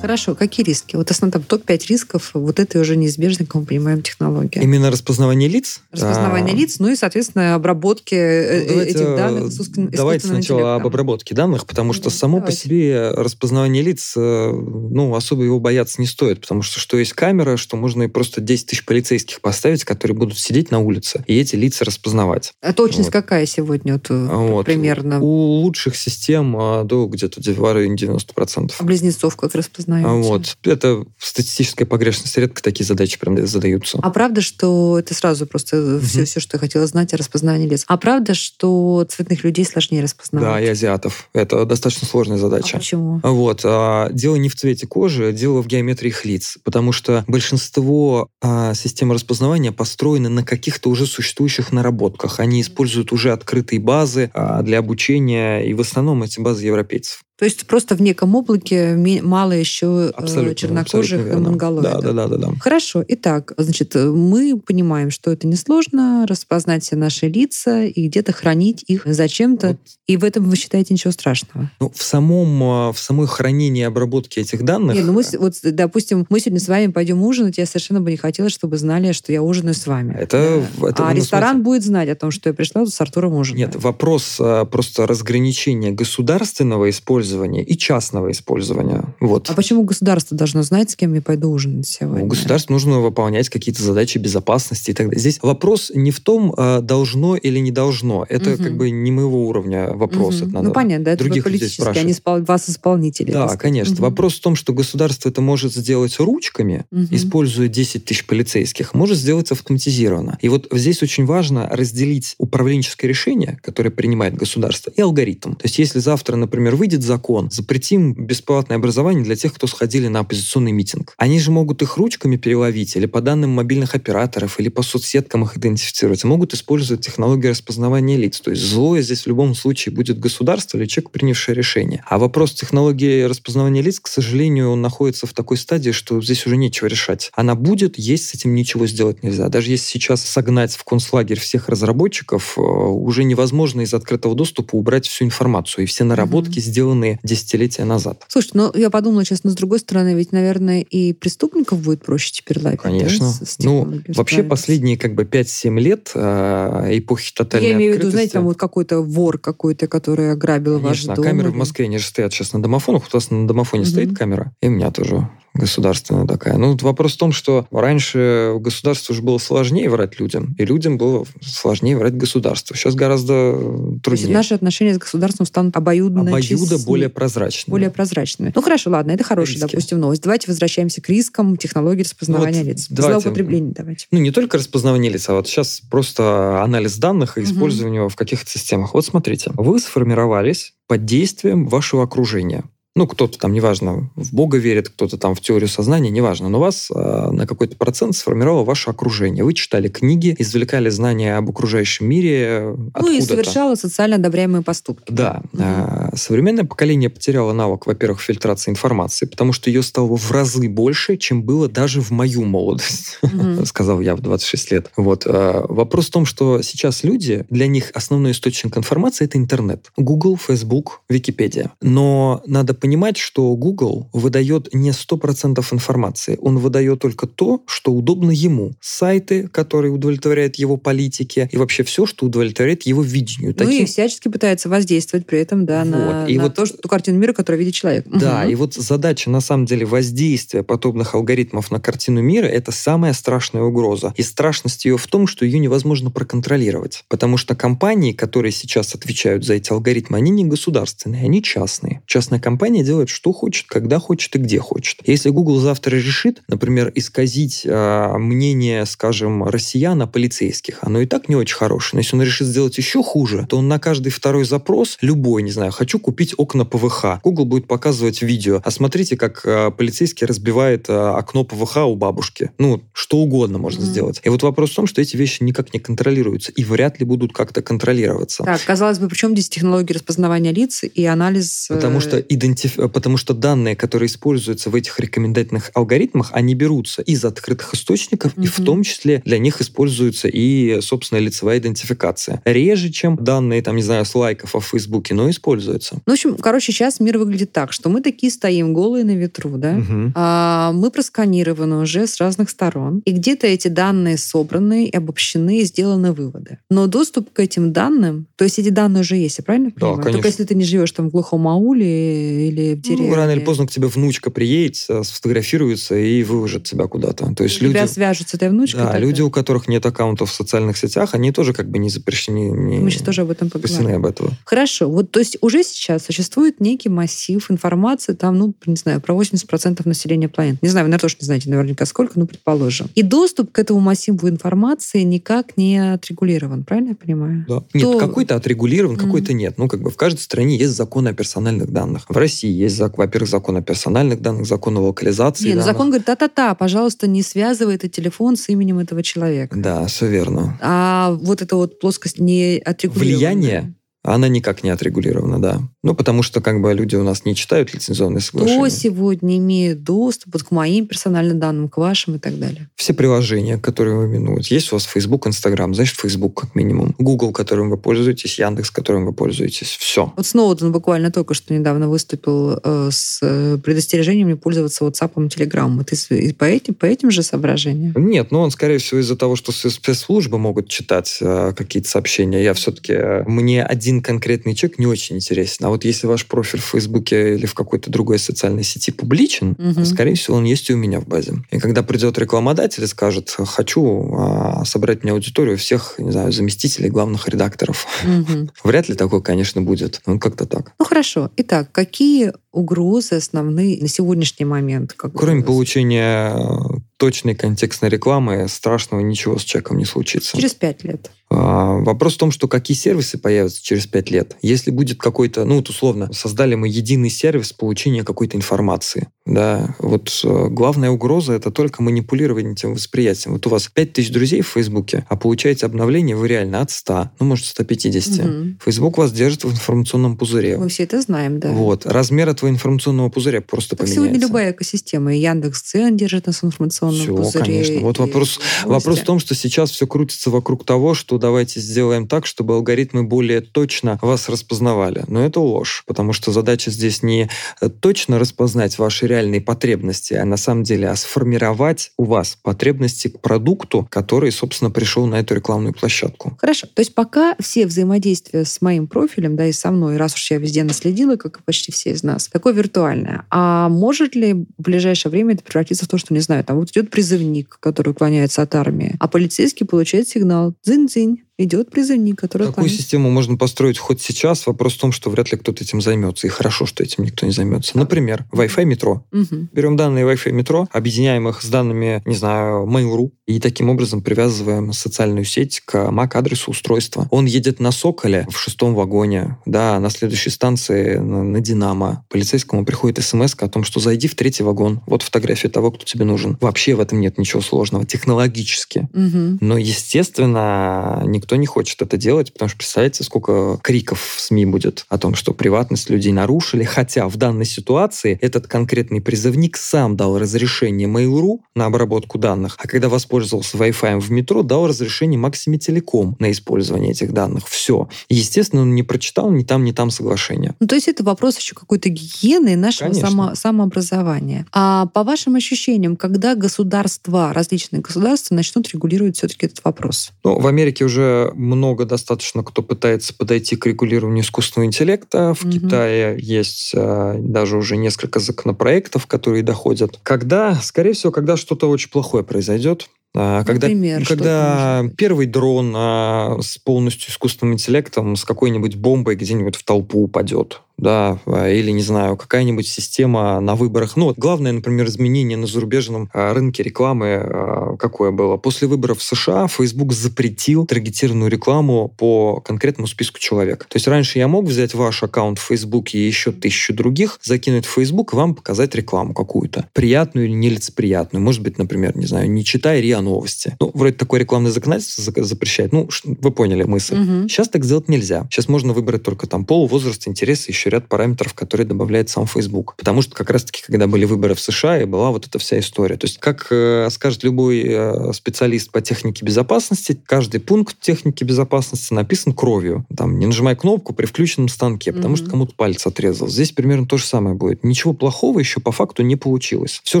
Хорошо, 0.02 0.34
какие 0.36 0.64
риски? 0.64 0.94
Вот 0.94 1.10
основном 1.10 1.32
там 1.32 1.42
топ-5 1.42 1.86
рисков 1.88 2.30
вот 2.34 2.60
этой 2.60 2.80
уже 2.80 2.96
неизбежной, 2.96 3.46
как 3.46 3.56
мы 3.56 3.64
понимаем, 3.64 4.02
технологии. 4.02 4.62
Именно 4.62 4.90
распознавание 4.90 5.48
лиц? 5.48 5.80
Распознавание 5.90 6.54
А, 6.54 6.56
лиц, 6.56 6.76
ну 6.78 6.88
и, 6.90 6.96
соответственно, 6.96 7.54
обработки 7.56 8.14
э, 8.14 8.60
Ну, 8.60 8.68
давайте, 8.68 8.90
этих 8.92 9.16
данных 9.16 9.44
э, 9.44 9.50
с 9.50 9.68
Давайте 9.68 10.26
сначала 10.28 10.60
об 10.74 10.80
интеллектом. 10.82 10.86
обработке 10.86 11.34
данных, 11.34 11.66
потому 11.66 11.92
что 11.92 12.08
Мгм, 12.10 12.16
само 12.18 12.36
по 12.36 12.40
давайте. 12.42 12.60
себе 12.62 13.10
распознавание 13.10 13.82
лиц, 13.82 14.12
э, 14.16 14.50
ну, 14.52 15.14
особо 15.14 15.42
его 15.42 15.58
бояться 15.58 16.00
не 16.00 16.06
стоит, 16.06 16.40
потому 16.42 16.62
что 16.62 16.78
что 16.78 16.98
есть 16.98 17.14
камера, 17.14 17.56
что 17.56 17.76
можно 17.76 18.04
и 18.04 18.06
просто 18.08 18.40
10 18.40 18.66
тысяч 18.66 18.84
полицейских 18.84 19.40
поставить, 19.40 19.84
которые 19.84 20.16
будут 20.16 20.38
сидеть 20.38 20.70
на 20.70 20.78
улице 20.78 21.24
и 21.26 21.36
эти 21.40 21.56
лица 21.56 21.84
распознавать. 21.84 22.52
А 22.60 22.72
точность 22.72 23.08
Вот. 23.08 23.12
какая 23.12 23.46
сегодня 23.46 23.94
вот, 23.94 24.06
э, 24.10 24.26
Вот. 24.26 24.66
примерно? 24.66 25.20
У 25.20 25.26
лучших 25.26 25.96
систем 25.96 26.54
а, 26.56 26.84
до 26.84 27.06
где-то 27.06 27.40
в 27.40 27.72
районе 27.72 27.96
90%. 27.96 28.72
А 28.78 28.84
близнецов 28.84 29.34
как 29.36 29.54
распознаете? 29.54 29.85
А 29.88 30.14
Вот. 30.14 30.56
Это 30.64 31.04
статистическая 31.18 31.86
погрешность. 31.86 32.36
Редко 32.36 32.62
такие 32.62 32.84
задачи 32.86 33.18
прям 33.18 33.46
задаются. 33.46 33.98
А 34.02 34.10
правда, 34.10 34.40
что 34.40 34.98
это 34.98 35.14
сразу 35.14 35.46
просто 35.46 36.00
все, 36.00 36.24
все, 36.24 36.40
что 36.40 36.56
я 36.56 36.60
хотела 36.60 36.86
знать 36.86 37.12
о 37.14 37.16
распознавании 37.16 37.68
лиц. 37.68 37.84
А 37.86 37.96
правда, 37.96 38.34
что 38.34 39.06
цветных 39.08 39.44
людей 39.44 39.64
сложнее 39.64 40.02
распознавать? 40.02 40.48
Да, 40.48 40.60
и 40.60 40.66
азиатов. 40.66 41.28
Это 41.32 41.64
достаточно 41.64 42.06
сложная 42.06 42.36
А 42.36 42.40
задача. 42.40 42.78
почему? 42.78 43.20
Вот. 43.22 43.60
а, 43.64 44.08
Дело 44.10 44.36
не 44.36 44.48
в 44.48 44.56
цвете 44.56 44.86
кожи, 44.86 45.32
дело 45.32 45.62
в 45.62 45.66
геометрии 45.66 46.08
их 46.08 46.24
лиц. 46.24 46.58
Потому 46.64 46.92
что 46.92 47.24
большинство 47.26 48.28
а, 48.42 48.74
систем 48.74 49.12
распознавания 49.12 49.72
построены 49.72 50.28
на 50.28 50.44
каких-то 50.44 50.90
уже 50.90 51.06
существующих 51.06 51.72
наработках. 51.72 52.40
Они 52.40 52.60
используют 52.60 53.12
уже 53.12 53.32
открытые 53.32 53.80
базы 53.80 54.30
а, 54.34 54.62
для 54.62 54.78
обучения, 54.78 55.60
и 55.60 55.74
в 55.74 55.80
основном 55.80 56.22
эти 56.22 56.40
базы 56.40 56.66
европейцев. 56.66 57.22
То 57.38 57.44
есть 57.44 57.66
просто 57.66 57.94
в 57.94 58.00
неком 58.00 58.34
облаке 58.34 58.96
мало 59.22 59.52
еще 59.52 60.08
э, 60.08 60.12
Абсолютно. 60.16 60.54
чернокожих 60.54 61.20
абсолютно 61.20 61.26
и 61.26 61.28
верно. 61.34 61.48
монголоидов. 61.50 61.92
Да, 61.92 62.00
да, 62.00 62.12
да, 62.12 62.28
да, 62.28 62.36
да. 62.48 62.52
Хорошо. 62.60 63.04
Итак, 63.06 63.52
значит, 63.58 63.94
э, 63.94 64.06
мы 64.06 64.58
понимаем, 64.58 65.10
что 65.10 65.30
это 65.30 65.46
несложно 65.46 66.24
распознать 66.26 66.82
все 66.84 66.96
наши 66.96 67.28
лица 67.28 67.82
и 67.84 68.08
где-то 68.08 68.32
хранить 68.32 68.84
их 68.86 69.02
зачем-то. 69.04 69.68
Вот. 69.68 69.76
И 70.06 70.16
в 70.16 70.24
этом 70.24 70.44
вы 70.48 70.56
считаете 70.56 70.94
ничего 70.94 71.10
страшного? 71.10 71.70
Ну, 71.78 71.92
в 71.94 72.02
самом, 72.02 72.62
а, 72.62 72.92
в 72.92 72.98
самой 72.98 73.26
хранении 73.26 73.80
и 73.80 73.84
обработке 73.84 74.40
этих 74.40 74.64
данных... 74.64 74.96
Не, 74.96 75.02
ну 75.02 75.12
мы, 75.12 75.22
с- 75.22 75.36
вот, 75.38 75.54
допустим, 75.62 76.24
мы 76.30 76.40
сегодня 76.40 76.60
с 76.60 76.68
вами 76.68 76.86
пойдем 76.86 77.22
ужинать, 77.22 77.58
я 77.58 77.66
совершенно 77.66 78.00
бы 78.00 78.10
не 78.12 78.16
хотела, 78.16 78.48
чтобы 78.48 78.78
знали, 78.78 79.12
что 79.12 79.30
я 79.32 79.42
ужинаю 79.42 79.74
с 79.74 79.86
вами. 79.86 80.14
Это- 80.18 80.64
это, 80.82 81.04
а 81.06 81.10
ну, 81.10 81.16
ресторан 81.16 81.50
смотрите. 81.56 81.64
будет 81.64 81.82
знать 81.84 82.08
о 82.08 82.14
том, 82.14 82.30
что 82.30 82.48
я 82.48 82.54
пришла 82.54 82.86
с 82.86 82.98
Артуром 83.00 83.34
ужинать. 83.34 83.74
Нет, 83.74 83.76
вопрос 83.82 84.38
а, 84.40 84.64
просто 84.64 85.06
разграничения 85.06 85.90
государственного 85.90 86.88
использования 86.88 87.25
и 87.34 87.76
частного 87.76 88.30
использования. 88.30 89.14
Вот. 89.20 89.50
А 89.50 89.54
почему 89.54 89.82
государство 89.84 90.36
должно 90.36 90.62
знать, 90.62 90.90
с 90.90 90.96
кем 90.96 91.14
я 91.14 91.22
пойду 91.22 91.50
ужинать 91.50 91.86
сегодня? 91.86 92.20
Ну, 92.22 92.26
государству 92.26 92.72
нужно 92.72 93.00
выполнять 93.00 93.48
какие-то 93.48 93.82
задачи 93.82 94.18
безопасности 94.18 94.90
и 94.90 94.94
так 94.94 95.06
далее. 95.08 95.20
Здесь 95.20 95.38
вопрос 95.42 95.90
не 95.94 96.10
в 96.10 96.20
том, 96.20 96.54
а, 96.56 96.80
должно 96.80 97.36
или 97.36 97.58
не 97.58 97.70
должно. 97.70 98.24
Это 98.28 98.50
Мгм. 98.50 98.64
как 98.64 98.76
бы 98.76 98.90
не 98.90 99.10
моего 99.10 99.46
уровня 99.48 99.92
вопрос. 99.92 100.36
Мгм. 100.36 100.44
Это 100.44 100.54
надо 100.54 100.68
ну, 100.68 100.74
понятно, 100.74 101.04
да, 101.06 101.12
это 101.12 101.24
других 101.24 101.46
людей 101.46 101.68
а 101.68 101.70
спрашивать. 101.70 102.06
не 102.06 102.12
спол- 102.12 102.44
вас 102.44 102.68
исполнители. 102.70 103.32
Да, 103.32 103.48
так 103.48 103.60
конечно. 103.60 103.94
Мгм. 103.94 104.02
Вопрос 104.02 104.34
в 104.34 104.40
том, 104.40 104.56
что 104.56 104.72
государство 104.72 105.28
это 105.28 105.40
может 105.40 105.72
сделать 105.74 106.18
ручками, 106.18 106.84
Мгм. 106.90 107.08
используя 107.10 107.68
10 107.68 108.04
тысяч 108.04 108.26
полицейских, 108.26 108.94
может 108.94 109.18
сделать 109.18 109.50
автоматизированно. 109.50 110.38
И 110.40 110.48
вот 110.48 110.68
здесь 110.72 111.02
очень 111.02 111.24
важно 111.26 111.68
разделить 111.70 112.34
управленческое 112.38 113.08
решение, 113.08 113.58
которое 113.62 113.90
принимает 113.90 114.34
государство, 114.34 114.90
и 114.90 115.00
алгоритм. 115.00 115.52
То 115.54 115.64
есть 115.64 115.78
если 115.78 115.98
завтра, 115.98 116.36
например, 116.36 116.76
выйдет 116.76 117.02
закон, 117.02 117.15
запретим 117.50 118.12
бесплатное 118.14 118.76
образование 118.76 119.24
для 119.24 119.36
тех, 119.36 119.54
кто 119.54 119.66
сходили 119.66 120.08
на 120.08 120.20
оппозиционный 120.20 120.72
митинг, 120.72 121.14
они 121.16 121.40
же 121.40 121.50
могут 121.50 121.82
их 121.82 121.96
ручками 121.96 122.36
переловить 122.36 122.96
или 122.96 123.06
по 123.06 123.20
данным 123.20 123.50
мобильных 123.50 123.94
операторов, 123.94 124.58
или 124.60 124.68
по 124.68 124.82
соцсеткам 124.82 125.44
их 125.44 125.56
идентифицировать, 125.56 126.24
могут 126.24 126.54
использовать 126.54 127.04
технологии 127.04 127.48
распознавания 127.48 128.16
лиц. 128.16 128.40
То 128.40 128.50
есть 128.50 128.62
злое 128.62 129.02
здесь 129.02 129.22
в 129.22 129.26
любом 129.26 129.54
случае 129.54 129.94
будет 129.94 130.18
государство 130.18 130.78
или 130.78 130.86
человек, 130.86 131.10
принявший 131.10 131.54
решение. 131.54 132.02
А 132.08 132.18
вопрос 132.18 132.52
технологии 132.52 133.22
распознавания 133.22 133.82
лиц, 133.82 134.00
к 134.00 134.08
сожалению, 134.08 134.70
он 134.70 134.82
находится 134.82 135.26
в 135.26 135.32
такой 135.32 135.56
стадии, 135.56 135.90
что 135.90 136.20
здесь 136.20 136.46
уже 136.46 136.56
нечего 136.56 136.86
решать. 136.86 137.30
Она 137.34 137.54
будет, 137.54 137.98
есть 137.98 138.28
с 138.28 138.34
этим 138.34 138.54
ничего 138.54 138.86
сделать 138.86 139.22
нельзя. 139.22 139.48
Даже 139.48 139.70
если 139.70 139.86
сейчас 139.86 140.22
согнать 140.22 140.74
в 140.74 140.84
концлагерь 140.84 141.38
всех 141.38 141.68
разработчиков, 141.68 142.54
э, 142.56 142.60
уже 142.60 143.24
невозможно 143.24 143.82
из 143.82 143.94
открытого 143.94 144.34
доступа 144.34 144.76
убрать 144.76 145.06
всю 145.06 145.24
информацию 145.24 145.84
и 145.84 145.86
все 145.86 146.04
наработки, 146.04 146.58
сделанные 147.06 147.20
десятилетия 147.22 147.84
назад. 147.84 148.24
Слушайте, 148.28 148.58
ну 148.58 148.72
я 148.74 148.90
подумала 148.90 149.24
сейчас, 149.24 149.44
но 149.44 149.50
с 149.50 149.54
другой 149.54 149.78
стороны, 149.78 150.14
ведь, 150.14 150.32
наверное, 150.32 150.80
и 150.82 151.12
преступников 151.12 151.80
будет 151.82 152.04
проще 152.04 152.32
теперь 152.32 152.58
ловить. 152.62 152.78
да, 152.78 152.82
Конечно. 152.90 153.28
с 153.30 153.58
ну, 153.60 154.00
вообще 154.08 154.42
последние 154.42 154.96
как 154.96 155.14
бы 155.14 155.24
5-7 155.24 155.78
лет 155.80 156.10
э, 156.14 156.86
эпохи 156.98 157.32
тотальной 157.34 157.68
Я 157.68 157.74
имею 157.74 157.94
в 157.94 157.98
виду, 157.98 158.10
знаете, 158.10 158.32
там 158.34 158.44
вот 158.44 158.56
какой-то 158.56 159.00
вор 159.00 159.38
какой-то, 159.38 159.86
который 159.86 160.32
ограбил 160.32 160.80
Конечно, 160.80 161.08
ваш 161.10 161.16
дом. 161.16 161.24
камеры 161.24 161.48
в 161.48 161.52
или- 161.52 161.58
Москве, 161.58 161.84
они 161.86 161.98
же 161.98 162.06
стоят 162.06 162.32
сейчас 162.32 162.52
на 162.52 162.62
домофонах. 162.62 163.04
У 163.12 163.16
вас 163.16 163.30
на 163.30 163.46
домофоне 163.46 163.82
Мгм. 163.82 163.90
стоит 163.90 164.16
камера, 164.16 164.52
и 164.60 164.68
у 164.68 164.70
меня 164.70 164.90
тоже 164.90 165.28
государственная 165.54 166.26
такая. 166.26 166.58
Ну, 166.58 166.76
вопрос 166.82 167.14
в 167.14 167.16
том, 167.18 167.32
что 167.32 167.66
раньше 167.70 168.56
государству 168.60 169.14
уже 169.14 169.22
было 169.22 169.38
сложнее 169.38 169.88
врать 169.88 170.20
людям, 170.20 170.54
и 170.58 170.66
людям 170.66 170.98
было 170.98 171.24
сложнее 171.40 171.96
врать 171.96 172.14
государству. 172.14 172.76
Сейчас 172.76 172.94
гораздо 172.94 173.32
То 173.32 173.88
есть 173.88 174.02
труднее. 174.02 174.34
наши 174.34 174.52
отношения 174.54 174.94
с 174.94 174.98
государством 174.98 175.46
станут 175.46 175.74
обоюдно 175.76 176.20
Обоюдо 176.20 176.76
более 176.96 177.08
прозрачными. 177.10 177.70
более 177.70 177.90
прозрачными. 177.90 178.52
Ну 178.54 178.62
хорошо, 178.62 178.90
ладно, 178.90 179.12
это 179.12 179.24
хорошая, 179.24 179.54
Риски. 179.56 179.70
допустим, 179.70 180.00
новость. 180.00 180.22
Давайте 180.22 180.48
возвращаемся 180.48 181.00
к 181.00 181.08
рискам 181.08 181.56
технологий 181.56 182.02
распознавания 182.02 182.58
Ну 182.60 182.64
вот 182.64 182.66
лиц. 182.68 182.86
давайте. 182.90 183.20
Злоупотребление 183.20 183.72
давайте. 183.74 184.06
Ну, 184.10 184.18
не 184.18 184.30
только 184.30 184.58
распознавание 184.58 185.10
лица, 185.12 185.32
а 185.32 185.36
вот 185.36 185.48
сейчас 185.48 185.80
просто 185.90 186.62
анализ 186.62 186.96
данных 186.98 187.38
и 187.38 187.42
использование 187.42 187.98
его 188.00 188.08
в 188.08 188.16
каких-то 188.16 188.50
системах. 188.50 188.94
Вот 188.94 189.04
смотрите, 189.04 189.50
вы 189.54 189.78
сформировались 189.78 190.74
под 190.86 191.04
действием 191.04 191.66
вашего 191.66 192.02
окружения. 192.04 192.64
Ну, 192.96 193.06
кто-то 193.06 193.38
там, 193.38 193.52
неважно, 193.52 194.08
в 194.16 194.34
Бога 194.34 194.56
верит, 194.56 194.88
кто-то 194.88 195.18
там 195.18 195.34
в 195.34 195.40
теорию 195.42 195.68
сознания, 195.68 196.08
неважно, 196.08 196.48
но 196.48 196.58
вас 196.58 196.90
э, 196.90 197.30
на 197.30 197.46
какой-то 197.46 197.76
процент 197.76 198.16
сформировало 198.16 198.64
ваше 198.64 198.88
окружение. 198.88 199.44
Вы 199.44 199.52
читали 199.52 199.88
книги, 199.88 200.34
извлекали 200.38 200.88
знания 200.88 201.36
об 201.36 201.50
окружающем 201.50 202.08
мире 202.08 202.46
э, 202.62 202.76
Ну 202.98 203.10
и 203.12 203.20
совершала 203.20 203.74
социально 203.74 204.16
одобряемые 204.16 204.62
поступки. 204.62 205.12
Да. 205.12 205.42
Мгм. 205.52 205.62
А, 205.62 206.10
Современное 206.16 206.64
поколение 206.64 207.10
потеряло 207.10 207.52
навык, 207.52 207.86
во-первых, 207.86 208.22
фильтрации 208.22 208.70
информации, 208.70 209.26
потому 209.26 209.52
что 209.52 209.68
ее 209.68 209.82
стало 209.82 210.16
в 210.16 210.30
разы 210.30 210.66
больше, 210.66 211.18
чем 211.18 211.42
было 211.42 211.68
даже 211.68 212.00
в 212.00 212.12
мою 212.12 212.44
молодость, 212.44 213.18
сказал 213.66 214.00
я 214.00 214.16
в 214.16 214.22
26 214.22 214.70
лет. 214.72 214.90
Вот. 214.96 215.24
а, 215.26 215.66
Вопрос 215.68 216.06
в 216.06 216.12
том, 216.12 216.24
что 216.24 216.62
сейчас 216.62 217.04
люди, 217.04 217.44
для 217.50 217.66
них 217.66 217.90
основной 217.92 218.32
источник 218.32 218.78
информации— 218.78 219.24
это 219.26 219.36
интернет. 219.36 219.92
Google, 219.98 220.38
Facebook, 220.38 221.02
Википедия. 221.10 221.72
Но 221.82 222.42
надо 222.46 222.72
понимать, 222.72 222.85
что 223.16 223.54
Google 223.56 224.08
выдает 224.12 224.72
не 224.74 224.90
100% 224.90 225.64
информации. 225.72 226.38
Он 226.40 226.58
выдает 226.58 227.00
только 227.00 227.26
то, 227.26 227.62
что 227.66 227.92
удобно 227.92 228.30
ему. 228.30 228.72
Сайты, 228.80 229.48
которые 229.48 229.92
удовлетворяют 229.92 230.56
его 230.56 230.76
политике, 230.76 231.48
и 231.52 231.56
вообще 231.56 231.82
все, 231.82 232.06
что 232.06 232.26
удовлетворяет 232.26 232.84
его 232.84 233.02
видению. 233.02 233.54
Ну 233.58 233.64
и 233.64 233.66
Таким- 233.66 233.86
всячески 233.86 234.28
пытается 234.28 234.68
воздействовать 234.68 235.26
при 235.26 235.40
этом 235.40 235.66
да, 235.66 235.84
на, 235.84 236.22
Вот. 236.22 236.30
И 236.30 236.36
на 236.36 236.44
вот- 236.44 236.54
то, 236.54 236.66
что, 236.66 236.76
ту 236.78 236.88
картину 236.88 237.18
мира, 237.18 237.32
которую 237.32 237.58
видит 237.60 237.74
человек. 237.74 238.06
Да, 238.08 238.42
Мгм. 238.42 238.50
и 238.50 238.54
вот 238.54 238.74
задача, 238.74 239.30
на 239.30 239.40
самом 239.40 239.66
деле, 239.66 239.84
воздействия 239.86 240.62
подобных 240.62 241.14
алгоритмов 241.14 241.70
на 241.70 241.80
картину 241.80 242.22
мира— 242.22 242.46
это 242.46 242.72
самая 242.72 243.12
страшная 243.12 243.62
угроза. 243.62 244.14
И 244.16 244.22
страшность 244.22 244.84
ее 244.84 244.96
в 244.96 245.06
том, 245.06 245.26
что 245.26 245.44
ее 245.44 245.58
невозможно 245.58 246.10
проконтролировать. 246.10 247.04
Потому 247.08 247.36
что 247.36 247.54
компании, 247.54 248.12
которые 248.12 248.52
сейчас 248.52 248.94
отвечают 248.94 249.44
за 249.44 249.54
эти 249.54 249.72
алгоритмы, 249.72 250.18
они 250.18 250.30
не 250.30 250.44
государственные, 250.44 251.24
они 251.24 251.42
частные. 251.42 252.02
Частная 252.06 252.38
компания 252.40 252.75
делает, 252.84 253.08
что 253.08 253.32
хочет, 253.32 253.66
когда 253.66 253.98
хочет 253.98 254.34
и 254.36 254.38
где 254.38 254.58
хочет. 254.58 255.00
Если 255.06 255.30
Google 255.30 255.58
завтра 255.58 255.96
решит, 255.96 256.42
например, 256.48 256.92
исказить 256.94 257.62
а, 257.68 258.16
мнение, 258.18 258.86
скажем, 258.86 259.44
россиян 259.44 260.00
о 260.02 260.06
полицейских, 260.06 260.78
оно 260.82 261.00
и 261.00 261.06
так 261.06 261.28
не 261.28 261.36
очень 261.36 261.56
хорошее. 261.56 261.90
Но 261.94 262.00
если 262.00 262.16
он 262.16 262.22
решит 262.22 262.46
сделать 262.48 262.76
еще 262.78 263.02
хуже, 263.02 263.46
то 263.48 263.58
он 263.58 263.68
на 263.68 263.78
каждый 263.78 264.10
второй 264.10 264.44
запрос, 264.44 264.98
любой, 265.00 265.42
не 265.42 265.50
знаю, 265.50 265.72
хочу 265.72 265.98
купить 265.98 266.34
окна 266.36 266.64
ПВХ, 266.64 267.20
Google 267.22 267.44
будет 267.44 267.66
показывать 267.66 268.22
видео. 268.22 268.60
А 268.64 268.70
смотрите, 268.70 269.16
как 269.16 269.42
а, 269.44 269.70
полицейский 269.70 270.26
разбивает 270.26 270.86
а, 270.88 271.16
окно 271.16 271.44
ПВХ 271.44 271.78
у 271.86 271.96
бабушки. 271.96 272.50
Ну, 272.58 272.82
что 272.92 273.18
угодно 273.18 273.58
можно 273.58 273.82
Мгм. 273.82 273.90
сделать. 273.90 274.20
И 274.24 274.28
вот 274.28 274.42
вопрос 274.42 274.70
в 274.70 274.74
том, 274.74 274.86
что 274.86 275.00
эти 275.02 275.16
вещи 275.16 275.42
никак 275.42 275.72
не 275.74 275.80
контролируются 275.80 276.52
и 276.52 276.64
вряд 276.64 276.98
ли 277.00 277.04
будут 277.06 277.32
как-то 277.32 277.62
контролироваться. 277.62 278.42
Так, 278.44 278.64
казалось 278.64 278.98
бы, 278.98 279.08
причем 279.08 279.32
здесь 279.32 279.48
технологии 279.48 279.92
распознавания 279.92 280.52
лиц 280.52 280.82
и 280.84 281.04
анализ... 281.04 281.70
э, 281.70 281.74
Потому 281.74 282.00
что 282.00 282.18
идентиф... 282.18 282.65
потому 282.74 283.16
что 283.16 283.34
данные, 283.34 283.76
которые 283.76 284.06
используются 284.06 284.70
в 284.70 284.74
этих 284.74 284.98
рекомендательных 285.00 285.70
алгоритмах, 285.74 286.30
они 286.32 286.54
берутся 286.54 287.02
из 287.02 287.24
открытых 287.24 287.74
источников, 287.74 288.36
и 288.36 288.46
в 288.46 288.56
том 288.64 288.82
числе 288.82 289.22
для 289.24 289.38
них 289.38 289.60
используется 289.60 290.28
и, 290.28 290.80
собственно, 290.80 291.18
лицевая 291.18 291.58
идентификация. 291.58 292.42
Реже, 292.44 292.90
чем 292.90 293.16
данные, 293.16 293.62
там, 293.62 293.76
не 293.76 293.82
знаю, 293.82 294.04
с 294.04 294.14
лайков 294.14 294.54
в 294.54 294.60
Фейсбуке, 294.60 295.14
но 295.14 295.28
используется. 295.30 295.96
Ну, 296.06 296.12
в 296.12 296.14
общем, 296.14 296.36
короче, 296.36 296.72
сейчас 296.72 297.00
мир 297.00 297.18
выглядит 297.18 297.52
так, 297.52 297.72
что 297.72 297.88
мы 297.88 298.00
такие 298.00 298.32
стоим 298.32 298.74
голые 298.74 299.04
на 299.04 299.14
ветру, 299.16 299.50
да? 299.56 299.72
Мгм. 299.72 300.12
А, 300.14 300.72
мы 300.72 300.90
просканированы 300.90 301.76
уже 301.76 302.06
с 302.06 302.18
разных 302.20 302.50
сторон, 302.50 303.02
и 303.04 303.12
где-то 303.12 303.46
эти 303.46 303.68
данные 303.68 304.18
собраны, 304.18 304.90
обобщены, 304.92 305.60
и 305.60 305.64
сделаны 305.64 306.12
выводы. 306.12 306.58
Но 306.70 306.86
доступ 306.86 307.32
к 307.32 307.40
этим 307.40 307.72
данным, 307.72 308.26
то 308.36 308.44
есть 308.44 308.58
эти 308.58 308.68
данные 308.68 309.02
уже 309.02 309.16
есть, 309.16 309.38
я 309.38 309.44
правильно 309.44 309.70
Да, 309.70 309.74
понимаю? 309.74 309.96
Только 309.96 310.12
конечно. 310.12 310.28
если 310.28 310.44
ты 310.44 310.54
не 310.54 310.64
живешь 310.64 310.92
там 310.92 311.08
в 311.08 311.12
глухом 311.12 311.48
ауле 311.48 312.45
или 312.48 312.74
в 312.74 312.80
деревне. 312.80 313.08
Ну, 313.08 313.14
рано 313.14 313.30
или 313.32 313.40
поздно 313.40 313.66
к 313.66 313.70
тебе 313.70 313.88
внучка 313.88 314.30
приедет, 314.30 314.84
э, 314.88 315.02
сфотографируется 315.04 315.96
и 315.96 316.22
выложит 316.22 316.64
тебя 316.64 316.86
куда-то. 316.86 317.34
То 317.34 317.44
есть 317.44 317.60
люди... 317.60 317.74
Тебя 317.74 317.86
свяжут 317.86 318.28
с 318.28 318.34
этой 318.34 318.48
внучкой. 318.50 318.80
Да, 318.80 318.86
тогда. 318.92 318.98
люди, 319.00 319.22
у 319.22 319.30
которых 319.30 319.68
нет 319.68 319.84
аккаунтов 319.86 320.30
в 320.30 320.34
социальных 320.34 320.76
сетях, 320.76 321.14
они 321.14 321.32
тоже 321.32 321.52
как 321.52 321.68
бы 321.70 321.78
не 321.78 321.90
запрещены, 321.90 322.50
не 322.50 322.78
Мы 322.78 322.90
сейчас 322.90 323.02
тоже 323.02 323.22
об 323.22 323.30
этом 323.30 323.50
поговорим. 323.50 323.96
об 323.96 324.06
этого. 324.06 324.32
Хорошо, 324.44 324.88
вот 324.90 325.10
то 325.10 325.18
есть 325.20 325.38
уже 325.40 325.62
сейчас 325.62 326.04
существует 326.04 326.60
некий 326.60 326.88
массив 326.88 327.50
информации, 327.50 328.12
там, 328.14 328.36
ну, 328.38 328.54
не 328.66 328.76
знаю, 328.76 329.00
про 329.00 329.14
80% 329.14 329.82
населения 329.86 330.28
планеты. 330.28 330.58
Не 330.62 330.68
знаю, 330.68 330.84
вы, 330.84 330.90
наверное, 330.90 331.00
тоже 331.02 331.16
не 331.20 331.24
знаете 331.26 331.48
наверняка 331.50 331.86
сколько, 331.86 332.18
но 332.18 332.26
предположим. 332.26 332.88
И 332.94 333.02
доступ 333.02 333.52
к 333.52 333.58
этому 333.58 333.80
массиву 333.80 334.28
информации 334.28 335.02
никак 335.02 335.56
не 335.56 335.78
отрегулирован, 335.94 336.64
правильно 336.64 336.90
я 336.90 336.94
понимаю? 336.96 337.44
Да. 337.48 337.60
То- 337.60 337.66
Нет, 337.74 337.98
какой-то 338.00 338.34
отрегулирован, 338.36 338.94
Мгм. 338.96 339.04
какой-то 339.04 339.32
нет. 339.32 339.54
Ну, 339.58 339.68
как 339.68 339.80
бы 339.82 339.90
в 339.90 339.96
каждой 339.96 340.20
стране 340.20 340.56
есть 340.58 340.74
закон 340.74 341.06
о 341.06 341.12
персональных 341.12 341.70
данных. 341.70 342.04
В 342.08 342.16
России 342.16 342.35
есть, 342.44 342.78
зак- 342.80 342.94
во-первых, 342.96 343.28
закон 343.30 343.56
о 343.56 343.62
персональных 343.62 344.20
данных, 344.20 344.46
закон 344.46 344.76
о 344.76 344.80
локализации 344.80 345.44
Не, 345.44 345.50
ну 345.54 345.60
данных. 345.60 345.72
закон 345.72 345.86
говорит, 345.88 346.06
та-та-та, 346.06 346.54
пожалуйста, 346.54 347.06
не 347.06 347.22
связывай 347.22 347.76
этот 347.76 347.92
телефон 347.92 348.36
с 348.36 348.48
именем 348.48 348.78
этого 348.78 349.02
человека. 349.02 349.56
Да, 349.58 349.86
все 349.86 350.06
верно. 350.08 350.58
А 350.60 351.16
вот 351.20 351.42
эта 351.42 351.56
вот 351.56 351.78
плоскость 351.80 352.18
не 352.20 352.58
отрегулирована. 352.64 353.16
Влияние, 353.16 353.74
она 354.06 354.28
никак 354.28 354.62
не 354.64 354.70
отрегулирована, 354.70 355.40
да. 355.40 355.60
Ну, 355.82 355.94
потому 355.94 356.22
что 356.22 356.40
как 356.40 356.60
бы 356.60 356.72
люди 356.72 356.96
у 356.96 357.02
нас 357.02 357.24
не 357.24 357.34
читают 357.34 357.74
лицензионные 357.74 358.20
соглашения. 358.20 358.58
Кто 358.58 358.68
сегодня 358.68 359.36
имеет 359.36 359.82
доступ 359.82 360.34
вот 360.34 360.42
к 360.42 360.50
моим 360.50 360.86
персональным 360.86 361.38
данным, 361.38 361.68
к 361.68 361.76
вашим 361.76 362.16
и 362.16 362.18
так 362.18 362.38
далее? 362.38 362.68
Все 362.76 362.94
приложения, 362.94 363.58
которые 363.58 363.96
вы 363.96 364.08
минуете. 364.08 364.54
Есть 364.54 364.72
у 364.72 364.76
вас 364.76 364.84
Facebook, 364.84 365.26
Instagram, 365.26 365.74
значит, 365.74 365.96
Facebook 365.96 366.40
как 366.40 366.54
минимум. 366.54 366.94
Google, 366.98 367.32
которым 367.32 367.70
вы 367.70 367.76
пользуетесь, 367.76 368.38
Яндекс, 368.38 368.70
которым 368.70 369.06
вы 369.06 369.12
пользуетесь. 369.12 369.68
Все. 369.68 370.12
Вот 370.16 370.26
Сноуден 370.26 370.72
буквально 370.72 371.10
только 371.10 371.34
что 371.34 371.54
недавно 371.54 371.88
выступил 371.88 372.60
э, 372.62 372.88
с 372.90 373.20
э, 373.22 373.58
предостережением 373.58 374.28
не 374.28 374.36
пользоваться 374.36 374.84
WhatsApp 374.84 375.12
и 375.16 375.28
Telegram. 375.28 376.16
И 376.16 376.32
по 376.32 376.44
этим, 376.44 376.74
по 376.74 376.86
этим 376.86 377.10
же 377.10 377.22
соображениям? 377.22 377.92
Нет, 377.96 378.30
ну 378.30 378.40
он, 378.40 378.50
скорее 378.50 378.78
всего, 378.78 379.00
из-за 379.00 379.16
того, 379.16 379.36
что 379.36 379.52
спец- 379.52 379.74
спецслужбы 379.74 380.38
могут 380.38 380.68
читать 380.68 381.18
э, 381.20 381.52
какие-то 381.56 381.88
сообщения. 381.88 382.42
Я 382.42 382.54
все-таки... 382.54 382.92
э, 382.92 383.22
мне 383.26 383.62
один 383.62 383.95
конкретный 384.02 384.54
человек 384.54 384.78
не 384.78 384.86
очень 384.86 385.16
интересен. 385.16 385.66
А 385.66 385.68
вот 385.68 385.84
если 385.84 386.06
ваш 386.06 386.26
профиль 386.26 386.60
в 386.60 386.64
Фейсбуке 386.66 387.34
или 387.34 387.46
в 387.46 387.54
какой-то 387.54 387.90
другой 387.90 388.18
социальной 388.18 388.62
сети 388.64 388.90
публичен, 388.92 389.54
Мгм. 389.58 389.84
скорее 389.84 390.14
всего, 390.14 390.36
он 390.36 390.44
есть 390.44 390.68
и 390.70 390.74
у 390.74 390.76
меня 390.76 391.00
в 391.00 391.06
базе. 391.06 391.34
И 391.50 391.58
когда 391.58 391.82
придет 391.82 392.18
рекламодатель 392.18 392.84
и 392.84 392.86
скажет, 392.86 393.30
хочу 393.30 394.14
а, 394.18 394.64
собрать 394.64 395.02
мне 395.02 395.12
аудиторию 395.12 395.56
всех, 395.58 395.94
не 395.98 396.10
знаю, 396.12 396.32
заместителей 396.32 396.88
главных 396.90 397.28
редакторов, 397.28 397.86
Мгм. 398.04 398.50
вряд 398.64 398.88
ли 398.88 398.94
такое, 398.94 399.20
конечно, 399.20 399.62
будет. 399.62 400.00
Ну, 400.06 400.18
как-то 400.18 400.46
так. 400.46 400.72
Ну 400.78 400.84
хорошо. 400.84 401.30
Итак, 401.36 401.70
какие 401.72 402.32
угрозы 402.56 403.14
основные 403.16 403.78
на 403.80 403.88
сегодняшний 403.88 404.46
момент? 404.46 404.94
Как 404.94 405.12
Кроме 405.12 405.40
угрозы? 405.40 405.46
получения 405.46 406.32
э, 406.34 406.78
точной 406.96 407.34
контекстной 407.34 407.90
рекламы, 407.90 408.48
страшного 408.48 409.00
ничего 409.02 409.38
с 409.38 409.42
человеком 409.42 409.78
не 409.78 409.84
случится. 409.84 410.36
Через 410.36 410.54
пять 410.54 410.82
лет. 410.82 411.10
А, 411.28 411.78
Вопрос 411.78 412.14
в 412.14 412.18
том, 412.18 412.30
что 412.30 412.46
какие 412.48 412.76
сервисы 412.76 413.18
появятся 413.18 413.62
через 413.62 413.86
пять 413.86 414.10
лет. 414.10 414.36
Если 414.42 414.70
будет 414.70 414.98
какой-то, 414.98 415.44
ну 415.44 415.56
вот 415.56 415.68
условно, 415.68 416.12
создали 416.12 416.54
мы 416.54 416.68
единый 416.68 417.10
сервис 417.10 417.52
получения 417.52 418.04
какой-то 418.04 418.36
информации. 418.36 419.08
Да, 419.26 419.74
вот 419.80 420.20
э, 420.24 420.46
главная 420.50 420.90
угроза 420.90 421.32
это 421.32 421.50
только 421.50 421.82
манипулирование 421.82 422.52
этим 422.52 422.74
восприятием. 422.74 423.34
Вот 423.34 423.46
у 423.46 423.50
вас 423.50 423.68
5000 423.68 424.10
друзей 424.10 424.40
в 424.42 424.48
Фейсбуке, 424.48 425.04
а 425.08 425.16
получаете 425.16 425.66
обновление 425.66 426.14
вы 426.14 426.28
реально 426.28 426.60
от 426.60 426.70
100, 426.70 427.10
ну 427.18 427.26
может 427.26 427.46
150. 427.46 428.24
Мгм. 428.24 428.58
Фейсбук 428.64 428.96
вас 428.96 429.12
держит 429.12 429.42
в 429.42 429.50
информационном 429.50 430.16
пузыре. 430.16 430.56
Мы 430.58 430.68
все 430.68 430.84
это 430.84 431.00
знаем, 431.00 431.40
да. 431.40 431.50
Вот. 431.50 431.86
Размер 431.86 432.28
этого 432.28 432.45
информационного 432.48 433.08
пузыря 433.08 433.40
просто 433.40 433.70
Как 433.76 433.80
поменяется. 433.86 434.02
сегодня 434.04 434.20
любая 434.20 434.52
экосистема. 434.52 435.14
И 435.14 435.18
Яндекс.Цен 435.20 435.96
держит 435.96 436.26
нас 436.26 436.42
в 436.42 436.46
информационном 436.46 437.00
Всё, 437.00 437.16
пузыре. 437.16 437.44
конечно. 437.44 437.80
Вот 437.80 437.98
вопрос- 437.98 438.38
новости. 438.38 438.66
Вопрос 438.68 438.98
в 439.00 439.04
том, 439.04 439.18
что 439.18 439.34
сейчас 439.34 439.70
все 439.70 439.86
крутится 439.86 440.30
вокруг 440.30 440.64
того, 440.64 440.94
что 440.94 441.18
давайте 441.18 441.60
сделаем 441.60 442.06
так, 442.08 442.26
чтобы 442.26 442.54
алгоритмы 442.54 443.04
более 443.04 443.40
точно 443.40 443.98
вас 444.02 444.28
распознавали. 444.28 445.04
Но 445.08 445.24
это 445.24 445.40
ложь, 445.40 445.82
потому 445.86 446.12
что 446.12 446.32
задача 446.32 446.70
здесь 446.70 447.02
не 447.02 447.28
э, 447.60 447.68
точно 447.68 448.18
распознать 448.18 448.78
ваши 448.78 449.06
реальные 449.06 449.40
потребности, 449.40 450.14
а 450.14 450.24
на 450.24 450.36
самом 450.36 450.62
деле 450.62 450.88
а 450.88 450.96
сформировать 450.96 451.92
у 451.96 452.04
вас 452.04 452.38
потребности 452.42 453.08
к 453.08 453.20
продукту, 453.20 453.86
который, 453.90 454.30
собственно, 454.32 454.70
пришел 454.70 455.06
на 455.06 455.16
эту 455.20 455.34
рекламную 455.34 455.74
площадку. 455.74 456.36
Хорошо. 456.40 456.66
То 456.72 456.80
есть 456.80 456.94
пока 456.94 457.36
все 457.40 457.66
взаимодействия 457.66 458.44
с 458.44 458.60
моим 458.60 458.86
профилем, 458.86 459.36
да, 459.36 459.46
и 459.46 459.52
со 459.52 459.70
мной, 459.70 459.96
раз 459.96 460.14
уж 460.14 460.30
я 460.30 460.38
везде 460.38 460.64
наследила, 460.64 461.16
как 461.16 461.38
и 461.38 461.42
почти 461.42 461.72
все 461.72 461.90
из 461.90 462.02
нас, 462.02 462.28
такое 462.36 462.52
виртуальное. 462.52 463.24
А 463.30 463.70
может 463.70 464.14
ли 464.14 464.34
в 464.34 464.62
ближайшее 464.62 465.10
время 465.10 465.34
это 465.34 465.42
превратиться 465.42 465.86
в 465.86 465.88
то, 465.88 465.96
что, 465.96 466.12
не 466.12 466.20
знаю, 466.20 466.44
там 466.44 466.58
вот 466.58 466.70
идет 466.70 466.90
призывник, 466.90 467.56
который 467.60 467.90
уклоняется 467.90 468.42
от 468.42 468.54
армии, 468.54 468.94
а 469.00 469.08
полицейский 469.08 469.64
получает 469.64 470.06
сигнал 470.06 470.54
«дзынь-дзынь», 470.62 471.22
идет 471.38 471.70
призывник, 471.70 472.18
который 472.18 472.42
Такую 472.44 472.50
отклоняется. 472.50 472.78
систему 472.82 473.10
можно 473.10 473.36
построить 473.36 473.78
хоть 473.78 474.00
сейчас. 474.00 474.46
Вопрос 474.46 474.74
в 474.74 474.80
том, 474.80 474.92
что 474.92 475.10
вряд 475.10 475.30
ли 475.32 475.38
кто-то 475.38 475.62
этим 475.62 475.80
займется. 475.80 476.26
И 476.26 476.30
хорошо, 476.30 476.66
что 476.66 476.82
этим 476.82 477.04
никто 477.04 477.26
не 477.26 477.32
займется. 477.32 477.76
Например, 477.76 478.24
Wi-Fi 478.32 478.64
метро. 478.64 479.04
Мгм. 479.12 479.50
Берем 479.52 479.76
данные 479.76 480.04
Wi-Fi 480.06 480.32
метро, 480.32 480.68
объединяем 480.72 481.28
их 481.28 481.42
с 481.42 481.48
данными, 481.48 482.02
не 482.06 482.16
знаю, 482.16 482.66
Mail.ru, 482.66 483.10
и 483.26 483.40
таким 483.40 483.68
образом 483.68 484.02
привязываем 484.02 484.72
социальную 484.72 485.24
сеть 485.24 485.60
к 485.64 485.74
MAC-адресу 485.74 486.50
устройства. 486.50 487.08
Он 487.10 487.26
едет 487.26 487.60
на 487.60 487.72
Соколе 487.72 488.26
в 488.30 488.38
шестом 488.38 488.74
вагоне, 488.74 489.38
да, 489.46 489.78
на 489.80 489.90
следующей 489.90 490.30
станции 490.30 490.96
на, 490.96 491.22
на 491.22 491.40
Динамо. 491.40 492.04
Полицейскому 492.08 492.64
приходит 492.64 493.04
смс 493.04 493.34
о 493.38 493.48
том, 493.48 493.64
что 493.64 493.80
зайди 493.80 494.08
в 494.08 494.14
третий 494.14 494.42
вагон. 494.42 494.80
Вот 494.86 495.02
фотография 495.02 495.48
того, 495.48 495.70
кто 495.72 495.84
тебе 495.84 496.04
нужен. 496.04 496.38
Вообще 496.40 496.74
в 496.74 496.80
этом 496.80 497.00
нет 497.00 497.18
ничего 497.18 497.42
сложного, 497.42 497.84
технологически. 497.84 498.88
Мгм. 498.92 499.38
Но, 499.40 499.58
естественно, 499.58 501.02
никто 501.04 501.25
не 501.34 501.46
хочет 501.46 501.82
это 501.82 501.96
делать, 501.96 502.32
потому 502.32 502.48
что 502.48 502.58
представляете, 502.58 503.02
сколько 503.02 503.58
криков 503.62 504.00
в 504.00 504.20
СМИ 504.20 504.46
будет 504.46 504.86
о 504.88 504.98
том, 504.98 505.16
что 505.16 505.32
приватность 505.34 505.90
людей 505.90 506.12
нарушили, 506.12 506.62
хотя 506.62 507.08
в 507.08 507.16
данной 507.16 507.46
ситуации 507.46 508.18
этот 508.22 508.46
конкретный 508.46 509.00
призывник 509.00 509.56
сам 509.56 509.96
дал 509.96 510.18
разрешение 510.18 510.86
Mail.ru 510.88 511.38
на 511.56 511.64
обработку 511.66 512.18
данных, 512.18 512.56
а 512.62 512.68
когда 512.68 512.88
воспользовался 512.88 513.56
Wi-Fi 513.56 513.98
в 513.98 514.10
метро, 514.10 514.42
дал 514.42 514.68
разрешение 514.68 515.18
Максиме 515.18 515.58
Телеком 515.58 516.14
на 516.20 516.30
использование 516.30 516.92
этих 516.92 517.12
данных. 517.12 517.48
Все. 517.48 517.88
Естественно, 518.08 518.62
он 518.62 518.74
не 518.74 518.82
прочитал 518.82 519.30
ни 519.30 519.42
там, 519.42 519.64
ни 519.64 519.72
там 519.72 519.90
соглашение. 519.90 520.54
Ну, 520.60 520.66
то 520.66 520.74
есть 520.74 520.88
это 520.88 521.02
вопрос 521.02 521.38
еще 521.38 521.54
какой-то 521.54 521.88
гигиены 521.88 522.52
и 522.52 522.56
нашего 522.56 522.90
Конечно. 522.90 523.10
само- 523.10 523.34
самообразования. 523.34 524.46
А 524.52 524.86
по 524.86 525.02
вашим 525.02 525.34
ощущениям, 525.36 525.96
когда 525.96 526.34
государства, 526.34 527.32
различные 527.32 527.80
государства 527.80 528.34
начнут 528.34 528.68
регулировать 528.68 529.16
все-таки 529.16 529.46
этот 529.46 529.64
вопрос? 529.64 530.12
Ну, 530.24 530.38
в 530.38 530.46
Америке 530.46 530.84
уже 530.84 531.15
много 531.34 531.84
достаточно, 531.84 532.42
кто 532.42 532.62
пытается 532.62 533.14
подойти 533.14 533.56
к 533.56 533.66
регулированию 533.66 534.22
искусственного 534.22 534.66
интеллекта. 534.66 535.34
В 535.34 535.44
Мгм. 535.44 535.52
Китае 535.52 536.16
есть 536.18 536.72
э, 536.74 537.16
даже 537.18 537.56
уже 537.56 537.76
несколько 537.76 538.20
законопроектов, 538.20 539.06
которые 539.06 539.42
доходят. 539.42 539.98
Когда, 540.02 540.54
скорее 540.56 540.92
всего, 540.92 541.12
когда 541.12 541.36
что-то 541.36 541.68
очень 541.68 541.90
плохое 541.90 542.24
произойдет, 542.24 542.88
а, 543.18 543.44
когда, 543.44 543.68
Например, 543.68 544.06
когда 544.06 544.84
первый 544.98 545.26
дрон 545.26 545.72
а, 545.74 546.36
с 546.42 546.58
полностью 546.58 547.10
искусственным 547.10 547.54
интеллектом, 547.54 548.14
с 548.14 548.24
какой-нибудь 548.24 548.76
бомбой 548.76 549.16
где-нибудь 549.16 549.56
в 549.56 549.64
толпу 549.64 550.02
упадет, 550.02 550.60
да, 550.78 551.18
а, 551.26 551.48
или, 551.48 551.70
не 551.70 551.82
знаю, 551.82 552.16
какая-нибудь 552.16 552.66
система 552.66 553.40
на 553.40 553.54
выборах. 553.54 553.96
Ну, 553.96 554.06
вот 554.06 554.18
главное, 554.18 554.52
например, 554.52 554.86
изменение 554.86 555.38
на 555.38 555.46
зарубежном 555.46 556.10
а, 556.12 556.34
рынке 556.34 556.62
рекламы 556.62 557.06
а, 557.14 557.76
какое 557.78 558.10
было. 558.10 558.36
После 558.36 558.68
выборов 558.68 558.98
в 558.98 559.02
США 559.02 559.48
Facebook 559.48 559.92
запретил 559.92 560.66
таргетированную 560.66 561.30
рекламу 561.30 561.92
по 561.96 562.40
конкретному 562.40 562.86
списку 562.86 563.18
человек. 563.18 563.64
То 563.64 563.76
есть 563.76 563.88
раньше 563.88 564.18
я 564.18 564.28
мог 564.28 564.44
взять 564.46 564.74
ваш 564.74 565.02
аккаунт 565.02 565.38
в 565.38 565.42
Facebook 565.42 565.94
и 565.94 565.98
еще 565.98 566.32
тысячу 566.32 566.74
других, 566.74 567.18
закинуть 567.22 567.64
в 567.64 567.70
Facebook 567.70 568.12
и 568.12 568.16
вам 568.16 568.34
показать 568.34 568.74
рекламу 568.74 569.14
какую-то. 569.14 569.68
Приятную 569.72 570.26
или 570.26 570.34
нелицеприятную. 570.34 571.22
Может 571.22 571.42
быть, 571.42 571.58
например, 571.58 571.96
не 571.96 572.06
знаю, 572.06 572.30
не 572.30 572.44
читай 572.44 572.80
РИА 572.80 573.00
новости. 573.00 573.56
Ну, 573.60 573.70
вроде 573.74 573.94
такое 573.94 574.20
рекламное 574.20 574.50
законодательство 574.50 575.02
за- 575.02 575.24
запрещает. 575.24 575.72
Ну, 575.72 575.88
вы 576.04 576.30
поняли 576.30 576.64
мысль. 576.64 576.96
Мгм. 576.96 577.28
Сейчас 577.28 577.48
так 577.48 577.64
сделать 577.64 577.88
нельзя. 577.88 578.26
Сейчас 578.30 578.48
можно 578.48 578.72
выбрать 578.72 579.02
только 579.02 579.26
там 579.26 579.44
пол, 579.44 579.66
возраст, 579.66 580.06
интересы, 580.06 580.50
еще 580.50 580.65
еще 580.66 580.70
ряд 580.70 580.88
параметров, 580.88 581.34
которые 581.34 581.66
добавляет 581.66 582.08
сам 582.08 582.26
Facebook. 582.26 582.74
Потому 582.76 583.02
что 583.02 583.14
как 583.14 583.30
раз-таки, 583.30 583.62
когда 583.66 583.86
были 583.86 584.04
выборы 584.04 584.34
в 584.34 584.40
США, 584.40 584.82
и 584.82 584.84
была 584.84 585.10
вот 585.10 585.26
эта 585.26 585.38
вся 585.38 585.58
история. 585.58 585.96
То 585.96 586.06
есть, 586.06 586.18
как 586.18 586.48
э, 586.50 586.88
скажет 586.90 587.24
любой 587.24 587.62
э, 587.66 588.12
специалист 588.12 588.70
по 588.70 588.80
технике 588.80 589.24
безопасности, 589.24 590.00
каждый 590.06 590.40
пункт 590.40 590.78
техники 590.80 591.24
безопасности 591.24 591.92
написан 591.94 592.32
кровью. 592.32 592.84
Там, 592.96 593.18
не 593.18 593.26
нажимай 593.26 593.56
кнопку 593.56 593.94
при 593.94 594.06
включенном 594.06 594.48
станке, 594.48 594.92
потому 594.92 595.14
mm-hmm. 595.14 595.18
что 595.18 595.30
кому-то 595.30 595.54
палец 595.56 595.86
отрезал. 595.86 596.28
Здесь 596.28 596.52
примерно 596.52 596.86
то 596.86 596.96
же 596.96 597.04
самое 597.04 597.36
будет. 597.36 597.64
Ничего 597.64 597.92
плохого 597.92 598.38
еще 598.38 598.60
по 598.60 598.72
факту 598.72 599.02
не 599.02 599.16
получилось. 599.16 599.80
Все, 599.84 600.00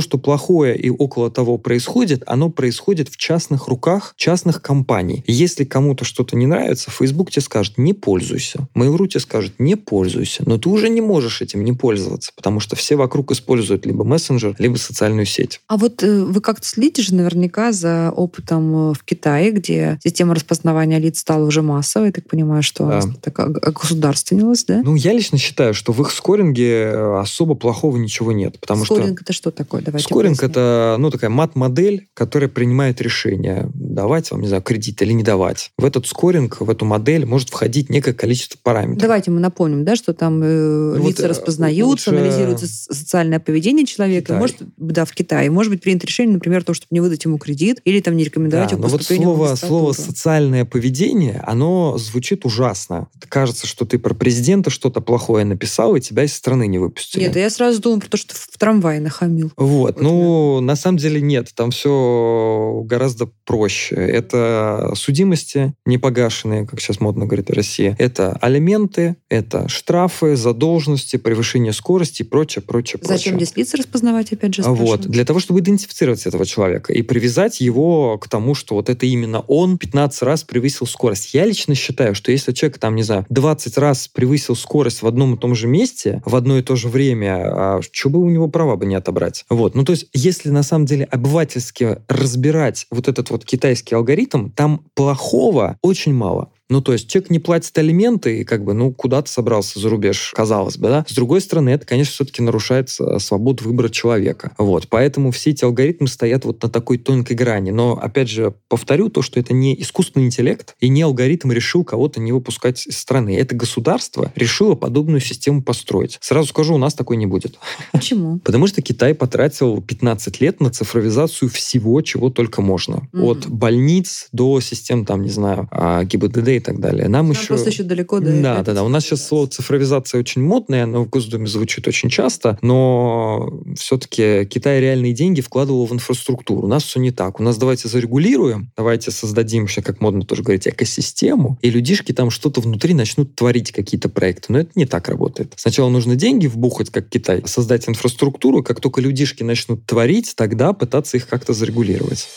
что 0.00 0.18
плохое 0.18 0.76
и 0.76 0.90
около 0.90 1.30
того 1.30 1.58
происходит, 1.58 2.22
оно 2.26 2.50
происходит 2.50 3.08
в 3.08 3.16
частных 3.16 3.68
руках 3.68 4.14
частных 4.16 4.62
компаний. 4.62 5.24
Если 5.26 5.64
кому-то 5.64 6.04
что-то 6.04 6.36
не 6.36 6.46
нравится, 6.46 6.90
Facebook 6.90 7.30
тебе 7.30 7.42
скажет, 7.42 7.78
не 7.78 7.92
пользуйся. 7.92 8.68
Mail.ru 8.74 9.06
тебе 9.06 9.20
скажет, 9.20 9.54
не 9.58 9.76
пользуйся. 9.76 10.42
Но 10.46 10.55
ты 10.58 10.68
уже 10.68 10.88
не 10.88 11.00
можешь 11.00 11.42
этим 11.42 11.64
не 11.64 11.72
пользоваться, 11.72 12.32
потому 12.34 12.60
что 12.60 12.76
все 12.76 12.96
вокруг 12.96 13.32
используют 13.32 13.86
либо 13.86 14.04
мессенджер, 14.04 14.54
либо 14.58 14.76
социальную 14.76 15.26
сеть. 15.26 15.60
А 15.68 15.76
вот 15.76 16.02
э, 16.02 16.24
вы 16.24 16.40
как-то 16.40 16.66
следите 16.66 17.02
же 17.02 17.14
наверняка 17.14 17.72
за 17.72 18.10
опытом 18.10 18.90
э, 18.90 18.94
в 18.94 19.04
Китае, 19.04 19.50
где 19.50 19.98
система 20.02 20.34
распознавания 20.34 20.98
лиц 20.98 21.20
стала 21.20 21.44
уже 21.44 21.62
массовой. 21.62 22.06
Я 22.06 22.12
так 22.12 22.28
понимаю, 22.28 22.62
что 22.62 22.86
да. 22.86 23.02
так 23.20 23.50
государственнилась, 23.74 24.64
да? 24.64 24.82
Ну, 24.84 24.94
я 24.94 25.12
лично 25.12 25.38
считаю, 25.38 25.74
что 25.74 25.92
в 25.92 26.00
их 26.02 26.10
скоринге 26.10 26.72
э, 26.72 27.18
особо 27.18 27.54
плохого 27.54 27.96
ничего 27.96 28.32
нет. 28.32 28.58
Потому 28.60 28.84
скоринг 28.84 29.18
что... 29.18 29.24
это 29.24 29.32
что 29.32 29.50
такое? 29.50 29.82
Давайте 29.82 30.04
скоринг 30.04 30.38
поясним. 30.38 30.50
это 30.50 30.96
ну, 30.98 31.10
такая 31.10 31.30
мат-модель, 31.30 32.08
которая 32.14 32.48
принимает 32.48 33.00
решение, 33.00 33.70
давать 33.74 34.30
вам, 34.30 34.40
не 34.40 34.48
знаю, 34.48 34.62
кредит 34.62 35.02
или 35.02 35.12
не 35.12 35.22
давать. 35.22 35.70
В 35.78 35.84
этот 35.84 36.06
скоринг, 36.06 36.60
в 36.60 36.70
эту 36.70 36.84
модель 36.84 37.26
может 37.26 37.50
входить 37.50 37.90
некое 37.90 38.12
количество 38.12 38.58
параметров. 38.62 39.02
Давайте 39.02 39.30
мы 39.30 39.40
напомним, 39.40 39.84
да, 39.84 39.96
что 39.96 40.12
там 40.12 40.42
э, 40.46 40.94
ну, 40.98 41.08
лица 41.08 41.22
вот, 41.22 41.30
распознаются, 41.30 42.10
лучше... 42.10 42.10
анализируется 42.10 42.66
социальное 42.66 43.40
поведение 43.40 43.86
человека. 43.86 44.26
Китай. 44.26 44.38
Может, 44.38 44.56
да, 44.76 45.04
в 45.04 45.12
Китае. 45.12 45.50
Может 45.50 45.72
быть 45.72 45.82
принято 45.82 46.06
решение, 46.06 46.34
например, 46.34 46.64
то, 46.64 46.74
чтобы 46.74 46.88
не 46.90 47.00
выдать 47.00 47.24
ему 47.24 47.38
кредит 47.38 47.80
или 47.84 48.00
там 48.00 48.16
не 48.16 48.24
рекомендовать 48.24 48.70
да, 48.70 48.76
ему 48.76 48.84
но 48.84 48.88
вот 48.88 49.02
слово, 49.02 49.54
слово 49.54 49.92
«социальное 49.92 50.64
поведение», 50.64 51.42
оно 51.46 51.98
звучит 51.98 52.44
ужасно. 52.44 53.08
Кажется, 53.28 53.66
что 53.66 53.84
ты 53.84 53.98
про 53.98 54.14
президента 54.14 54.70
что-то 54.70 55.00
плохое 55.00 55.44
написал, 55.44 55.96
и 55.96 56.00
тебя 56.00 56.24
из 56.24 56.34
страны 56.34 56.66
не 56.66 56.78
выпустили. 56.78 57.22
Нет, 57.22 57.36
я 57.36 57.50
сразу 57.50 57.80
думаю 57.80 58.00
про 58.00 58.08
то, 58.08 58.16
что 58.16 58.34
в 58.34 58.58
трамвае 58.58 59.00
нахамил. 59.00 59.52
Вот. 59.56 59.96
вот 59.96 60.02
ну, 60.02 60.60
на 60.60 60.76
самом 60.76 60.98
деле 60.98 61.20
нет. 61.20 61.50
Там 61.54 61.70
все 61.70 62.82
гораздо 62.84 63.30
проще. 63.44 63.94
Это 63.94 64.92
судимости 64.94 65.74
непогашенные, 65.84 66.66
как 66.66 66.80
сейчас 66.80 67.00
модно 67.00 67.26
говорить 67.26 67.48
в 67.48 67.52
России. 67.52 67.94
Это 67.98 68.32
алименты, 68.40 69.16
это 69.28 69.68
штрафы, 69.68 70.35
задолженности, 70.36 71.16
превышение 71.16 71.72
скорости 71.72 72.22
и 72.22 72.24
прочее, 72.24 72.62
прочее, 72.62 72.98
прочее. 72.98 73.16
Зачем 73.16 73.36
здесь 73.36 73.56
лица 73.56 73.76
распознавать, 73.76 74.32
опять 74.32 74.54
же, 74.54 74.62
Вот. 74.62 75.02
Для 75.02 75.24
того, 75.24 75.40
чтобы 75.40 75.60
идентифицировать 75.60 76.26
этого 76.26 76.46
человека 76.46 76.92
и 76.92 77.02
привязать 77.02 77.60
его 77.60 78.18
к 78.18 78.28
тому, 78.28 78.54
что 78.54 78.74
вот 78.74 78.88
это 78.88 79.06
именно 79.06 79.40
он 79.40 79.78
15 79.78 80.22
раз 80.22 80.44
превысил 80.44 80.86
скорость. 80.86 81.34
Я 81.34 81.44
лично 81.44 81.74
считаю, 81.74 82.14
что 82.14 82.30
если 82.30 82.52
человек 82.52 82.78
там, 82.78 82.94
не 82.94 83.02
знаю, 83.02 83.26
20 83.30 83.78
раз 83.78 84.08
превысил 84.08 84.56
скорость 84.56 85.02
в 85.02 85.06
одном 85.06 85.34
и 85.34 85.38
том 85.38 85.54
же 85.54 85.66
месте, 85.66 86.22
в 86.24 86.36
одно 86.36 86.58
и 86.58 86.62
то 86.62 86.76
же 86.76 86.88
время, 86.88 87.76
а 87.76 87.80
что 87.82 88.10
бы 88.10 88.20
у 88.20 88.28
него 88.28 88.48
права 88.48 88.76
бы 88.76 88.86
не 88.86 88.94
отобрать? 88.94 89.44
Вот. 89.48 89.74
Ну, 89.74 89.84
то 89.84 89.92
есть, 89.92 90.08
если 90.12 90.50
на 90.50 90.62
самом 90.62 90.86
деле 90.86 91.04
обывательски 91.04 91.98
разбирать 92.08 92.86
вот 92.90 93.08
этот 93.08 93.30
вот 93.30 93.44
китайский 93.44 93.94
алгоритм, 93.94 94.50
там 94.50 94.82
плохого 94.94 95.78
очень 95.82 96.14
мало. 96.14 96.50
Ну, 96.68 96.80
то 96.80 96.92
есть 96.92 97.08
человек 97.08 97.30
не 97.30 97.38
платит 97.38 97.76
алименты 97.78 98.40
и 98.40 98.44
как 98.44 98.64
бы, 98.64 98.74
ну, 98.74 98.92
куда-то 98.92 99.30
собрался 99.30 99.78
за 99.78 99.88
рубеж, 99.88 100.32
казалось 100.34 100.78
бы, 100.78 100.88
да. 100.88 101.04
С 101.08 101.14
другой 101.14 101.40
стороны, 101.40 101.70
это, 101.70 101.86
конечно, 101.86 102.12
все-таки 102.12 102.42
нарушает 102.42 102.90
свободу 102.90 103.64
выбора 103.64 103.88
человека. 103.88 104.52
Вот. 104.58 104.88
Поэтому 104.88 105.30
все 105.30 105.50
эти 105.50 105.64
алгоритмы 105.64 106.08
стоят 106.08 106.44
вот 106.44 106.62
на 106.62 106.68
такой 106.68 106.98
тонкой 106.98 107.36
грани. 107.36 107.70
Но, 107.70 107.92
опять 107.92 108.28
же, 108.28 108.54
повторю 108.68 109.08
то, 109.10 109.22
что 109.22 109.38
это 109.38 109.54
не 109.54 109.80
искусственный 109.80 110.26
интеллект 110.26 110.74
и 110.80 110.88
не 110.88 111.02
алгоритм 111.02 111.52
решил 111.52 111.84
кого-то 111.84 112.20
не 112.20 112.32
выпускать 112.32 112.86
из 112.86 112.98
страны. 112.98 113.36
Это 113.36 113.54
государство 113.54 114.32
решило 114.34 114.74
подобную 114.74 115.20
систему 115.20 115.62
построить. 115.62 116.18
Сразу 116.20 116.48
скажу, 116.48 116.74
у 116.74 116.78
нас 116.78 116.94
такой 116.94 117.16
не 117.16 117.26
будет. 117.26 117.58
Почему? 117.92 118.38
Потому 118.44 118.66
что 118.66 118.82
Китай 118.82 119.14
потратил 119.14 119.80
15 119.80 120.40
лет 120.40 120.60
на 120.60 120.70
цифровизацию 120.70 121.48
всего, 121.48 122.00
чего 122.02 122.30
только 122.30 122.60
можно. 122.60 123.08
От 123.12 123.46
больниц 123.46 124.28
до 124.32 124.60
систем, 124.60 125.04
там, 125.04 125.22
не 125.22 125.30
знаю, 125.30 125.68
а, 125.70 126.04
ГИБДД 126.04 126.55
и 126.56 126.60
так 126.60 126.80
далее. 126.80 127.08
Нам, 127.08 127.28
Нам 127.28 127.30
еще... 127.32 127.48
просто 127.48 127.70
еще 127.70 127.82
далеко 127.82 128.20
до 128.20 128.32
Да, 128.40 128.62
да, 128.62 128.74
да. 128.74 128.84
У 128.84 128.88
нас 128.88 129.04
сейчас 129.04 129.26
слово 129.26 129.48
цифровизация 129.48 130.18
очень 130.18 130.42
модное, 130.42 130.84
оно 130.84 131.04
в 131.04 131.08
Госдуме 131.08 131.46
звучит 131.46 131.86
очень 131.88 132.08
часто, 132.08 132.58
но 132.62 133.62
все-таки 133.76 134.44
Китай 134.46 134.80
реальные 134.80 135.12
деньги 135.12 135.40
вкладывал 135.40 135.86
в 135.86 135.92
инфраструктуру. 135.92 136.62
У 136.62 136.66
нас 136.66 136.84
все 136.84 137.00
не 137.00 137.10
так. 137.10 137.40
У 137.40 137.42
нас 137.42 137.56
давайте 137.56 137.88
зарегулируем, 137.88 138.70
давайте 138.76 139.10
создадим, 139.10 139.66
как 139.82 140.00
модно 140.00 140.22
тоже 140.22 140.42
говорить, 140.42 140.66
экосистему, 140.66 141.58
и 141.62 141.70
людишки 141.70 142.12
там 142.12 142.30
что-то 142.30 142.60
внутри 142.60 142.94
начнут 142.94 143.34
творить 143.34 143.72
какие-то 143.72 144.08
проекты. 144.08 144.52
Но 144.52 144.60
это 144.60 144.70
не 144.74 144.86
так 144.86 145.08
работает. 145.08 145.52
Сначала 145.56 145.88
нужно 145.88 146.16
деньги 146.16 146.46
вбухать, 146.46 146.90
как 146.90 147.08
Китай, 147.08 147.42
создать 147.46 147.88
инфраструктуру, 147.88 148.62
как 148.62 148.80
только 148.80 149.00
людишки 149.00 149.42
начнут 149.42 149.84
творить, 149.86 150.34
тогда 150.36 150.72
пытаться 150.72 151.16
их 151.16 151.28
как-то 151.28 151.52
зарегулировать. 151.52 152.28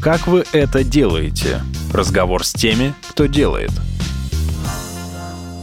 Как 0.00 0.26
вы 0.26 0.44
это 0.52 0.82
делаете? 0.82 1.62
Разговор 1.92 2.44
с 2.44 2.52
теми, 2.52 2.94
кто 3.10 3.26
делает. 3.26 3.49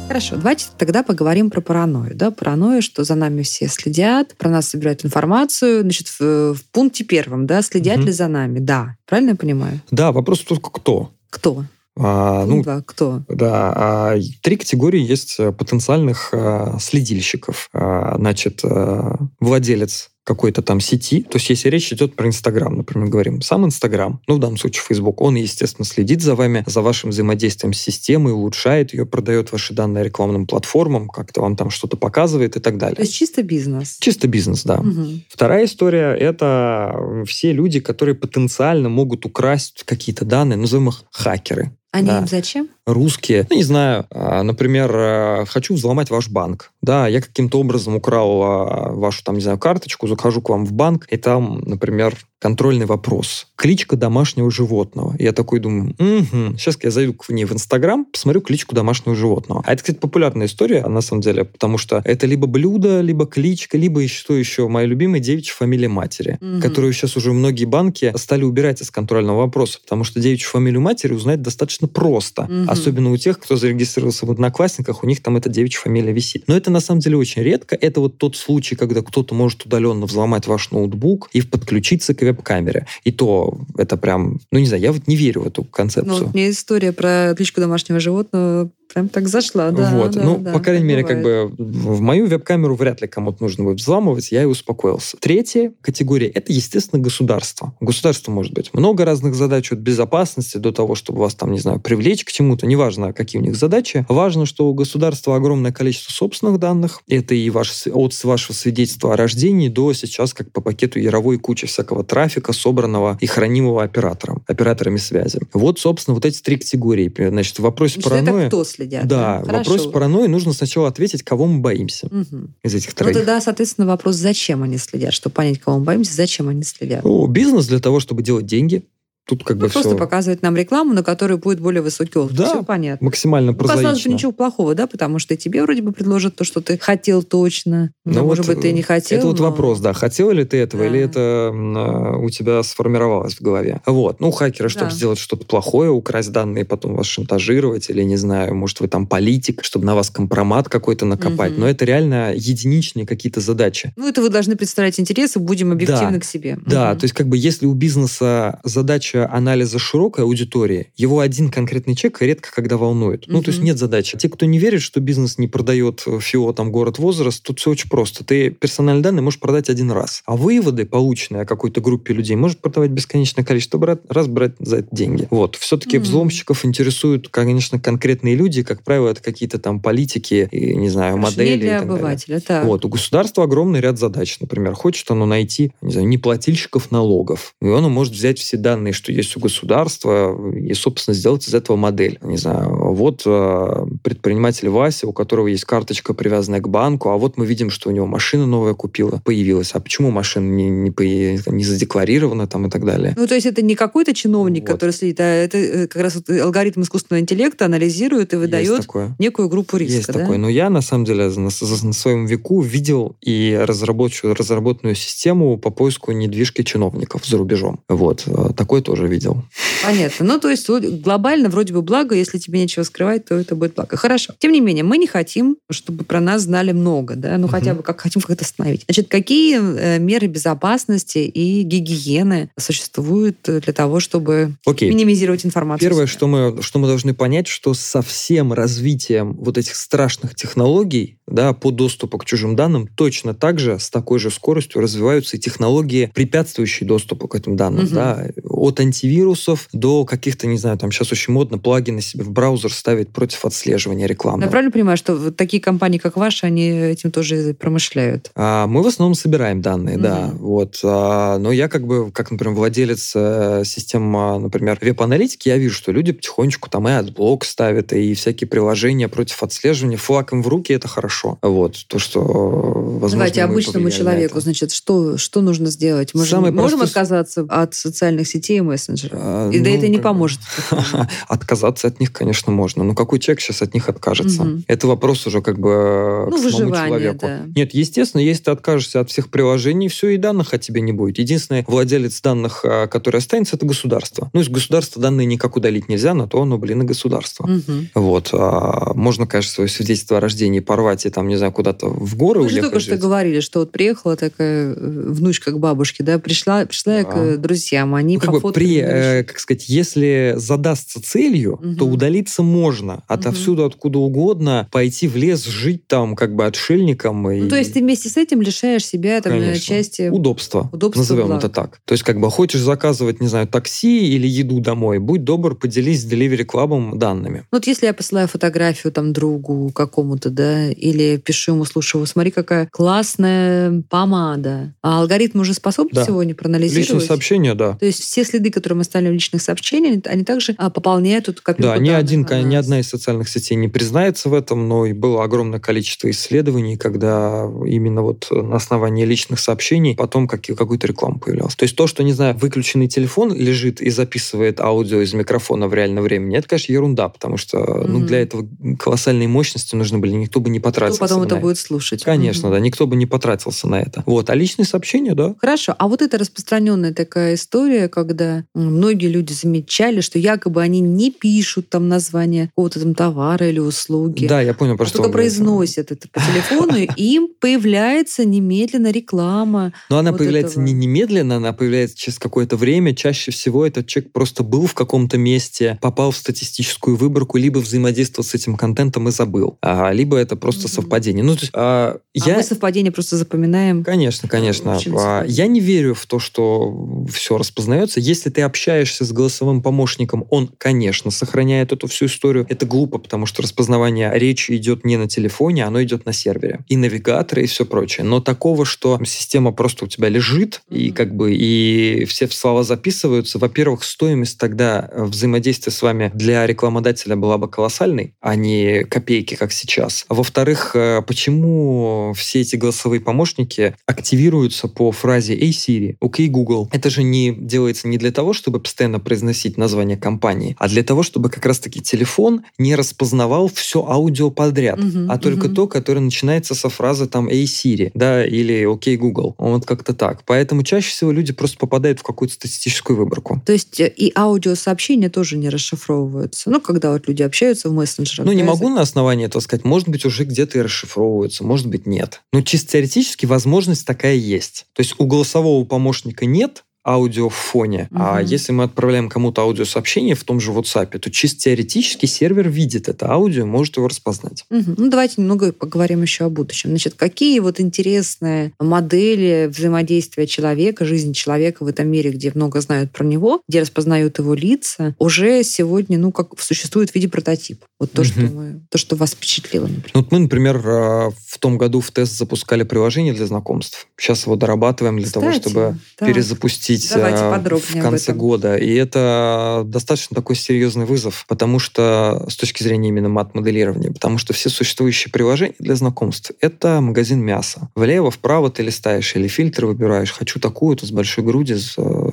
Хорошо, 0.08 0.38
давайте 0.38 0.68
тогда 0.78 1.04
поговорим 1.04 1.50
про 1.50 1.60
паранойю. 1.60 2.16
Да? 2.16 2.32
Паранойя, 2.32 2.82
что 2.82 3.04
за 3.04 3.16
нами 3.16 3.44
все 3.44 3.68
следят, 3.68 4.36
про 4.38 4.50
нас 4.50 4.70
собирают 4.70 5.04
информацию. 5.04 5.82
Значит, 5.82 6.08
в, 6.08 6.54
в 6.54 6.64
пункте 6.72 7.04
первом, 7.04 7.46
да, 7.46 7.62
следят 7.62 7.98
угу. 7.98 8.06
ли 8.06 8.12
за 8.14 8.28
нами? 8.28 8.60
Да. 8.60 8.96
Правильно 9.06 9.32
я 9.32 9.36
понимаю? 9.36 9.82
Да, 9.92 10.14
вопрос 10.14 10.42
только 10.42 10.72
кто. 10.72 11.12
Кто? 11.30 11.66
А, 12.00 12.46
ну, 12.46 12.64
да, 12.64 12.82
кто? 12.86 13.24
Да, 13.28 13.74
а, 13.76 14.16
три 14.42 14.56
категории 14.56 15.02
есть 15.02 15.38
потенциальных 15.58 16.30
а, 16.32 16.78
следильщиков. 16.80 17.70
А, 17.74 18.16
значит, 18.18 18.62
а, 18.64 19.18
владелец 19.40 20.12
какой-то 20.28 20.62
там 20.62 20.82
сети. 20.82 21.22
То 21.22 21.38
есть 21.38 21.50
если 21.50 21.70
речь 21.70 21.94
идет 21.94 22.18
про 22.18 22.28
Инстаграм, 22.28 22.76
например, 22.76 23.08
говорим, 23.08 23.42
сам 23.42 23.66
Инстаграм, 23.66 24.20
ну 24.28 24.36
в 24.36 24.40
данном 24.40 24.58
случае 24.58 24.84
Facebook, 24.86 25.22
он, 25.22 25.36
естественно, 25.36 25.86
следит 25.86 26.22
за 26.22 26.36
вами, 26.36 26.66
за 26.68 26.82
вашим 26.82 27.12
взаимодействием 27.12 27.72
с 27.72 27.80
системой, 27.80 28.34
улучшает 28.34 28.94
ее, 28.94 29.06
продает 29.06 29.54
ваши 29.54 29.74
данные 29.74 30.04
рекламным 30.04 30.46
платформам, 30.46 31.08
как-то 31.08 31.40
вам 31.40 31.56
там 31.56 31.70
что-то 31.70 31.96
показывает 31.96 32.58
и 32.58 32.60
так 32.60 32.78
далее. 32.78 32.98
То 32.98 33.04
есть 33.04 33.16
чисто 33.16 33.42
бизнес? 33.42 33.98
Чисто 34.02 34.28
бизнес, 34.28 34.64
да. 34.64 34.82
Угу. 34.82 35.06
Вторая 35.30 35.64
история— 35.64 36.14
это 36.20 37.24
все 37.26 37.54
люди, 37.54 37.80
которые 37.80 38.16
потенциально 38.16 38.90
могут 38.90 39.26
украсть 39.26 39.84
какие-то 39.86 40.26
данные, 40.26 40.58
назовем 40.58 40.90
их 40.90 41.04
хакеры. 41.10 41.72
Они 41.98 42.08
да. 42.08 42.20
им 42.20 42.28
зачем? 42.28 42.70
русские. 42.88 43.46
Ну, 43.50 43.58
не 43.58 43.64
знаю, 43.64 44.06
а, 44.10 44.42
например, 44.44 44.92
э, 44.96 45.46
хочу 45.46 45.76
взломать 45.76 46.10
ваш 46.10 46.30
банк. 46.30 46.72
Да, 46.82 47.08
я 47.08 47.22
каким-то 47.22 47.60
образом 47.60 47.96
украл 47.96 48.42
а, 48.44 48.90
вашу, 48.94 49.24
там, 49.24 49.36
не 49.36 49.42
знаю, 49.42 49.60
карточку, 49.60 50.08
захожу 50.08 50.42
к 50.42 50.50
вам 50.50 50.66
в 50.66 50.72
банк, 50.72 51.06
и 51.10 51.18
там, 51.18 51.62
например, 51.66 52.16
контрольный 52.40 52.86
вопрос. 52.86 53.48
Кличка 53.56 53.96
домашнего 53.96 54.52
животного. 54.52 55.16
Я 55.18 55.32
такой 55.32 55.60
думаю, 55.60 55.96
угу, 55.98 56.58
сейчас 56.58 56.78
я 56.84 56.92
зайду 56.92 57.14
к 57.14 57.30
ней 57.30 57.46
в 57.46 57.54
Инстаграм, 57.54 58.06
посмотрю 58.06 58.42
кличку 58.42 58.76
домашнего 58.76 59.16
животного. 59.16 59.64
А 59.66 59.74
это, 59.74 59.82
кстати, 59.82 59.98
популярная 59.98 60.46
история, 60.48 60.86
на 60.86 61.02
самом 61.02 61.22
деле, 61.22 61.46
потому 61.46 61.78
что 61.78 62.02
это 62.06 62.28
либо 62.28 62.48
блюдо, 62.48 63.02
либо 63.02 63.26
кличка, 63.26 63.78
либо 63.78 64.08
что 64.08 64.36
еще, 64.36 64.68
моя 64.68 64.86
любимая 64.86 65.20
девичья 65.20 65.54
фамилия 65.54 65.88
матери, 65.88 66.38
угу. 66.40 66.62
которую 66.62 66.94
сейчас 66.94 67.18
уже 67.18 67.34
многие 67.34 67.66
банки 67.66 68.14
стали 68.16 68.44
убирать 68.44 68.82
из 68.82 68.92
контрольного 68.92 69.40
вопроса, 69.40 69.80
потому 69.82 70.04
что 70.04 70.20
девичью 70.20 70.50
фамилию 70.50 70.82
матери 70.82 71.14
узнать 71.14 71.42
достаточно 71.42 71.88
просто. 71.88 72.44
Угу. 72.44 72.70
Особенно 72.70 73.12
у 73.12 73.18
тех, 73.18 73.40
кто 73.40 73.56
зарегистрировался 73.56 74.26
в 74.26 74.32
Одноклассниках, 74.32 75.04
у 75.04 75.08
них 75.08 75.24
там 75.24 75.38
эта 75.38 75.50
девичья 75.50 75.82
фамилия 75.82 76.14
висит. 76.14 76.44
Но 76.48 76.56
это 76.56 76.70
на 76.70 76.80
самом 76.80 77.00
деле 77.00 77.18
очень 77.18 77.42
редко. 77.42 77.76
Это 77.76 78.00
вот 78.00 78.18
тот 78.18 78.36
случай, 78.36 78.76
когда 78.76 79.02
кто-то 79.02 79.34
может 79.34 79.66
удаленно 79.66 80.06
взломать 80.06 80.46
ваш 80.46 80.72
ноутбук 80.72 81.30
и 81.34 81.42
подключиться 81.42 82.14
к 82.14 82.27
веб-камере. 82.28 82.86
И 83.04 83.12
то 83.12 83.58
это 83.78 83.98
прям, 83.98 84.40
ну 84.52 84.60
не 84.60 84.66
знаю, 84.66 84.82
я 84.84 84.92
вот 84.92 85.08
не 85.08 85.16
верю 85.16 85.42
в 85.42 85.48
эту 85.48 85.64
концепцию. 85.64 86.14
Ну, 86.14 86.24
вот 86.26 86.34
мне 86.34 86.50
история 86.50 86.92
про 86.92 87.34
кличку 87.36 87.62
домашнего 87.62 88.00
животного 88.00 88.70
Прям 88.94 89.10
так 89.10 89.28
зашла, 89.28 89.72
да. 89.72 89.92
Вот. 89.92 90.12
Да, 90.12 90.24
ну, 90.24 90.38
да, 90.38 90.54
по 90.54 90.60
крайней 90.60 90.86
мере, 90.86 91.04
как 91.04 91.22
бы 91.22 91.54
в 91.58 92.02
мою 92.02 92.28
веб-камеру 92.28 92.76
вряд 92.76 93.02
ли 93.02 93.08
кому-то 93.08 93.44
нужно 93.44 93.66
будет 93.66 93.80
взламывать, 93.80 94.32
я 94.32 94.44
и 94.44 94.46
успокоился. 94.46 95.18
Третья 95.20 95.74
категория— 95.82 96.28
это, 96.34 96.52
естественно, 96.54 97.02
государство. 97.02 97.74
У 97.80 97.86
государства 97.86 98.32
может 98.32 98.54
быть 98.54 98.74
много 98.74 99.06
разных 99.06 99.36
задач, 99.36 99.72
от 99.72 99.80
безопасности 99.80 100.58
до 100.58 100.72
того, 100.72 100.96
чтобы 100.96 101.20
вас 101.20 101.36
там, 101.36 101.52
не 101.52 101.60
знаю, 101.60 101.80
привлечь 101.80 102.24
к 102.24 102.32
чему-то, 102.32 102.66
неважно, 102.66 103.14
какие 103.14 103.42
у 103.42 103.44
них 103.44 103.56
задачи. 103.56 104.06
Важно, 104.10 104.46
что 104.46 104.70
у 104.70 104.74
государства 104.74 105.36
огромное 105.36 105.72
количество 105.72 106.12
собственных 106.12 106.60
данных. 106.60 107.02
Это 107.08 107.36
и 107.36 107.50
ваш, 107.50 107.88
от 107.88 108.24
вашего 108.24 108.54
свидетельства 108.54 109.14
о 109.14 109.18
рождении 109.18 109.68
до 109.68 109.94
сейчас, 109.94 110.34
как 110.34 110.52
по 110.52 110.62
пакету 110.62 111.00
яровой 111.00 111.38
кучи 111.38 111.68
всякого 111.68 112.04
трафика, 112.04 112.54
собранного 112.54 113.18
и 113.20 113.26
хранимого 113.26 113.84
оператором, 113.84 114.44
операторами 114.48 114.98
связи. 114.98 115.40
Вот, 115.54 115.80
собственно, 115.80 116.16
вот 116.16 116.26
эти 116.26 116.42
три 116.42 116.58
категории. 116.58 117.14
Значит, 117.30 117.60
в 117.60 117.62
вопросе 117.62 118.02
Значит, 118.02 118.10
паранойи... 118.10 118.48
Это 118.48 118.48
кто 118.48 118.64
следят. 118.78 119.08
Да, 119.08 119.42
Хорошо. 119.46 119.72
вопрос 119.72 119.92
паранойи 119.92 120.28
нужно 120.28 120.54
сначала 120.54 120.88
ответить, 120.88 121.24
кого 121.24 121.48
мы 121.48 121.60
боимся 121.60 122.08
Мгм. 122.12 122.56
из 122.64 122.76
этих 122.76 122.90
Ну, 122.90 122.96
троих. 122.96 123.18
тогда, 123.18 123.42
соответственно, 123.42 123.88
вопрос, 123.88 124.16
зачем 124.16 124.64
они 124.64 124.78
следят, 124.78 125.14
чтобы 125.14 125.34
понять, 125.34 125.60
кого 125.60 125.80
мы 125.80 125.84
боимся, 125.86 126.14
зачем 126.14 126.48
они 126.50 126.64
следят. 126.64 127.04
Ну, 127.04 127.26
бизнес 127.28 127.68
для 127.68 127.80
того, 127.80 128.00
чтобы 128.00 128.22
делать 128.22 128.46
деньги. 128.46 128.84
Тут 129.28 129.44
как 129.44 129.58
Ну, 129.58 129.64
бы 129.64 129.70
просто 129.70 129.90
все 129.90 129.98
показывать 129.98 130.42
нам 130.42 130.56
рекламу, 130.56 130.94
на 130.94 131.04
которой 131.04 131.38
будет 131.38 131.60
более 131.60 131.82
высокий 131.82 132.18
отклик. 132.18 132.40
Да. 132.40 132.46
Все 132.46 132.64
понятно. 132.64 133.04
максимально 133.06 133.52
Ну, 133.52 133.58
казалось 133.58 133.82
бы, 133.82 133.84
прозаично. 133.90 134.10
ничего 134.14 134.32
плохого, 134.32 134.74
да, 134.74 134.88
потому 134.88 135.20
что 135.20 135.34
и 135.34 135.38
тебе 135.38 135.62
вроде 135.64 135.82
бы 135.82 135.92
предложат 135.92 136.36
то, 136.38 136.46
что 136.46 136.62
ты 136.62 136.78
хотел 136.78 137.24
точно. 137.24 137.92
Но, 138.06 138.22
Ну, 138.22 138.26
может 138.26 138.48
вот, 138.48 138.56
быть, 138.56 138.62
ты 138.64 138.72
не 138.72 138.82
хотел. 138.84 139.18
Это 139.18 139.28
вот 139.28 139.40
но- 139.40 139.46
вопрос, 139.50 139.80
да, 139.82 139.92
хотел 139.92 140.32
ли 140.32 140.46
ты 140.46 140.58
этого, 140.58 140.84
Да. 140.84 140.90
или 140.90 141.00
это 141.02 141.52
а, 141.54 142.18
у 142.18 142.30
тебя 142.30 142.64
сформировалось 142.64 143.36
в 143.36 143.42
голове. 143.42 143.82
Вот, 143.86 144.22
ну, 144.22 144.32
хакеры, 144.32 144.70
чтобы 144.70 144.92
Да. 144.92 144.96
сделать 144.96 145.20
что-то 145.20 145.46
плохое, 145.46 145.90
украсть 145.92 146.32
данные, 146.32 146.64
потом 146.64 146.96
вас 146.96 147.06
шантажировать, 147.08 147.90
или, 147.90 148.04
не 148.04 148.16
знаю, 148.18 148.56
может, 148.56 148.80
вы 148.80 148.88
там 148.88 149.08
политик, 149.08 149.64
чтобы 149.66 149.86
на 149.86 149.96
вас 149.96 150.10
компромат 150.10 150.70
какой-то 150.70 151.06
накопать. 151.06 151.52
Мгм. 151.52 151.62
Но 151.62 151.68
это 151.70 151.84
реально 151.84 152.34
единичные 152.34 153.06
какие-то 153.06 153.42
задачи. 153.42 153.92
Ну, 153.98 154.08
это 154.08 154.22
вы 154.22 154.30
должны 154.30 154.56
представлять 154.56 154.98
интересы, 155.02 155.40
будем 155.40 155.74
объективны 155.74 156.14
Да. 156.14 156.20
к 156.20 156.24
себе. 156.24 156.58
Да, 156.66 156.92
Мгм. 156.92 157.00
то 157.00 157.04
есть 157.04 157.14
как 157.14 157.28
бы 157.28 157.38
если 157.38 157.66
у 157.66 157.74
бизнеса 157.74 158.60
задача 158.64 159.17
анализа 159.26 159.80
широкой 159.80 160.24
аудитории, 160.24 160.88
его 160.96 161.20
один 161.20 161.50
конкретный 161.50 161.96
человек 161.96 162.22
редко 162.22 162.50
когда 162.54 162.78
волнует. 162.78 163.26
Ну, 163.28 163.42
то 163.42 163.52
есть 163.52 163.62
нет 163.64 163.78
задачи. 163.78 164.18
Те, 164.18 164.30
кто 164.30 164.46
не 164.46 164.58
верит, 164.60 164.82
что 164.82 165.00
бизнес 165.00 165.38
не 165.38 165.48
продает 165.48 166.04
э, 166.06 166.20
ФИО, 166.20 166.54
там, 166.54 166.72
город, 166.72 167.00
возраст, 167.00 167.42
тут 167.44 167.60
все 167.60 167.72
очень 167.72 167.90
просто. 167.90 168.24
Ты 168.24 168.50
персональные 168.52 169.04
данные 169.04 169.22
можешь 169.24 169.40
продать 169.40 169.70
один 169.70 169.92
раз, 169.92 170.24
а 170.26 170.36
выводы, 170.36 170.86
полученные 170.86 171.42
о 171.44 171.46
какой-то 171.46 171.82
группе 171.82 172.14
людей, 172.14 172.36
может 172.36 172.60
продавать 172.60 172.92
бесконечное 172.92 173.44
количество 173.44 173.78
брат- 173.78 174.02
раз 174.10 174.28
брать 174.28 174.54
за 174.60 174.78
это 174.78 174.88
деньги. 174.92 175.28
Вот. 175.30 175.56
Все-таки 175.56 175.98
Мгм. 175.98 176.04
взломщиков 176.06 176.66
интересуют, 176.66 177.30
конечно, 177.30 177.80
конкретные 177.80 178.36
люди, 178.36 178.64
как 178.64 178.84
правило, 178.84 179.10
это 179.10 179.22
какие-то 179.22 179.60
там 179.60 179.80
политики 179.80 180.48
и, 180.52 180.76
не 180.76 180.90
знаю, 180.90 181.16
Короче, 181.16 181.32
модели. 181.38 181.50
Не 181.50 181.56
и 181.56 181.60
для 181.60 181.80
так 181.80 181.88
далее. 181.88 181.96
обывателя, 182.02 182.40
так. 182.40 182.66
Вот, 182.66 182.86
у 182.86 182.90
государства 182.90 183.44
огромный 183.44 183.80
ряд 183.82 183.98
задач. 184.00 184.40
Например, 184.40 184.74
хочет 184.74 185.10
оно 185.12 185.26
найти, 185.26 185.72
не 185.82 185.92
знаю, 185.94 186.08
неплательщиков 186.08 186.92
налогов. 186.92 187.54
И 187.62 187.68
оно 187.68 187.90
может 187.90 188.14
взять 188.14 188.40
все 188.40 188.58
данные, 188.58 188.94
что 188.94 189.07
есть 189.12 189.36
у 189.38 189.40
государства, 189.40 190.36
и, 190.54 190.74
собственно, 190.74 191.16
сделать 191.16 191.48
из 191.48 191.54
этого 191.54 191.78
модель. 191.78 192.20
Не 192.22 192.38
знаю, 192.38 192.94
вот 192.94 193.24
э, 193.26 193.86
предприниматель 194.04 194.70
Вася, 194.70 195.08
у 195.08 195.14
которого 195.14 195.48
есть 195.48 195.66
карточка, 195.66 196.14
привязанная 196.14 196.60
к 196.60 196.70
банку, 196.70 197.10
а 197.10 197.18
вот 197.18 197.38
мы 197.38 197.46
видим, 197.46 197.70
что 197.70 197.90
у 197.90 197.92
него 197.92 198.06
машина 198.06 198.46
новая 198.46 198.74
купила, 198.74 199.22
появилась. 199.24 199.72
А 199.74 199.80
почему 199.80 200.12
машина 200.12 200.46
не, 200.50 200.70
не, 200.70 201.40
не 201.48 201.64
задекларирована 201.64 202.48
там 202.48 202.68
и 202.68 202.70
так 202.70 202.86
далее? 202.86 203.14
Ну, 203.18 203.28
то 203.28 203.36
есть 203.36 203.48
это 203.48 203.62
не 203.62 203.76
какой-то 203.76 204.14
чиновник, 204.14 204.64
Вот. 204.64 204.74
который 204.74 204.92
следит, 204.92 205.20
а 205.20 205.24
это 205.24 205.58
э, 205.58 205.88
как 205.88 206.02
раз 206.02 206.16
вот 206.16 206.30
алгоритм 206.30 206.82
искусственного 206.82 207.22
интеллекта 207.22 207.66
анализирует 207.66 208.34
и 208.34 208.38
выдает 208.38 208.88
некую 209.20 209.50
группу 209.50 209.78
риска, 209.78 209.96
Есть 209.98 210.08
да? 210.08 210.14
такое. 210.14 210.38
Но 210.38 210.50
я, 210.50 210.70
на 210.70 210.82
самом 210.82 211.06
деле, 211.06 211.30
на, 211.30 211.50
на 211.50 211.94
своем 211.94 212.26
веку 212.26 212.62
видел 212.62 213.16
и 213.22 213.58
разработанную 213.58 214.96
систему 214.96 215.58
по 215.58 215.70
поиску 215.70 216.12
недвижки 216.12 216.64
чиновников 216.64 217.26
за 217.26 217.38
рубежом. 217.38 217.80
Вот. 217.90 218.24
э, 218.26 218.50
Такое 218.56 218.82
тоже 218.82 218.97
видел. 219.06 219.44
Понятно. 219.84 220.26
Ну, 220.26 220.40
то 220.40 220.50
есть 220.50 220.68
глобально 220.70 221.50
вроде 221.50 221.74
бы 221.74 221.82
благо, 221.82 222.16
если 222.16 222.38
тебе 222.40 222.60
нечего 222.60 222.84
скрывать, 222.84 223.26
то 223.26 223.36
это 223.36 223.56
будет 223.56 223.76
благо. 223.76 223.96
Хорошо. 223.98 224.34
Тем 224.40 224.52
не 224.52 224.62
менее, 224.62 224.84
мы 224.84 224.98
не 224.98 225.08
хотим, 225.08 225.58
чтобы 225.70 226.04
про 226.04 226.20
нас 226.20 226.44
знали 226.44 226.72
много, 226.72 227.16
да, 227.16 227.38
ну 227.38 227.48
Мгм. 227.48 227.50
хотя 227.52 227.74
бы 227.74 227.84
как 227.84 228.02
хотим 228.02 228.22
как-то 228.22 228.44
остановить. 228.44 228.84
Значит, 228.88 229.08
какие 229.08 229.60
э, 229.60 230.00
меры 230.00 230.28
безопасности 230.28 231.20
и 231.20 231.62
гигиены 231.64 232.50
существуют 232.58 233.38
э, 233.48 233.60
для 233.62 233.74
того, 233.74 234.00
чтобы 234.00 234.56
Окей. 234.66 234.90
минимизировать 234.90 235.46
информацию? 235.46 235.90
Первое, 235.90 236.08
что 236.08 236.28
мы, 236.28 236.62
что 236.62 236.80
мы 236.80 236.88
должны 236.88 237.14
понять, 237.14 237.48
что 237.48 237.74
со 237.74 238.02
всем 238.02 238.54
развитием 238.54 239.34
вот 239.34 239.58
этих 239.58 239.76
страшных 239.76 240.36
технологий 240.36 241.18
да, 241.28 241.54
по 241.54 241.72
доступу 241.72 242.18
к 242.18 242.26
чужим 242.26 242.56
данным, 242.56 242.88
точно 242.88 243.34
так 243.34 243.60
же 243.60 243.80
с 243.80 243.90
такой 243.90 244.20
же 244.20 244.32
скоростью 244.32 244.82
развиваются 244.82 245.38
и 245.38 245.40
технологии, 245.40 246.10
препятствующие 246.14 246.88
доступу 246.88 247.28
к 247.28 247.36
этим 247.36 247.56
данным. 247.56 247.86
Мгм. 247.86 247.94
Да, 247.94 248.28
от 248.44 248.80
антивирусов 248.88 249.68
до 249.74 250.06
каких-то, 250.06 250.48
не 250.48 250.58
знаю, 250.58 250.78
там 250.78 250.92
сейчас 250.92 251.12
очень 251.12 251.34
модно 251.34 251.58
плагины 251.58 252.02
себе 252.02 252.24
в 252.24 252.32
браузер 252.32 252.74
ставить 252.74 253.10
против 253.10 253.46
отслеживания 253.46 254.08
рекламы. 254.08 254.44
Я 254.44 254.50
правильно 254.50 254.72
понимаю, 254.72 254.98
что 254.98 255.16
вот 255.16 255.36
такие 255.36 255.62
компании, 255.62 255.98
как 255.98 256.18
ваша, 256.18 256.48
они 256.48 256.70
этим 256.70 257.12
тоже 257.12 257.54
промышляют? 257.60 258.32
А, 258.36 258.68
Мы 258.68 258.82
в 258.82 258.88
основном 258.88 259.16
собираем 259.16 259.62
данные, 259.62 259.98
да. 259.98 260.28
Мгм. 260.28 260.38
Вот. 260.38 260.80
А, 260.84 261.38
Но 261.38 261.52
я 261.52 261.68
как 261.68 261.86
бы, 261.86 262.12
как, 262.12 262.32
например, 262.32 262.56
владелец 262.56 263.12
э, 263.16 263.64
систем, 263.66 264.16
а, 264.16 264.40
например, 264.40 264.78
веб-аналитики, 264.82 265.50
я 265.50 265.58
вижу, 265.58 265.76
что 265.76 265.92
люди 265.92 266.12
потихонечку 266.12 266.70
там 266.70 266.88
и 266.88 266.92
AdBlock 266.92 267.46
ставят, 267.46 267.94
и 267.94 268.14
всякие 268.14 268.48
приложения 268.48 269.08
против 269.08 269.44
отслеживания. 269.44 269.98
Флаг 269.98 270.34
им 270.34 270.42
в 270.42 270.48
руки, 270.48 270.74
это 270.74 270.88
хорошо. 270.88 271.38
Вот. 271.42 271.76
То, 271.88 272.00
что, 272.00 272.22
возможно, 272.22 273.18
Давайте 273.18 273.44
обычному 273.44 273.90
человеку, 273.92 274.40
значит, 274.40 274.72
что, 274.72 275.18
что 275.18 275.42
нужно 275.42 275.70
сделать? 275.70 276.12
Мы 276.14 276.26
Самый 276.26 276.52
можем 276.52 276.80
простой- 276.80 277.02
отказаться 277.02 277.46
от 277.50 277.74
социальных 277.74 278.28
сетей 278.28 278.62
и 278.68 278.74
мессенджеров? 278.74 279.20
А, 279.22 279.50
И 279.52 279.60
да 279.60 279.70
ну, 279.70 279.76
это 279.76 279.88
не 279.88 279.98
поможет. 280.00 280.40
Отказаться 281.28 281.88
от 281.88 282.00
них, 282.00 282.12
конечно, 282.12 282.52
можно. 282.52 282.84
Но 282.84 282.94
какой 282.96 283.20
человек 283.20 283.42
сейчас 283.42 283.62
от 283.62 283.74
них 283.74 283.90
откажется? 283.90 284.44
Мгм. 284.44 284.64
Это 284.68 284.88
вопрос 284.88 285.26
уже 285.28 285.42
как 285.42 285.60
бы 285.60 286.28
Ну, 286.30 286.38
к 286.38 286.52
самому 286.52 286.76
человеку. 286.76 287.20
да. 287.22 287.42
Нет, 287.56 287.74
естественно, 287.74 288.22
если 288.22 288.44
ты 288.44 288.52
откажешься 288.52 289.00
от 289.00 289.10
всех 289.10 289.30
приложений, 289.30 289.90
все, 289.90 290.10
и 290.10 290.18
данных 290.18 290.54
от 290.54 290.62
тебя 290.62 290.82
не 290.82 290.92
будет. 290.94 291.20
Единственный 291.20 291.64
владелец 291.68 292.22
данных, 292.22 292.62
а, 292.64 292.88
который 292.88 293.18
останется, 293.18 293.56
это 293.56 293.66
государство. 293.66 294.30
Ну, 294.34 294.42
из 294.42 294.50
государства 294.50 295.02
данные 295.02 295.26
никак 295.26 295.56
удалить 295.56 295.90
нельзя, 295.90 296.14
на 296.14 296.28
то 296.28 296.42
оно, 296.42 296.58
блин, 296.58 296.82
и 296.84 296.86
государство. 296.86 297.48
Мгм. 297.48 297.90
Вот. 297.96 298.30
а, 298.34 298.94
Можно, 298.94 299.28
конечно, 299.28 299.52
свое 299.52 299.70
свидетельство 299.70 300.18
о 300.18 300.20
рождении 300.20 300.60
порвать 300.60 301.06
и 301.06 301.10
там, 301.10 301.28
не 301.28 301.36
знаю, 301.38 301.52
куда-то 301.52 301.88
в 301.88 302.16
горы 302.16 302.42
Вы 302.42 302.50
же 302.50 302.62
только 302.62 302.80
что 302.80 302.98
говорили, 302.98 303.40
что 303.40 303.60
вот 303.60 303.72
приехала 303.72 304.16
такая 304.16 304.74
э, 304.74 305.10
внучка 305.10 305.52
к 305.52 305.60
бабушке, 305.60 306.04
да, 306.04 306.20
пришла, 306.20 306.66
пришла 306.66 306.98
я 307.00 307.04
к 307.04 307.14
Да. 307.14 307.24
э, 307.26 307.38
друзьям, 307.38 307.96
они 307.96 308.16
Ну, 308.16 308.20
как 308.22 308.32
пофоткали, 308.32 308.57
при, 308.58 308.78
э, 308.80 309.24
как 309.24 309.40
сказать, 309.40 309.70
если 309.70 310.34
задастся 310.38 311.02
целью, 311.02 311.60
Мгм. 311.62 311.78
то 311.78 311.86
удалиться 311.86 312.44
можно. 312.44 313.04
Отовсюду, 313.08 313.66
откуда 313.66 314.00
угодно, 314.00 314.68
пойти 314.72 315.08
в 315.08 315.16
лес, 315.16 315.46
жить 315.46 315.88
там 315.88 316.16
как 316.16 316.36
бы 316.36 316.46
отшельником. 316.46 317.30
И... 317.32 317.42
Ну, 317.42 317.50
то 317.50 317.56
есть 317.58 317.74
ты 317.74 317.82
вместе 317.82 318.10
с 318.10 318.18
этим 318.18 318.42
лишаешь 318.42 318.86
себя 318.86 319.22
там 319.22 319.34
Конечно. 319.34 319.62
части... 319.62 320.10
Удобство. 320.10 320.70
Удобство, 320.72 321.02
Назовем 321.02 321.28
благ. 321.28 321.40
это 321.40 321.50
так. 321.50 321.80
То 321.86 321.94
есть, 321.94 322.04
как 322.04 322.20
бы 322.20 322.30
хочешь 322.32 322.62
заказывать, 322.62 323.22
не 323.22 323.28
знаю, 323.28 323.48
такси 323.48 324.10
или 324.16 324.28
еду 324.28 324.60
домой, 324.60 325.00
будь 325.00 325.24
добр, 325.24 325.56
поделись 325.56 326.02
с 326.04 326.12
Delivery 326.12 326.46
Club 326.46 326.98
данными. 326.98 327.44
Ну, 327.52 327.58
Вот 327.58 327.68
если 327.68 327.86
я 327.86 327.94
посылаю 327.94 328.28
фотографию 328.28 328.92
там 328.92 329.14
другу 329.14 329.72
какому-то, 329.74 330.30
да, 330.30 330.70
или 330.72 331.18
пишу 331.18 331.54
ему, 331.54 331.66
слушай, 331.66 332.06
смотри, 332.08 332.32
какая 332.32 332.68
классная 332.72 333.84
помада. 333.90 334.74
А 334.82 335.00
алгоритм 335.02 335.40
уже 335.42 335.54
способен 335.54 335.92
Да. 335.94 336.06
сегодня 336.06 336.36
проанализировать? 336.36 336.90
Личные 336.90 337.02
сообщения, 337.08 337.54
да. 337.56 337.74
То 337.74 337.86
есть 337.86 338.02
все 338.02 338.24
следы, 338.24 338.47
которые 338.50 338.76
мы 338.78 338.82
оставили 338.82 339.10
в 339.10 339.14
личных 339.14 339.42
сообщениях, 339.42 340.02
они- 340.06 340.24
также 340.24 340.56
а, 340.58 340.70
пополняют 340.70 341.30
эту 341.30 341.42
копилку 341.42 341.72
Да, 341.74 341.78
ни, 341.78 341.90
один, 341.90 342.22
ни 342.22 342.56
одна 342.56 342.80
из 342.80 342.90
социальных 342.90 343.30
сетей 343.30 343.56
не 343.56 343.68
признается 343.68 344.30
в 344.30 344.34
этом, 344.34 344.68
но 344.68 344.86
и 344.86 344.94
было 344.94 345.24
огромное 345.24 345.60
количество 345.60 346.10
исследований, 346.10 346.76
когда 346.78 347.50
именно 347.66 348.02
вот 348.02 348.28
на 348.32 348.56
основании 348.58 349.06
личных 349.06 349.40
сообщений 349.40 349.96
потом 349.96 350.28
как, 350.28 350.42
какую-то 350.44 350.88
рекламу 350.88 351.20
появлялась. 351.20 351.56
То 351.56 351.64
есть 351.64 351.76
то, 351.76 351.88
что, 351.88 352.04
не 352.04 352.14
знаю, 352.14 352.36
выключенный 352.38 352.88
телефон 352.88 353.34
лежит 353.34 353.82
и 353.82 353.90
записывает 353.90 354.60
аудио 354.60 355.02
из 355.02 355.14
микрофона 355.14 355.68
в 355.68 355.74
реальном 355.74 356.04
времени, 356.04 356.38
это, 356.38 356.48
конечно, 356.48 356.72
ерунда, 356.74 357.10
потому 357.10 357.38
что 357.38 357.58
ну, 357.88 358.00
Мгм. 358.00 358.06
для 358.08 358.22
этого 358.22 358.48
колоссальные 358.80 359.28
мощности 359.28 359.76
нужны 359.76 359.98
были, 360.00 360.12
никто 360.14 360.40
бы 360.40 360.50
не 360.50 360.60
Кто 360.60 360.70
потратился 360.70 361.00
потом 361.00 361.20
бы 361.22 361.26
это 361.26 361.36
на 361.36 361.42
будет 361.42 361.58
слушать? 361.58 362.04
Конечно, 362.04 362.50
Мгм. 362.50 362.58
да, 362.58 362.60
никто 362.60 362.88
бы 362.88 362.96
не 362.96 363.06
потратился 363.06 363.68
на 363.68 363.80
это. 363.82 364.04
Вот, 364.06 364.30
а 364.30 364.36
личные 364.36 364.66
сообщения, 364.66 365.14
да. 365.14 365.36
Хорошо, 365.40 365.76
а 365.78 365.88
вот 365.88 366.02
это 366.02 366.18
распространенная 366.18 366.94
такая 366.94 367.36
история, 367.36 367.88
когда 367.88 368.37
многие 368.54 369.08
люди 369.08 369.34
замечали, 369.34 370.02
что 370.02 370.20
якобы 370.20 370.62
они 370.62 370.80
не 370.80 371.12
пишут 371.12 371.70
там 371.70 371.88
название 371.88 372.48
какого-то 372.48 372.80
там 372.80 372.96
товара 372.96 373.50
или 373.50 373.60
услуги, 373.60 374.28
Да, 374.28 374.42
я 374.42 374.54
понял, 374.54 374.76
про 374.78 374.86
а 374.86 374.88
что 374.88 374.98
только 375.00 375.12
произносят 375.14 375.92
это 375.92 376.08
по 376.10 376.20
телефону, 376.20 376.76
и 376.78 377.04
им 377.16 377.30
появляется 377.40 378.26
немедленно 378.26 378.92
реклама. 378.92 379.74
Но 379.90 379.98
она 380.00 380.12
вот 380.12 380.20
появляется 380.20 380.54
этого. 380.54 380.64
не 380.66 380.74
немедленно, 380.74 381.38
она 381.38 381.54
появляется 381.54 381.98
через 381.98 382.20
какое-то 382.20 382.58
время. 382.58 382.96
Чаще 382.96 383.32
всего 383.32 383.66
этот 383.66 383.88
человек 383.88 384.12
просто 384.12 384.44
был 384.44 384.68
в 384.68 384.74
каком-то 384.74 385.18
месте, 385.18 385.78
попал 385.82 386.12
в 386.12 386.18
статистическую 386.18 386.96
выборку, 386.98 387.38
либо 387.38 387.60
взаимодействовал 387.60 388.26
с 388.28 388.34
этим 388.34 388.56
контентом 388.56 389.08
и 389.08 389.12
забыл. 389.12 389.58
А, 389.62 389.92
либо 389.92 390.18
это 390.18 390.36
просто 390.36 390.64
Мгм. 390.68 390.70
совпадение. 390.70 391.24
Ну, 391.24 391.36
то 391.36 391.42
есть, 391.42 391.52
а, 391.54 391.98
А 392.22 392.30
я... 392.30 392.36
мы 392.36 392.44
совпадение 392.44 392.92
просто 392.92 393.18
запоминаем. 393.18 393.84
Конечно, 393.84 394.28
конечно. 394.28 394.78
А. 394.96 395.24
Я 395.28 395.48
не 395.48 395.60
верю 395.60 395.94
в 395.94 396.06
то, 396.06 396.20
что 396.20 397.06
все 397.12 397.38
распознается. 397.38 398.00
Если 398.00 398.27
если 398.28 398.30
ты 398.30 398.42
общаешься 398.42 399.06
с 399.06 399.12
голосовым 399.14 399.62
помощником, 399.62 400.26
он, 400.30 400.50
конечно, 400.58 401.12
сохраняет 401.12 401.72
эту 401.72 401.88
всю 401.88 402.08
историю. 402.08 402.46
Это 402.50 402.66
глупо, 402.66 402.98
потому 402.98 403.26
что 403.26 403.42
распознавание 403.42 404.12
речи 404.14 404.52
идет 404.52 404.86
не 404.86 404.98
на 404.98 405.08
телефоне, 405.08 405.66
оно 405.66 405.82
идет 405.82 406.06
на 406.06 406.14
сервере. 406.14 406.60
И 406.68 406.76
навигаторы, 406.76 407.44
и 407.44 407.48
все 407.48 407.66
прочее. 407.66 408.06
Но 408.06 408.20
такого, 408.20 408.66
что 408.66 409.00
система 409.06 409.52
просто 409.54 409.86
у 409.86 409.88
тебя 409.88 410.10
лежит, 410.10 410.62
mm-hmm. 410.70 410.78
и 410.78 410.92
как 410.92 411.16
бы 411.16 411.34
и 411.34 412.06
все 412.06 412.28
слова 412.28 412.64
записываются, 412.64 413.40
во-первых, 413.40 413.84
стоимость 413.84 414.38
тогда 414.38 414.90
взаимодействия 414.94 415.72
с 415.72 415.82
вами 415.82 416.12
для 416.14 416.46
рекламодателя 416.46 417.16
была 417.16 417.38
бы 417.38 417.48
колоссальной, 417.48 418.14
а 418.20 418.36
не 418.36 418.84
копейки, 418.84 419.36
как 419.36 419.54
сейчас. 419.54 420.06
А 420.10 420.16
во-вторых, 420.16 420.72
э, 420.76 421.02
почему 421.08 422.14
все 422.16 422.42
эти 422.42 422.58
голосовые 422.58 423.00
помощники 423.00 423.76
активируются 423.86 424.68
по 424.68 424.92
фразе 424.92 425.34
«Эй, 425.34 425.52
Siri», 425.52 425.96
«Окей, 426.02 426.28
Google»? 426.28 426.70
Это 426.74 426.90
же 426.90 427.04
не 427.04 427.34
делается 427.34 427.88
не 427.88 427.98
для 427.98 428.12
того, 428.18 428.34
чтобы 428.34 428.60
постоянно 428.60 429.00
произносить 429.00 429.58
название 429.58 429.96
компании, 429.96 430.56
а 430.58 430.68
для 430.68 430.82
того, 430.82 431.04
чтобы 431.04 431.30
как 431.30 431.46
раз-таки 431.46 431.82
телефон 431.82 432.42
не 432.58 432.74
распознавал 432.74 433.48
все 433.48 433.86
аудио 433.88 434.32
подряд, 434.32 434.80
угу, 434.80 435.06
а 435.08 435.20
только 435.20 435.46
угу. 435.46 435.54
то, 435.54 435.68
которое 435.68 436.00
начинается 436.00 436.56
со 436.56 436.70
фразы 436.70 437.06
там 437.06 437.30
«Эй, 437.30 437.46
Siri», 437.46 437.92
да, 437.94 438.26
или 438.26 438.66
«Окей, 438.68 438.98
Google». 438.98 439.36
Вот 439.38 439.68
как-то 439.68 439.94
так. 439.94 440.24
Поэтому 440.26 440.64
чаще 440.64 440.90
всего 440.90 441.12
люди 441.12 441.32
просто 441.32 441.60
попадают 441.60 442.00
в 442.00 442.04
какую-то 442.04 442.34
статистическую 442.34 442.98
выборку. 442.98 443.40
То 443.46 443.54
есть 443.54 443.80
э, 443.80 443.88
и 443.88 444.12
аудиосообщения 444.16 445.12
тоже 445.12 445.38
не 445.38 445.50
расшифровываются? 445.50 446.50
Ну, 446.50 446.60
когда 446.60 446.94
вот 446.94 447.08
люди 447.08 447.22
общаются 447.22 447.70
в 447.70 447.74
мессенджерах. 447.74 448.26
Ну, 448.26 448.32
не 448.32 448.42
могу 448.42 448.70
на 448.70 448.82
основании 448.82 449.28
этого 449.28 449.44
сказать. 449.44 449.64
Может 449.64 449.90
быть, 449.90 450.06
уже 450.06 450.24
где-то 450.24 450.58
и 450.58 450.62
расшифровываются, 450.64 451.44
может 451.44 451.68
быть, 451.68 451.86
нет. 451.86 452.24
Но 452.34 452.42
чисто 452.42 452.72
теоретически 452.72 453.28
возможность 453.28 453.86
такая 453.86 454.16
есть. 454.16 454.66
То 454.74 454.82
есть 454.82 454.96
у 454.98 455.06
голосового 455.06 455.64
помощника 455.66 456.26
нет, 456.26 456.64
аудио 456.88 457.30
в 457.30 457.36
фоне. 457.36 457.88
Угу. 457.92 458.00
А 458.02 458.22
если 458.22 458.52
мы 458.54 458.64
отправляем 458.64 459.10
кому-то 459.10 459.42
аудиосообщение 459.42 460.16
в 460.16 460.24
том 460.24 460.40
же 460.40 460.52
WhatsApp, 460.52 460.98
то 460.98 461.12
чисто 461.12 461.42
теоретически 461.42 462.06
сервер 462.06 462.50
видит 462.50 462.88
это 462.88 463.12
аудио, 463.12 463.46
может 463.46 463.78
его 463.78 463.88
распознать. 463.88 464.46
Угу. 464.50 464.76
Ну, 464.78 464.90
давайте 464.90 465.16
немного 465.18 465.52
поговорим 465.52 466.02
еще 466.02 466.26
о 466.26 466.30
будущем. 466.30 466.70
Значит, 466.70 466.94
какие 466.94 467.40
вот 467.40 467.60
интересные 467.60 468.54
модели 468.60 469.50
взаимодействия 469.54 470.28
человека, 470.28 470.86
жизни 470.86 471.14
человека 471.14 471.64
в 471.64 471.68
этом 471.68 471.88
мире, 471.88 472.12
где 472.12 472.32
много 472.34 472.62
знают 472.62 472.92
про 472.92 473.04
него, 473.04 473.42
где 473.48 473.62
распознают 473.62 474.20
его 474.20 474.34
лица, 474.34 474.96
уже 475.00 475.44
сегодня, 475.44 475.98
ну, 475.98 476.12
как 476.12 476.40
существует 476.40 476.92
в 476.92 476.96
виде 476.96 477.10
прототипа. 477.10 477.68
Вот 477.80 477.92
то, 477.92 478.02
угу. 478.02 478.10
что 478.10 478.22
мы, 478.22 478.62
то, 478.70 478.78
что 478.78 478.96
вас 478.96 479.12
впечатлило, 479.12 479.68
например. 479.68 479.92
Вот 479.94 480.12
мы, 480.12 480.20
например, 480.20 480.62
а, 480.66 481.10
в 481.28 481.38
том 481.40 481.58
году 481.58 481.82
в 481.82 481.92
тест 481.92 482.18
запускали 482.18 482.64
приложение 482.64 483.14
для 483.14 483.26
знакомств. 483.26 483.88
Сейчас 483.98 484.26
его 484.26 484.36
дорабатываем 484.36 484.98
для 484.98 485.06
Кстати, 485.06 485.24
того, 485.24 485.34
чтобы 485.36 485.78
так. 485.98 486.08
перезапустить 486.08 486.77
запустить 486.84 487.78
в 487.78 487.82
конце 487.82 488.14
года. 488.14 488.56
И 488.56 488.74
это 488.74 489.64
достаточно 489.66 490.16
такой 490.16 490.36
серьезный 490.36 490.86
вызов, 490.86 491.26
потому 491.28 491.60
что 491.60 492.26
с 492.30 492.36
точки 492.36 492.64
зрения 492.64 492.90
именно 492.90 493.10
мат-моделирования, 493.10 493.92
потому 493.92 494.18
что 494.18 494.34
все 494.34 494.50
существующие 494.50 495.12
приложения 495.12 495.56
для 495.60 495.76
знакомств— 495.76 496.32
это 496.42 496.82
магазин 496.82 497.20
мяса. 497.20 497.70
Влево, 497.76 498.12
вправо 498.12 498.50
ты 498.50 498.64
листаешь 498.64 499.16
или 499.16 499.28
фильтр 499.28 499.66
выбираешь. 499.66 500.12
Хочу 500.12 500.40
такую-то 500.40 500.86
с 500.86 500.92
большой 500.92 501.24
грудью, 501.24 501.60
с 501.60 501.76
э, 501.78 502.10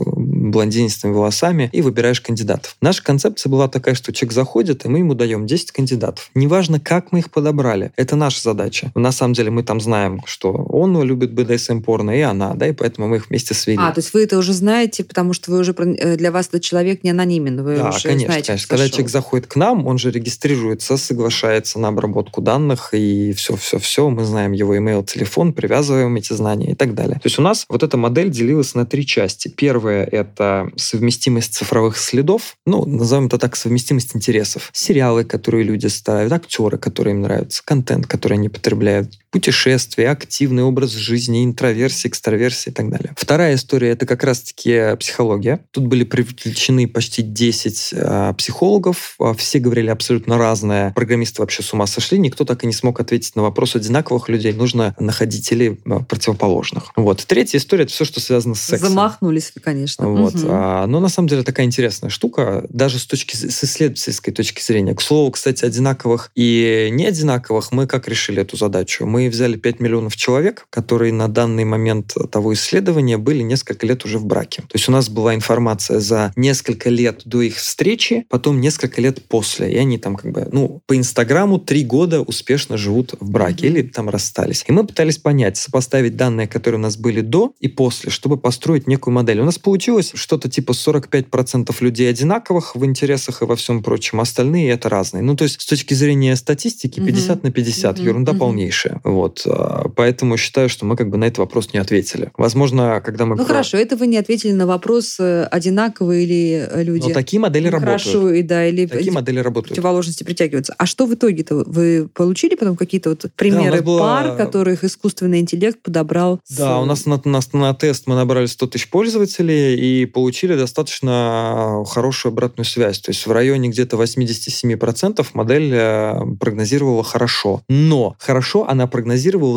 блондинистыми 0.51 1.12
волосами 1.12 1.70
и 1.72 1.82
выбираешь 1.82 2.20
кандидатов. 2.20 2.76
Наша 2.80 3.03
концепция 3.03 3.51
была 3.51 3.68
такая, 3.68 3.95
что 3.95 4.12
человек 4.12 4.34
заходит, 4.34 4.84
и 4.84 4.88
мы 4.88 4.99
ему 4.99 5.14
даем 5.14 5.47
10 5.47 5.72
кандидатов. 5.72 6.30
Неважно, 6.34 6.80
как 6.80 7.12
мы 7.12 7.20
их 7.20 7.30
подобрали, 7.30 7.92
это 7.97 8.16
наша 8.16 8.40
задача. 8.42 8.92
На 8.95 9.12
самом 9.12 9.34
деле 9.34 9.51
мы 9.51 9.62
там 9.62 9.80
знаем, 9.80 10.22
что 10.26 10.53
он 10.53 11.01
любит 11.03 11.32
BDSM 11.32 11.82
порно, 11.82 12.11
и 12.11 12.20
она, 12.20 12.55
да, 12.55 12.68
и 12.68 12.72
поэтому 12.72 13.09
мы 13.09 13.16
их 13.16 13.28
вместе 13.28 13.55
свели. 13.55 13.78
А, 13.80 13.92
то 13.92 14.01
есть 14.01 14.12
вы 14.14 14.22
это 14.22 14.38
уже 14.38 14.53
знаете, 14.53 15.05
потому 15.05 15.32
что 15.32 15.51
вы 15.51 15.59
уже 15.59 15.72
э, 15.72 16.16
для 16.16 16.30
вас 16.30 16.49
этот 16.49 16.62
человек 16.62 17.05
не 17.05 17.11
анонимен, 17.11 17.62
вы 17.62 17.76
да, 17.76 17.88
уже 17.90 18.09
конечно, 18.09 18.26
знаете, 18.26 18.47
конечно. 18.49 18.68
Когда 18.68 18.88
человек 18.88 19.11
заходит 19.11 19.47
к 19.47 19.57
нам, 19.57 19.86
он 19.86 19.99
же 19.99 20.11
регистрируется, 20.11 20.97
соглашается 20.97 21.78
на 21.78 21.88
обработку 21.88 22.40
данных 22.40 22.90
и 22.92 23.32
все-все-все. 23.32 24.09
Мы 24.11 24.24
знаем 24.24 24.53
его 24.53 24.76
email, 24.76 25.05
телефон, 25.05 25.53
привязываем 25.53 26.14
эти 26.16 26.32
знания 26.32 26.72
и 26.72 26.74
так 26.74 26.95
далее. 26.95 27.14
То 27.14 27.26
есть 27.26 27.38
у 27.38 27.42
нас 27.42 27.64
вот 27.68 27.82
эта 27.82 27.97
модель 27.97 28.30
делилась 28.30 28.74
на 28.74 28.86
три 28.86 29.07
части. 29.07 29.49
Первая— 29.49 30.05
это 30.12 30.34
совместимость 30.76 31.55
цифровых 31.55 31.97
следов, 31.99 32.57
ну, 32.66 32.85
назовем 32.85 33.26
это 33.26 33.39
так, 33.39 33.57
совместимость 33.57 34.14
интересов. 34.16 34.70
Сериалы, 34.72 35.24
которые 35.24 35.64
люди 35.64 35.87
ставят, 35.87 36.32
актеры, 36.32 36.78
которые 36.78 37.14
им 37.14 37.22
нравятся, 37.22 37.62
контент, 37.64 38.07
который 38.07 38.35
они 38.35 38.49
потребляют, 38.49 39.18
путешествия, 39.35 40.11
активный 40.11 40.62
образ 40.62 40.93
жизни, 40.93 41.45
интроверсия, 41.45 42.09
экстраверсия 42.09 42.70
и 42.70 42.74
так 42.74 42.89
далее. 42.89 43.14
Вторая 43.16 43.57
история— 43.57 43.89
это 43.91 44.07
как 44.07 44.22
раз-таки 44.22 44.95
психология. 45.01 45.59
Тут 45.72 45.89
были 45.89 46.05
привлечены 46.05 46.87
почти 46.87 47.22
10 47.22 47.95
э, 47.95 48.35
психологов, 48.39 49.16
а, 49.18 49.35
все 49.35 49.59
говорили 49.59 49.89
абсолютно 49.89 50.39
разное. 50.39 50.93
Программисты 50.93 51.43
вообще 51.43 51.64
с 51.64 51.72
ума 51.72 51.89
сошли, 51.89 52.16
никто 52.16 52.45
так 52.45 52.62
и 52.62 52.68
не 52.68 52.72
смог 52.72 53.01
ответить 53.01 53.35
на 53.35 53.43
вопрос 53.43 53.74
одинаковых 53.74 54.28
людей, 54.28 54.53
нужно 54.53 54.95
находить 55.01 55.51
или 55.51 55.80
а, 55.85 55.99
противоположных. 56.05 56.93
Вот. 56.95 57.26
Третья 57.26 57.59
история— 57.59 57.82
это 57.85 57.93
все, 57.93 58.05
что 58.05 58.20
связано 58.20 58.55
с 58.55 58.61
сексом. 58.61 58.91
Замахнулись 58.91 59.53
конечно. 59.61 60.09
Вот. 60.09 60.37
Угу. 60.37 60.47
А, 60.49 60.87
но 60.87 61.01
на 61.01 61.09
самом 61.09 61.26
деле 61.26 61.43
такая 61.43 61.66
интересная 61.66 62.11
штука, 62.11 62.64
даже 62.68 63.01
с 63.01 63.05
точки 63.05 63.35
с 63.35 63.64
исследовательской 63.64 64.32
точки 64.32 64.62
зрения. 64.62 64.95
К 64.95 65.01
слову, 65.01 65.32
кстати, 65.32 65.64
одинаковых 65.64 66.30
и 66.37 66.89
не 66.93 67.07
одинаковых 67.07 67.72
мы 67.72 67.89
как 67.89 68.07
решили 68.07 68.43
эту 68.43 68.57
задачу? 68.57 69.07
Мы 69.07 69.24
взяли 69.29 69.57
5 69.57 69.81
миллионов 69.81 70.16
человек, 70.16 70.66
которые 70.70 71.12
на 71.12 71.29
данный 71.29 71.64
момент 71.64 72.14
того 72.31 72.53
исследования 72.55 73.18
были 73.18 73.43
несколько 73.43 73.87
лет 73.87 74.05
уже 74.05 74.18
в 74.18 74.27
браке. 74.27 74.62
То 74.62 74.75
есть 74.75 74.89
у 74.89 74.93
нас 74.93 75.09
была 75.09 75.35
информация 75.35 76.01
за 76.01 76.33
несколько 76.37 76.91
лет 76.91 77.22
до 77.25 77.43
их 77.43 77.57
встречи, 77.57 78.27
потом 78.29 78.61
несколько 78.61 79.01
лет 79.01 79.27
после. 79.29 79.72
И 79.72 79.77
они 79.77 79.99
там 79.99 80.16
как 80.16 80.33
бы, 80.33 80.49
ну, 80.53 80.81
по 80.87 80.97
Инстаграму 80.97 81.59
три 81.59 81.85
года 81.85 82.20
успешно 82.22 82.77
живут 82.77 83.14
в 83.20 83.31
браке 83.31 83.66
или 83.66 83.83
там 83.83 84.09
расстались. 84.09 84.64
И 84.66 84.72
мы 84.72 84.87
пытались 84.87 85.18
понять, 85.18 85.57
сопоставить 85.57 86.16
данные, 86.16 86.47
которые 86.47 86.79
у 86.79 86.83
нас 86.83 86.97
были 86.97 87.20
до 87.20 87.55
и 87.61 87.68
после, 87.68 88.11
чтобы 88.11 88.37
построить 88.37 88.87
некую 88.87 89.14
модель. 89.14 89.41
У 89.41 89.45
нас 89.45 89.59
получилось 89.59 90.12
что-то 90.14 90.49
типа 90.49 90.72
45% 90.72 91.75
людей 91.81 92.09
одинаковых 92.11 92.77
в 92.77 92.85
интересах 92.85 93.43
и 93.43 93.45
во 93.45 93.57
всем 93.57 93.83
прочем, 93.83 94.20
остальные 94.20 94.70
это 94.70 94.89
разные. 94.89 95.22
Ну, 95.22 95.37
то 95.37 95.45
есть 95.45 95.61
с 95.61 95.66
точки 95.66 95.95
зрения 95.95 96.37
статистики 96.37 97.01
50 97.01 97.39
mm-hmm. 97.39 97.41
на 97.43 97.51
50, 97.53 97.99
mm-hmm. 97.99 98.05
ерунда 98.05 98.35
полнейшая. 98.35 99.01
Вот. 99.15 99.43
А, 99.47 99.89
поэтому 99.95 100.37
считаю, 100.37 100.69
что 100.69 100.85
мы 100.85 100.97
как 100.97 101.09
бы 101.09 101.17
на 101.17 101.25
этот 101.25 101.39
вопрос 101.39 101.73
не 101.73 101.79
ответили. 101.79 102.33
Возможно, 102.37 103.01
когда 103.05 103.27
мы... 103.27 103.37
Ну, 103.37 103.45
про... 103.45 103.53
хорошо, 103.53 103.79
это 103.79 103.97
вы 103.97 104.09
не 104.09 104.17
ответили 104.17 104.53
на 104.53 104.67
вопрос, 104.67 105.17
э, 105.21 105.45
одинаковые 105.45 106.27
ли 106.27 106.67
э, 106.69 106.83
люди. 106.83 107.09
Но 107.09 107.15
такие 107.15 107.41
модели 107.41 107.67
ну, 107.67 107.71
работают. 107.73 108.03
Хорошо, 108.03 108.31
и 108.31 108.43
да, 108.43 108.67
или 108.67 108.87
такие 108.87 109.12
модели 109.12 109.39
работают. 109.39 109.69
противоположности 109.69 110.25
притягиваются. 110.25 110.75
А 110.77 110.87
что 110.87 111.07
в 111.07 111.15
итоге-то? 111.15 111.62
Вы 111.67 112.09
получили 112.12 112.57
потом 112.57 112.77
какие-то 112.77 113.11
вот 113.11 113.27
примеры 113.37 113.79
да, 113.79 113.83
было... 113.83 113.99
пар, 114.01 114.37
которых 114.37 114.83
искусственный 114.83 115.39
интеллект 115.39 115.81
подобрал? 115.81 116.41
Да, 116.51 116.79
с... 116.79 116.83
у 116.83 116.85
нас 116.85 117.07
на, 117.07 117.21
на, 117.25 117.41
на 117.53 117.75
тест 117.75 118.07
мы 118.07 118.17
набрали 118.17 118.47
100 118.47 118.67
тысяч 118.67 118.91
пользователей 118.91 119.77
и 119.77 120.07
получили 120.07 120.57
достаточно 120.57 121.85
хорошую 121.87 122.33
обратную 122.33 122.65
связь. 122.65 122.99
То 122.99 123.11
есть 123.11 123.27
в 123.27 123.33
районе 123.33 123.69
где-то 123.69 123.97
87% 123.97 125.25
модель 125.35 125.71
э, 125.73 126.15
прогнозировала 126.41 127.05
хорошо. 127.05 127.62
Но 127.69 128.17
хорошо 128.19 128.67
она 128.69 128.87
прогнозировала 128.87 129.03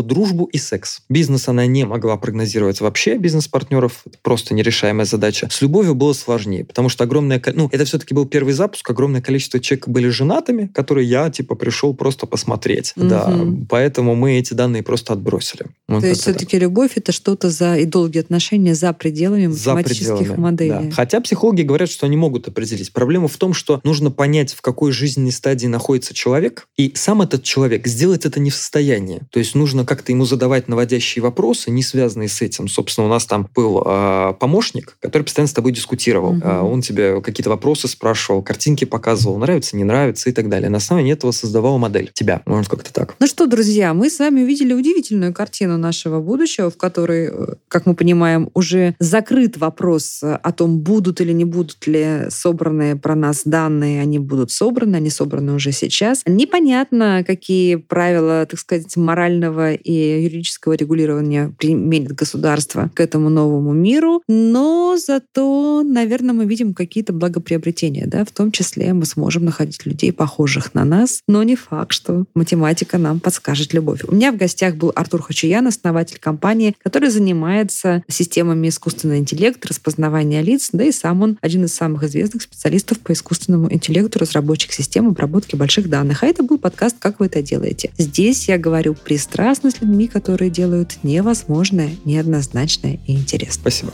дружбу 0.03 0.45
и 0.45 0.57
секс. 0.57 1.01
Бизнес 1.09 1.47
она 1.47 1.65
не 1.65 1.85
могла 1.85 2.17
прогнозировать 2.17 2.81
вообще, 2.81 3.17
бизнес-партнеров. 3.17 4.03
Просто 4.21 4.53
нерешаемая 4.53 5.05
задача. 5.05 5.47
С 5.51 5.61
любовью 5.61 5.95
было 5.95 6.13
сложнее, 6.13 6.65
потому 6.65 6.89
что 6.89 7.03
огромное... 7.03 7.41
Ну, 7.53 7.69
это 7.71 7.85
все-таки 7.85 8.13
был 8.13 8.25
первый 8.25 8.53
запуск, 8.53 8.89
огромное 8.89 9.21
количество 9.21 9.59
человек 9.59 9.87
были 9.87 10.09
женатыми, 10.09 10.67
которые 10.73 11.07
я, 11.07 11.29
типа, 11.29 11.55
пришел 11.55 11.93
просто 11.93 12.25
посмотреть. 12.25 12.93
Угу. 12.95 13.07
Да, 13.07 13.33
поэтому 13.69 14.15
мы 14.15 14.37
эти 14.37 14.53
данные 14.53 14.83
просто 14.83 15.13
отбросили. 15.13 15.67
Вот 15.87 16.01
То 16.01 16.07
есть 16.07 16.21
все-таки 16.21 16.59
любовь— 16.59 16.91
это 16.95 17.11
что-то 17.11 17.49
за 17.49 17.77
и 17.77 17.85
долгие 17.85 18.19
отношения 18.19 18.75
за 18.75 18.93
пределами 18.93 19.47
за 19.47 19.73
математических 19.73 20.17
пределами, 20.17 20.39
моделей. 20.39 20.89
Да. 20.89 20.91
Хотя 20.91 21.21
психологи 21.21 21.61
говорят, 21.61 21.89
что 21.89 22.05
они 22.05 22.17
могут 22.17 22.47
определить. 22.47 22.91
Проблема 22.91 23.27
в 23.27 23.37
том, 23.37 23.53
что 23.53 23.79
нужно 23.83 24.11
понять, 24.11 24.53
в 24.53 24.61
какой 24.61 24.91
жизненной 24.91 25.31
стадии 25.31 25.67
находится 25.67 26.13
человек, 26.13 26.67
и 26.77 26.91
сам 26.95 27.21
этот 27.21 27.43
человек 27.43 27.87
сделать 27.87 28.25
это 28.25 28.39
не 28.39 28.49
в 28.49 28.55
состоянии. 28.55 29.21
То 29.32 29.39
есть 29.39 29.55
нужно 29.55 29.86
как-то 29.86 30.11
ему 30.11 30.25
задавать 30.25 30.67
наводящие 30.67 31.21
вопросы, 31.21 31.71
не 31.71 31.84
связанные 31.84 32.30
с 32.30 32.41
этим. 32.41 32.67
Собственно, 32.67 33.07
у 33.07 33.09
нас 33.09 33.25
там 33.25 33.49
был 33.53 33.84
э, 33.86 34.34
помощник, 34.39 34.97
который 34.99 35.23
постоянно 35.23 35.47
с 35.47 35.53
тобой 35.53 35.71
дискутировал. 35.71 36.38
Угу. 36.38 36.41
Э, 36.43 36.61
он 36.61 36.82
тебе 36.82 37.21
какие-то 37.21 37.49
вопросы 37.49 37.88
спрашивал, 37.88 38.41
картинки 38.41 38.86
показывал, 38.86 39.38
нравится, 39.38 39.75
не 39.75 39.84
нравится 39.84 40.30
и 40.30 40.34
так 40.34 40.49
далее. 40.49 40.69
На 40.69 40.78
основании 40.78 41.13
этого 41.13 41.32
создавал 41.32 41.78
модель 41.78 42.11
тебя. 42.13 42.41
Может, 42.45 42.69
как-то 42.69 42.93
так. 42.93 43.15
Ну 43.19 43.28
что, 43.28 43.47
друзья, 43.47 43.93
мы 43.93 44.09
с 44.09 44.19
вами 44.19 44.43
увидели 44.43 44.73
удивительную 44.73 45.34
картину 45.34 45.78
нашего 45.78 46.19
будущего, 46.19 46.69
в 46.69 46.78
которой, 46.78 47.30
э, 47.32 47.55
как 47.67 47.86
мы 47.86 47.95
понимаем, 47.95 48.49
уже 48.53 48.95
закрыт 48.99 49.57
вопрос 49.57 50.21
о 50.23 50.51
том, 50.51 50.80
будут 50.80 51.21
или 51.21 51.32
не 51.32 51.45
будут 51.45 51.86
ли 51.88 52.28
собранные 52.30 52.95
про 52.95 53.15
нас 53.15 53.41
данные, 53.45 54.01
они 54.01 54.19
будут 54.19 54.51
собраны, 54.51 54.97
они 54.97 55.09
собраны 55.09 55.53
уже 55.53 55.71
сейчас. 55.71 56.21
Непонятно, 56.25 57.23
какие 57.25 57.75
правила, 57.75 58.45
так 58.49 58.59
сказать, 58.59 58.95
морали 58.95 59.16
морального 59.18 59.74
и 59.74 60.24
юридического 60.24 60.74
регулирования 60.74 61.51
применит 61.57 62.11
государство 62.11 62.91
к 62.93 62.99
этому 62.99 63.30
новому 63.30 63.74
миру, 63.74 64.22
но 64.28 64.95
зато, 65.03 65.82
наверное, 65.84 66.34
мы 66.34 66.45
видим 66.45 66.76
какие-то 66.76 67.13
благоприобретения, 67.13 68.05
да, 68.05 68.24
в 68.26 68.32
том 68.32 68.51
числе 68.51 68.93
мы 68.93 69.05
сможем 69.05 69.45
находить 69.45 69.86
людей, 69.88 70.13
похожих 70.13 70.76
на 70.76 70.86
нас, 70.86 71.22
но 71.28 71.41
не 71.41 71.55
факт, 71.55 71.93
что 71.93 72.26
математика 72.36 72.99
нам 72.99 73.20
подскажет 73.20 73.74
любовь. 73.74 74.01
У 74.07 74.13
меня 74.13 74.32
в 74.32 74.38
гостях 74.38 74.76
был 74.76 74.91
Артур 74.95 75.24
Хачуян, 75.24 75.65
основатель 75.65 76.20
компании, 76.20 76.76
который 76.84 77.09
занимается 77.09 78.03
системами 78.07 78.70
искусственного 78.70 79.18
интеллекта, 79.18 79.70
распознавания 79.70 80.43
лиц, 80.43 80.70
да 80.74 80.84
и 80.84 80.91
сам 80.91 81.24
он 81.24 81.38
один 81.41 81.65
из 81.65 81.74
самых 81.74 82.03
известных 82.03 82.43
специалистов 82.43 82.99
по 82.99 83.13
искусственному 83.13 83.74
интеллекту, 83.74 84.20
разработчик 84.20 84.72
систем 84.72 85.07
обработки 85.07 85.55
больших 85.55 85.89
данных. 85.89 86.22
А 86.22 86.28
это 86.28 86.43
был 86.43 86.59
подкаст 86.59 86.97
«Как 86.99 87.20
вы 87.20 87.26
это 87.26 87.41
делаете?». 87.41 87.89
Здесь 87.97 88.47
я 88.47 88.59
говорю 88.59 88.93
пристрастно 89.08 89.72
с 89.72 89.80
людьми, 89.80 90.10
которые 90.10 90.51
делают 90.51 90.97
невозможное, 91.01 91.91
неоднозначное 92.03 92.99
и 93.08 93.14
интересное. 93.14 93.53
Спасибо. 93.53 93.93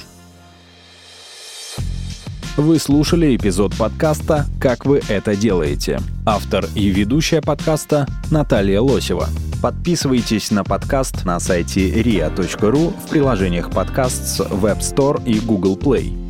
Вы 2.58 2.80
слушали 2.80 3.36
эпизод 3.36 3.76
подкаста 3.78 4.48
«Как 4.60 4.88
вы 4.88 5.02
это 5.08 5.36
делаете». 5.36 6.00
Автор 6.26 6.66
и 6.74 6.88
ведущая 6.88 7.44
подкаста 7.44 8.08
Наталья 8.32 8.82
Лосева. 8.82 9.30
Подписывайтесь 9.62 10.50
на 10.50 10.64
подкаст 10.64 11.26
на 11.26 11.40
сайте 11.40 11.92
ria.ru 11.92 13.00
в 13.00 13.10
приложениях 13.10 13.70
подкаст 13.70 14.26
с 14.26 14.40
Web 14.40 14.80
Store 14.80 15.24
и 15.26 15.40
Google 15.40 15.78
Play. 15.78 16.23